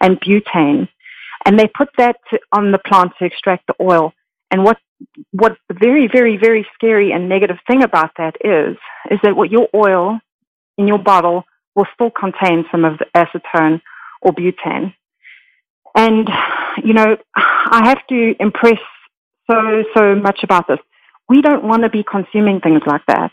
and 0.00 0.20
butane, 0.20 0.88
and 1.44 1.58
they 1.58 1.68
put 1.68 1.88
that 1.98 2.16
to, 2.30 2.38
on 2.52 2.72
the 2.72 2.78
plant 2.78 3.12
to 3.18 3.24
extract 3.24 3.66
the 3.66 3.74
oil. 3.80 4.12
And 4.50 4.64
what 4.64 4.78
what 5.32 5.56
the 5.68 5.74
very, 5.74 6.08
very, 6.08 6.36
very 6.36 6.66
scary 6.74 7.12
and 7.12 7.28
negative 7.28 7.58
thing 7.66 7.82
about 7.82 8.12
that 8.16 8.36
is, 8.44 8.76
is 9.10 9.18
that 9.22 9.36
what 9.36 9.50
your 9.50 9.68
oil 9.74 10.20
in 10.78 10.86
your 10.86 10.98
bottle 10.98 11.44
will 11.74 11.86
still 11.94 12.10
contain 12.10 12.64
some 12.70 12.84
of 12.84 12.98
the 12.98 13.06
acetone 13.14 13.80
or 14.22 14.32
butane. 14.32 14.94
And, 15.94 16.28
you 16.82 16.92
know, 16.92 17.16
I 17.34 17.86
have 17.86 18.06
to 18.08 18.34
impress 18.40 18.78
so, 19.50 19.84
so 19.94 20.14
much 20.14 20.42
about 20.42 20.66
this. 20.68 20.78
We 21.28 21.42
don't 21.42 21.64
want 21.64 21.82
to 21.82 21.88
be 21.88 22.04
consuming 22.04 22.60
things 22.60 22.82
like 22.86 23.04
that. 23.06 23.32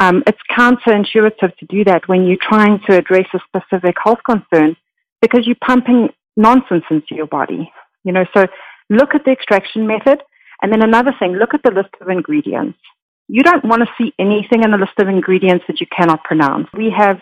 Um, 0.00 0.22
it's 0.26 0.38
counterintuitive 0.50 1.56
to 1.58 1.66
do 1.68 1.84
that 1.84 2.08
when 2.08 2.24
you're 2.24 2.38
trying 2.40 2.80
to 2.88 2.96
address 2.96 3.26
a 3.34 3.38
specific 3.46 3.96
health 4.02 4.20
concern 4.24 4.74
because 5.20 5.46
you're 5.46 5.56
pumping 5.64 6.08
nonsense 6.38 6.84
into 6.90 7.14
your 7.14 7.26
body. 7.26 7.70
You 8.02 8.12
know, 8.12 8.24
so 8.34 8.46
look 8.88 9.14
at 9.14 9.26
the 9.26 9.30
extraction 9.30 9.86
method. 9.86 10.20
And 10.62 10.72
then 10.72 10.82
another 10.82 11.14
thing, 11.18 11.34
look 11.34 11.52
at 11.52 11.62
the 11.62 11.70
list 11.70 11.90
of 12.00 12.08
ingredients. 12.08 12.78
You 13.28 13.42
don't 13.42 13.64
want 13.64 13.82
to 13.82 13.88
see 13.96 14.12
anything 14.18 14.64
in 14.64 14.70
the 14.70 14.78
list 14.78 14.98
of 14.98 15.08
ingredients 15.08 15.64
that 15.68 15.80
you 15.80 15.86
cannot 15.94 16.24
pronounce. 16.24 16.68
We 16.72 16.90
have 16.96 17.20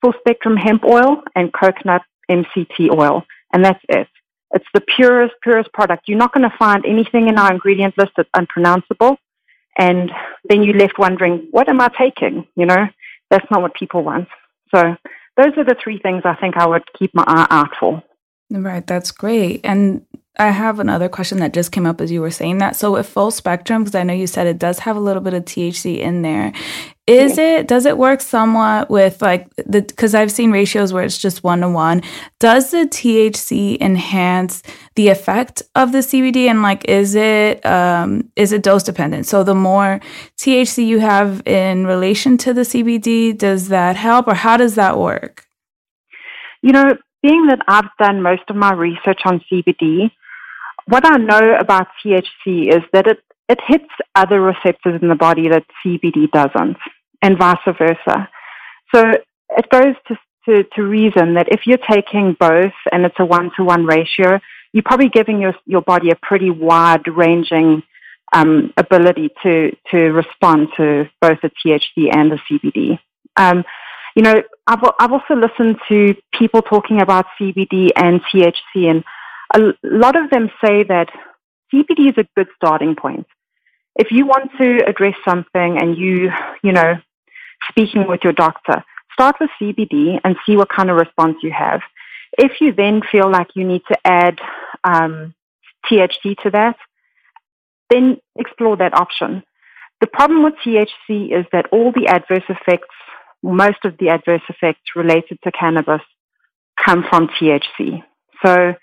full 0.00 0.14
spectrum 0.20 0.56
hemp 0.56 0.84
oil 0.84 1.22
and 1.34 1.52
coconut 1.52 2.02
MCT 2.30 2.96
oil, 2.96 3.24
and 3.52 3.64
that's 3.64 3.82
it. 3.88 4.08
It's 4.54 4.66
the 4.74 4.80
purest, 4.96 5.34
purest 5.42 5.72
product. 5.72 6.04
You're 6.06 6.18
not 6.18 6.32
going 6.32 6.48
to 6.48 6.56
find 6.56 6.84
anything 6.86 7.28
in 7.28 7.38
our 7.38 7.52
ingredient 7.52 7.98
list 7.98 8.12
that's 8.16 8.28
unpronounceable. 8.34 9.18
And 9.78 10.10
then 10.48 10.62
you're 10.62 10.76
left 10.76 10.98
wondering, 10.98 11.48
what 11.50 11.68
am 11.68 11.80
I 11.80 11.88
taking? 11.98 12.46
You 12.56 12.66
know, 12.66 12.86
that's 13.30 13.46
not 13.50 13.62
what 13.62 13.74
people 13.74 14.04
want. 14.04 14.28
So 14.74 14.96
those 15.36 15.52
are 15.56 15.64
the 15.64 15.76
three 15.82 15.98
things 15.98 16.22
I 16.24 16.34
think 16.34 16.56
I 16.56 16.66
would 16.66 16.84
keep 16.98 17.14
my 17.14 17.24
eye 17.26 17.46
out 17.50 17.70
for. 17.78 18.02
Right, 18.50 18.86
that's 18.86 19.10
great. 19.10 19.60
And 19.64 20.04
I 20.38 20.50
have 20.50 20.78
another 20.78 21.08
question 21.08 21.38
that 21.38 21.54
just 21.54 21.72
came 21.72 21.86
up 21.86 22.00
as 22.00 22.10
you 22.10 22.20
were 22.20 22.30
saying 22.30 22.58
that. 22.58 22.76
So 22.76 22.92
with 22.92 23.08
full 23.08 23.30
spectrum, 23.30 23.84
because 23.84 23.94
I 23.94 24.02
know 24.02 24.14
you 24.14 24.26
said 24.26 24.46
it 24.46 24.58
does 24.58 24.80
have 24.80 24.96
a 24.96 25.00
little 25.00 25.22
bit 25.22 25.34
of 25.34 25.44
THC 25.44 25.98
in 25.98 26.22
there, 26.22 26.52
is 27.12 27.38
it 27.38 27.68
does 27.68 27.86
it 27.86 27.98
work 27.98 28.20
somewhat 28.20 28.90
with 28.90 29.22
like 29.22 29.48
the 29.56 29.82
because 29.82 30.14
I've 30.14 30.32
seen 30.32 30.50
ratios 30.50 30.92
where 30.92 31.04
it's 31.04 31.18
just 31.18 31.44
one 31.44 31.60
to 31.60 31.68
one. 31.68 32.02
Does 32.38 32.70
the 32.70 32.86
THC 32.86 33.80
enhance 33.80 34.62
the 34.94 35.08
effect 35.08 35.62
of 35.74 35.92
the 35.92 35.98
CBD 35.98 36.46
and 36.46 36.62
like 36.62 36.84
is 36.88 37.14
it 37.14 37.64
um 37.66 38.30
is 38.36 38.52
it 38.52 38.62
dose 38.62 38.82
dependent? 38.82 39.26
So 39.26 39.44
the 39.44 39.54
more 39.54 40.00
THC 40.38 40.86
you 40.86 41.00
have 41.00 41.46
in 41.46 41.86
relation 41.86 42.36
to 42.38 42.52
the 42.52 42.62
CBD, 42.62 43.36
does 43.36 43.68
that 43.68 43.96
help 43.96 44.26
or 44.28 44.34
how 44.34 44.56
does 44.56 44.74
that 44.74 44.98
work? 44.98 45.46
You 46.62 46.72
know, 46.72 46.96
being 47.22 47.46
that 47.46 47.60
I've 47.68 47.90
done 47.98 48.22
most 48.22 48.42
of 48.48 48.56
my 48.56 48.72
research 48.72 49.20
on 49.24 49.40
CBD, 49.50 50.10
what 50.86 51.04
I 51.06 51.16
know 51.16 51.56
about 51.58 51.88
THC 52.04 52.74
is 52.74 52.82
that 52.92 53.06
it, 53.06 53.18
it 53.48 53.58
hits 53.66 53.88
other 54.14 54.40
receptors 54.40 55.00
in 55.00 55.08
the 55.08 55.14
body 55.14 55.48
that 55.48 55.64
CBD 55.84 56.30
doesn't, 56.30 56.76
and 57.22 57.38
vice 57.38 57.56
versa. 57.66 58.28
So 58.94 59.12
it 59.56 59.70
goes 59.70 59.94
to, 60.08 60.18
to, 60.46 60.64
to 60.74 60.82
reason 60.82 61.34
that 61.34 61.48
if 61.50 61.66
you're 61.66 61.78
taking 61.78 62.36
both 62.38 62.72
and 62.90 63.04
it's 63.04 63.18
a 63.18 63.24
one 63.24 63.50
to 63.56 63.64
one 63.64 63.86
ratio, 63.86 64.40
you're 64.72 64.82
probably 64.82 65.08
giving 65.08 65.40
your, 65.40 65.54
your 65.66 65.82
body 65.82 66.10
a 66.10 66.16
pretty 66.16 66.50
wide 66.50 67.06
ranging 67.08 67.82
um, 68.32 68.72
ability 68.76 69.30
to, 69.42 69.76
to 69.90 69.98
respond 70.12 70.68
to 70.76 71.08
both 71.20 71.38
the 71.42 71.50
THC 71.64 72.14
and 72.14 72.32
the 72.32 72.38
CBD. 72.50 72.98
Um, 73.36 73.64
you 74.16 74.22
know, 74.22 74.42
I've, 74.66 74.80
I've 74.98 75.12
also 75.12 75.34
listened 75.34 75.76
to 75.88 76.14
people 76.38 76.62
talking 76.62 77.00
about 77.00 77.26
CBD 77.40 77.90
and 77.96 78.20
THC, 78.22 78.90
and 78.90 79.04
a 79.54 79.74
lot 79.82 80.16
of 80.16 80.30
them 80.30 80.50
say 80.64 80.82
that 80.84 81.10
CBD 81.72 82.10
is 82.10 82.18
a 82.18 82.28
good 82.36 82.48
starting 82.56 82.94
point. 82.94 83.26
If 83.96 84.10
you 84.10 84.26
want 84.26 84.50
to 84.58 84.88
address 84.88 85.14
something 85.24 85.78
and 85.78 85.96
you, 85.96 86.30
you 86.62 86.72
know, 86.72 86.94
speaking 87.72 88.06
with 88.06 88.20
your 88.22 88.32
doctor, 88.32 88.84
start 89.12 89.36
with 89.40 89.50
CBD 89.60 90.20
and 90.24 90.36
see 90.46 90.56
what 90.56 90.68
kind 90.68 90.90
of 90.90 90.96
response 90.96 91.36
you 91.42 91.52
have. 91.52 91.80
If 92.38 92.60
you 92.60 92.72
then 92.72 93.02
feel 93.10 93.30
like 93.30 93.48
you 93.54 93.66
need 93.66 93.82
to 93.88 93.98
add 94.04 94.38
um, 94.84 95.34
THC 95.90 96.36
to 96.44 96.50
that, 96.50 96.76
then 97.90 98.18
explore 98.36 98.76
that 98.78 98.94
option. 98.94 99.42
The 100.00 100.06
problem 100.06 100.42
with 100.42 100.54
THC 100.64 101.38
is 101.38 101.46
that 101.52 101.66
all 101.72 101.92
the 101.92 102.08
adverse 102.08 102.44
effects, 102.48 102.94
most 103.42 103.84
of 103.84 103.96
the 103.98 104.08
adverse 104.08 104.42
effects 104.48 104.96
related 104.96 105.38
to 105.44 105.52
cannabis, 105.52 106.00
come 106.84 107.04
from 107.08 107.28
THC. 107.28 108.02
So 108.44 108.74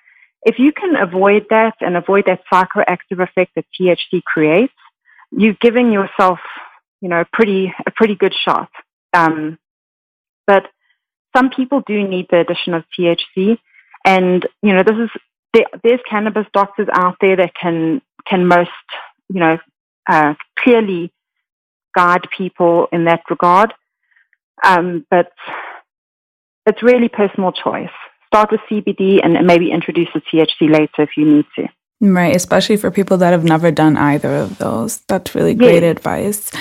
if 0.43 0.59
you 0.59 0.71
can 0.71 0.95
avoid 0.95 1.47
that 1.49 1.75
and 1.81 1.97
avoid 1.97 2.25
that 2.27 2.41
psychoactive 2.51 3.21
effect 3.21 3.51
that 3.55 3.65
THC 3.79 4.23
creates, 4.23 4.73
you're 5.31 5.57
giving 5.59 5.91
yourself, 5.91 6.39
you 7.01 7.09
know, 7.09 7.23
pretty 7.31 7.73
a 7.85 7.91
pretty 7.91 8.15
good 8.15 8.33
shot. 8.33 8.69
Um, 9.13 9.57
but 10.45 10.63
some 11.35 11.49
people 11.49 11.81
do 11.85 12.07
need 12.07 12.27
the 12.29 12.39
addition 12.39 12.73
of 12.73 12.83
THC, 12.97 13.57
and 14.05 14.47
you 14.61 14.73
know, 14.73 14.83
this 14.83 14.97
is 14.97 15.09
there, 15.53 15.65
there's 15.83 15.99
cannabis 16.09 16.45
doctors 16.53 16.87
out 16.93 17.15
there 17.21 17.35
that 17.37 17.53
can 17.59 18.01
can 18.27 18.47
most 18.47 18.69
you 19.29 19.39
know 19.39 19.57
uh, 20.09 20.33
clearly 20.57 21.11
guide 21.95 22.27
people 22.35 22.87
in 22.91 23.05
that 23.05 23.21
regard. 23.29 23.73
Um, 24.63 25.05
but 25.09 25.31
it's 26.65 26.83
really 26.83 27.09
personal 27.09 27.51
choice. 27.51 27.89
Start 28.27 28.51
with 28.51 28.61
CBD 28.69 29.19
and 29.23 29.45
maybe 29.47 29.71
introduce 29.71 30.09
the 30.13 30.21
THC 30.21 30.71
later 30.71 31.01
if 31.03 31.09
you 31.17 31.25
need 31.25 31.45
to. 31.55 31.67
Right, 32.01 32.35
especially 32.35 32.77
for 32.77 32.91
people 32.91 33.17
that 33.17 33.31
have 33.31 33.43
never 33.43 33.71
done 33.71 33.97
either 33.97 34.33
of 34.33 34.57
those. 34.57 34.99
That's 35.07 35.35
really 35.35 35.53
great 35.53 35.83
yes. 35.83 35.91
advice. 35.97 36.51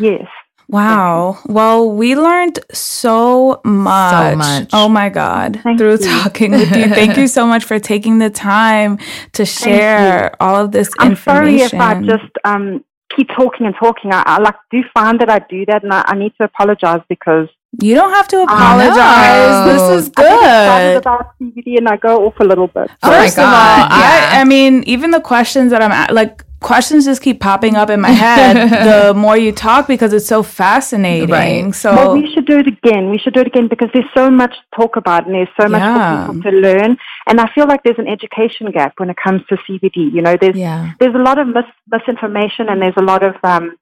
Yes. 0.00 0.28
Wow. 0.68 1.38
Well, 1.46 1.90
we 1.92 2.16
learned 2.16 2.58
so 2.72 3.60
much. 3.64 4.32
So 4.32 4.36
much. 4.36 4.70
Oh 4.72 4.88
my 4.88 5.08
God. 5.08 5.60
Thank 5.62 5.78
through 5.78 5.92
you. 5.92 5.98
talking 5.98 6.52
with 6.52 6.74
you. 6.76 6.88
Thank 6.88 7.16
you 7.16 7.28
so 7.28 7.46
much 7.46 7.64
for 7.64 7.78
taking 7.78 8.18
the 8.18 8.30
time 8.30 8.98
to 9.32 9.44
share 9.44 10.40
all 10.40 10.64
of 10.64 10.72
this 10.72 10.90
I'm 10.98 11.12
information. 11.12 11.68
sorry 11.68 11.68
if 11.68 11.74
I 11.74 12.02
just 12.02 12.32
um, 12.44 12.84
keep 13.14 13.28
talking 13.28 13.66
and 13.66 13.74
talking. 13.78 14.12
I, 14.12 14.22
I 14.26 14.38
like 14.38 14.56
do 14.70 14.82
find 14.92 15.20
that 15.20 15.30
I 15.30 15.38
do 15.48 15.64
that, 15.66 15.84
and 15.84 15.92
I, 15.92 16.04
I 16.06 16.16
need 16.16 16.32
to 16.38 16.44
apologize 16.44 17.00
because 17.08 17.48
you 17.80 17.94
don't 17.94 18.12
have 18.12 18.28
to 18.28 18.42
apologize. 18.42 19.72
This 19.72 20.04
is 20.04 20.08
good. 20.10 20.24
I 20.26 20.30
get 20.30 20.42
excited 20.42 20.92
good. 20.94 20.96
about 20.98 21.38
CBD 21.40 21.78
and 21.78 21.88
I 21.88 21.96
go 21.96 22.26
off 22.26 22.34
a 22.40 22.44
little 22.44 22.68
bit. 22.68 22.90
Oh 23.02 23.10
First 23.10 23.38
of 23.38 23.44
all, 23.44 23.50
yeah. 23.50 24.30
I, 24.34 24.40
I 24.40 24.44
mean, 24.44 24.82
even 24.86 25.10
the 25.10 25.20
questions 25.20 25.70
that 25.72 25.82
I'm 25.82 25.92
at, 25.92 26.12
like, 26.12 26.42
questions 26.60 27.04
just 27.04 27.22
keep 27.22 27.38
popping 27.38 27.76
up 27.76 27.90
in 27.90 28.00
my 28.00 28.10
head 28.10 28.56
the 29.10 29.14
more 29.14 29.36
you 29.36 29.52
talk 29.52 29.86
because 29.86 30.12
it's 30.12 30.26
so 30.26 30.42
fascinating. 30.42 31.28
Right. 31.30 31.72
So, 31.74 31.94
Well, 31.94 32.12
we 32.14 32.32
should 32.32 32.46
do 32.46 32.58
it 32.58 32.66
again. 32.66 33.10
We 33.10 33.18
should 33.18 33.34
do 33.34 33.40
it 33.40 33.46
again 33.46 33.68
because 33.68 33.88
there's 33.92 34.08
so 34.14 34.30
much 34.30 34.52
to 34.52 34.80
talk 34.80 34.96
about 34.96 35.26
and 35.26 35.34
there's 35.34 35.48
so 35.60 35.68
much 35.68 35.80
Yeah. 35.80 36.26
for 36.26 36.32
people 36.32 36.50
to 36.50 36.56
learn. 36.58 36.96
And 37.28 37.40
I 37.40 37.48
feel 37.54 37.66
like 37.68 37.82
there's 37.82 37.98
an 37.98 38.08
education 38.08 38.70
gap 38.72 38.94
when 38.96 39.10
it 39.10 39.16
comes 39.22 39.42
to 39.48 39.56
CBD. 39.68 40.12
You 40.12 40.22
know, 40.22 40.36
there's 40.40 40.56
Yeah. 40.56 40.92
there's 40.98 41.14
a 41.14 41.18
lot 41.18 41.38
of 41.38 41.46
mis- 41.48 41.64
misinformation 41.90 42.68
and 42.68 42.80
there's 42.80 42.96
a 42.96 43.02
lot 43.02 43.22
of 43.22 43.34
um, 43.44 43.76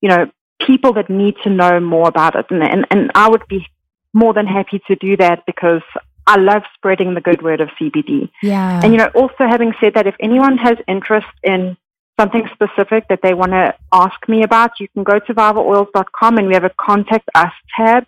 you 0.00 0.08
know 0.08 0.26
people 0.64 0.92
that 0.94 1.10
need 1.10 1.36
to 1.44 1.50
know 1.50 1.80
more 1.80 2.08
about 2.08 2.36
it. 2.36 2.46
And, 2.50 2.62
and 2.62 2.86
and 2.90 3.10
I 3.14 3.28
would 3.28 3.46
be 3.48 3.66
more 4.12 4.32
than 4.32 4.46
happy 4.46 4.80
to 4.86 4.96
do 4.96 5.16
that 5.18 5.44
because 5.46 5.82
I 6.26 6.36
love 6.36 6.62
spreading 6.74 7.14
the 7.14 7.20
good 7.20 7.42
word 7.42 7.60
of 7.60 7.68
CBD. 7.80 8.30
Yeah. 8.42 8.80
And 8.82 8.92
you 8.92 8.98
know, 8.98 9.10
also 9.14 9.46
having 9.48 9.72
said 9.80 9.94
that, 9.94 10.06
if 10.06 10.16
anyone 10.20 10.58
has 10.58 10.76
interest 10.88 11.28
in 11.42 11.76
something 12.18 12.48
specific 12.52 13.06
that 13.08 13.20
they 13.22 13.34
want 13.34 13.52
to 13.52 13.74
ask 13.92 14.28
me 14.28 14.42
about, 14.42 14.80
you 14.80 14.88
can 14.88 15.04
go 15.04 15.18
to 15.18 15.34
vivaoils.com 15.34 16.38
and 16.38 16.48
we 16.48 16.54
have 16.54 16.64
a 16.64 16.72
contact 16.80 17.28
us 17.34 17.52
tab 17.76 18.06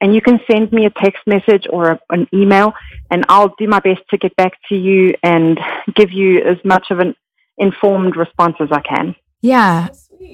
and 0.00 0.14
you 0.14 0.20
can 0.20 0.40
send 0.50 0.72
me 0.72 0.86
a 0.86 0.90
text 0.90 1.26
message 1.26 1.66
or 1.68 1.90
a, 1.90 2.00
an 2.10 2.28
email 2.32 2.72
and 3.10 3.24
I'll 3.28 3.54
do 3.58 3.66
my 3.66 3.80
best 3.80 4.02
to 4.10 4.16
get 4.16 4.34
back 4.36 4.52
to 4.68 4.76
you 4.76 5.14
and 5.22 5.58
give 5.94 6.12
you 6.12 6.40
as 6.40 6.56
much 6.64 6.86
of 6.90 7.00
an 7.00 7.16
informed 7.58 8.16
response 8.16 8.56
as 8.60 8.68
I 8.70 8.80
can. 8.80 9.16
Yeah. 9.42 9.88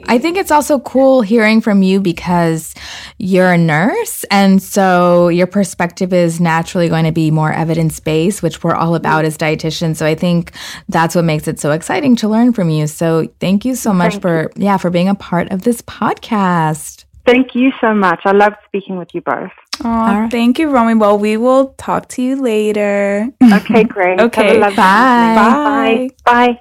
I 0.07 0.19
think 0.19 0.37
it's 0.37 0.51
also 0.51 0.79
cool 0.81 1.23
hearing 1.23 1.61
from 1.61 1.83
you 1.83 2.01
because 2.01 2.75
you're 3.19 3.53
a 3.53 3.59
nurse. 3.59 4.25
And 4.31 4.63
so 4.63 5.29
your 5.29 5.47
perspective 5.47 6.13
is 6.13 6.41
naturally 6.41 6.89
going 6.89 7.05
to 7.05 7.13
be 7.13 7.31
more 7.31 7.53
evidence 7.53 8.01
based, 8.01 8.43
which 8.43 8.63
we're 8.63 8.75
all 8.75 8.95
about 8.95 9.25
as 9.25 9.39
dietitians. 9.39 9.97
So 9.97 10.07
I 10.07 10.15
think 10.15 10.53
that's 10.89 11.15
what 11.15 11.25
makes 11.25 11.49
it 11.49 11.59
so 11.59 11.71
exciting 11.71 12.17
to 12.17 12.29
learn 12.29 12.53
from 12.53 12.71
you. 12.71 12.87
So 12.87 13.29
thank 13.41 13.65
you 13.65 13.75
so 13.75 13.93
much 13.93 14.13
Thank 14.13 14.23
for, 14.23 14.53
yeah, 14.57 14.77
for 14.77 14.91
being 14.91 15.09
a 15.09 15.15
part 15.15 15.51
of 15.51 15.63
this 15.63 15.81
podcast. 15.83 17.05
Thank 17.25 17.55
you 17.55 17.73
so 17.81 17.95
much. 17.95 18.21
I 18.27 18.33
loved 18.33 18.57
speaking 18.67 18.99
with 18.99 19.09
you 19.15 19.23
both. 19.23 19.51
Aw, 19.83 20.19
right. 20.21 20.31
thank 20.31 20.59
you, 20.59 20.69
Romy. 20.69 20.95
Well, 20.95 21.19
we 21.19 21.37
will 21.39 21.69
talk 21.79 22.09
to 22.11 22.23
you 22.23 22.41
later. 22.41 23.29
Okay, 23.43 23.85
great. 23.85 24.21
Have 24.21 24.21
a 24.21 24.23
Okay, 24.25 24.59
lovely 24.59 24.77
bye. 24.77 25.91
evening. 25.93 26.11
Bye. 26.25 26.61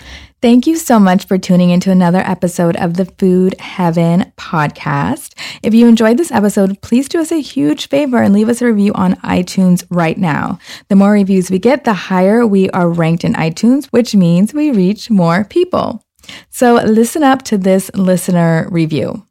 Thank 0.44 0.66
you 0.66 0.76
so 0.76 1.00
much 1.00 1.26
for 1.26 1.38
tuning 1.38 1.70
into 1.70 1.90
another 1.90 2.18
episode 2.18 2.76
of 2.76 2.98
the 2.98 3.06
Food 3.06 3.58
Heaven 3.58 4.30
podcast. 4.36 5.32
If 5.62 5.72
you 5.72 5.88
enjoyed 5.88 6.18
this 6.18 6.30
episode, 6.30 6.82
please 6.82 7.08
do 7.08 7.18
us 7.18 7.32
a 7.32 7.40
huge 7.40 7.88
favor 7.88 8.20
and 8.20 8.34
leave 8.34 8.50
us 8.50 8.60
a 8.60 8.66
review 8.66 8.92
on 8.92 9.14
iTunes 9.22 9.86
right 9.88 10.18
now. 10.18 10.58
The 10.88 10.96
more 10.96 11.12
reviews 11.12 11.50
we 11.50 11.58
get, 11.58 11.84
the 11.84 11.94
higher 11.94 12.46
we 12.46 12.68
are 12.72 12.90
ranked 12.90 13.24
in 13.24 13.32
iTunes, 13.32 13.86
which 13.86 14.14
means 14.14 14.52
we 14.52 14.70
reach 14.70 15.08
more 15.08 15.44
people. 15.44 16.04
So 16.50 16.74
listen 16.74 17.22
up 17.22 17.40
to 17.44 17.56
this 17.56 17.90
listener 17.94 18.68
review. 18.70 19.26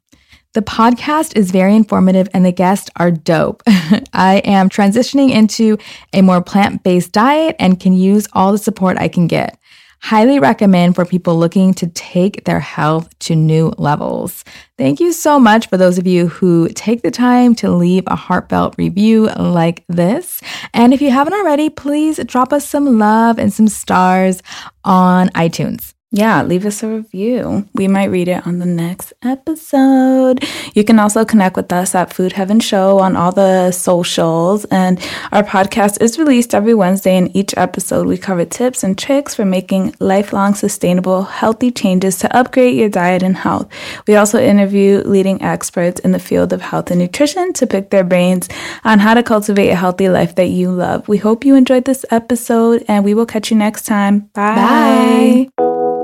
The 0.54 0.62
podcast 0.62 1.36
is 1.36 1.50
very 1.50 1.74
informative 1.74 2.28
and 2.32 2.46
the 2.46 2.52
guests 2.52 2.88
are 2.96 3.10
dope. 3.10 3.62
I 4.12 4.40
am 4.44 4.68
transitioning 4.68 5.30
into 5.30 5.78
a 6.12 6.22
more 6.22 6.40
plant 6.40 6.82
based 6.82 7.10
diet 7.10 7.54
and 7.58 7.78
can 7.78 7.92
use 7.92 8.26
all 8.32 8.52
the 8.52 8.58
support 8.58 8.96
I 8.98 9.08
can 9.08 9.28
get. 9.28 9.58
Highly 10.04 10.38
recommend 10.38 10.94
for 10.94 11.06
people 11.06 11.38
looking 11.38 11.72
to 11.74 11.86
take 11.86 12.44
their 12.44 12.60
health 12.60 13.08
to 13.20 13.34
new 13.34 13.72
levels. 13.78 14.44
Thank 14.76 15.00
you 15.00 15.14
so 15.14 15.40
much 15.40 15.70
for 15.70 15.78
those 15.78 15.96
of 15.96 16.06
you 16.06 16.28
who 16.28 16.68
take 16.74 17.00
the 17.00 17.10
time 17.10 17.54
to 17.54 17.70
leave 17.70 18.04
a 18.06 18.14
heartfelt 18.14 18.74
review 18.76 19.28
like 19.28 19.82
this. 19.88 20.42
And 20.74 20.92
if 20.92 21.00
you 21.00 21.10
haven't 21.10 21.32
already, 21.32 21.70
please 21.70 22.20
drop 22.26 22.52
us 22.52 22.68
some 22.68 22.98
love 22.98 23.38
and 23.38 23.50
some 23.50 23.66
stars 23.66 24.42
on 24.84 25.30
iTunes. 25.30 25.94
Yeah, 26.16 26.44
leave 26.44 26.64
us 26.64 26.84
a 26.84 26.88
review. 26.88 27.68
We 27.74 27.88
might 27.88 28.04
read 28.04 28.28
it 28.28 28.46
on 28.46 28.60
the 28.60 28.66
next 28.66 29.12
episode. 29.24 30.44
You 30.72 30.84
can 30.84 31.00
also 31.00 31.24
connect 31.24 31.56
with 31.56 31.72
us 31.72 31.92
at 31.92 32.12
Food 32.12 32.30
Heaven 32.34 32.60
Show 32.60 33.00
on 33.00 33.16
all 33.16 33.32
the 33.32 33.72
socials. 33.72 34.64
And 34.66 35.00
our 35.32 35.42
podcast 35.42 36.00
is 36.00 36.16
released 36.16 36.54
every 36.54 36.72
Wednesday. 36.72 37.16
In 37.16 37.36
each 37.36 37.52
episode, 37.56 38.06
we 38.06 38.16
cover 38.16 38.44
tips 38.44 38.84
and 38.84 38.96
tricks 38.96 39.34
for 39.34 39.44
making 39.44 39.96
lifelong, 39.98 40.54
sustainable, 40.54 41.24
healthy 41.24 41.72
changes 41.72 42.16
to 42.20 42.36
upgrade 42.36 42.76
your 42.76 42.88
diet 42.88 43.24
and 43.24 43.36
health. 43.36 43.68
We 44.06 44.14
also 44.14 44.40
interview 44.40 45.02
leading 45.04 45.42
experts 45.42 45.98
in 46.02 46.12
the 46.12 46.20
field 46.20 46.52
of 46.52 46.62
health 46.62 46.92
and 46.92 47.00
nutrition 47.00 47.52
to 47.54 47.66
pick 47.66 47.90
their 47.90 48.04
brains 48.04 48.48
on 48.84 49.00
how 49.00 49.14
to 49.14 49.24
cultivate 49.24 49.70
a 49.70 49.74
healthy 49.74 50.08
life 50.08 50.36
that 50.36 50.50
you 50.50 50.70
love. 50.70 51.08
We 51.08 51.18
hope 51.18 51.44
you 51.44 51.56
enjoyed 51.56 51.86
this 51.86 52.04
episode, 52.12 52.84
and 52.86 53.04
we 53.04 53.14
will 53.14 53.26
catch 53.26 53.50
you 53.50 53.56
next 53.56 53.84
time. 53.84 54.30
Bye. 54.32 55.50
Bye. 55.58 56.03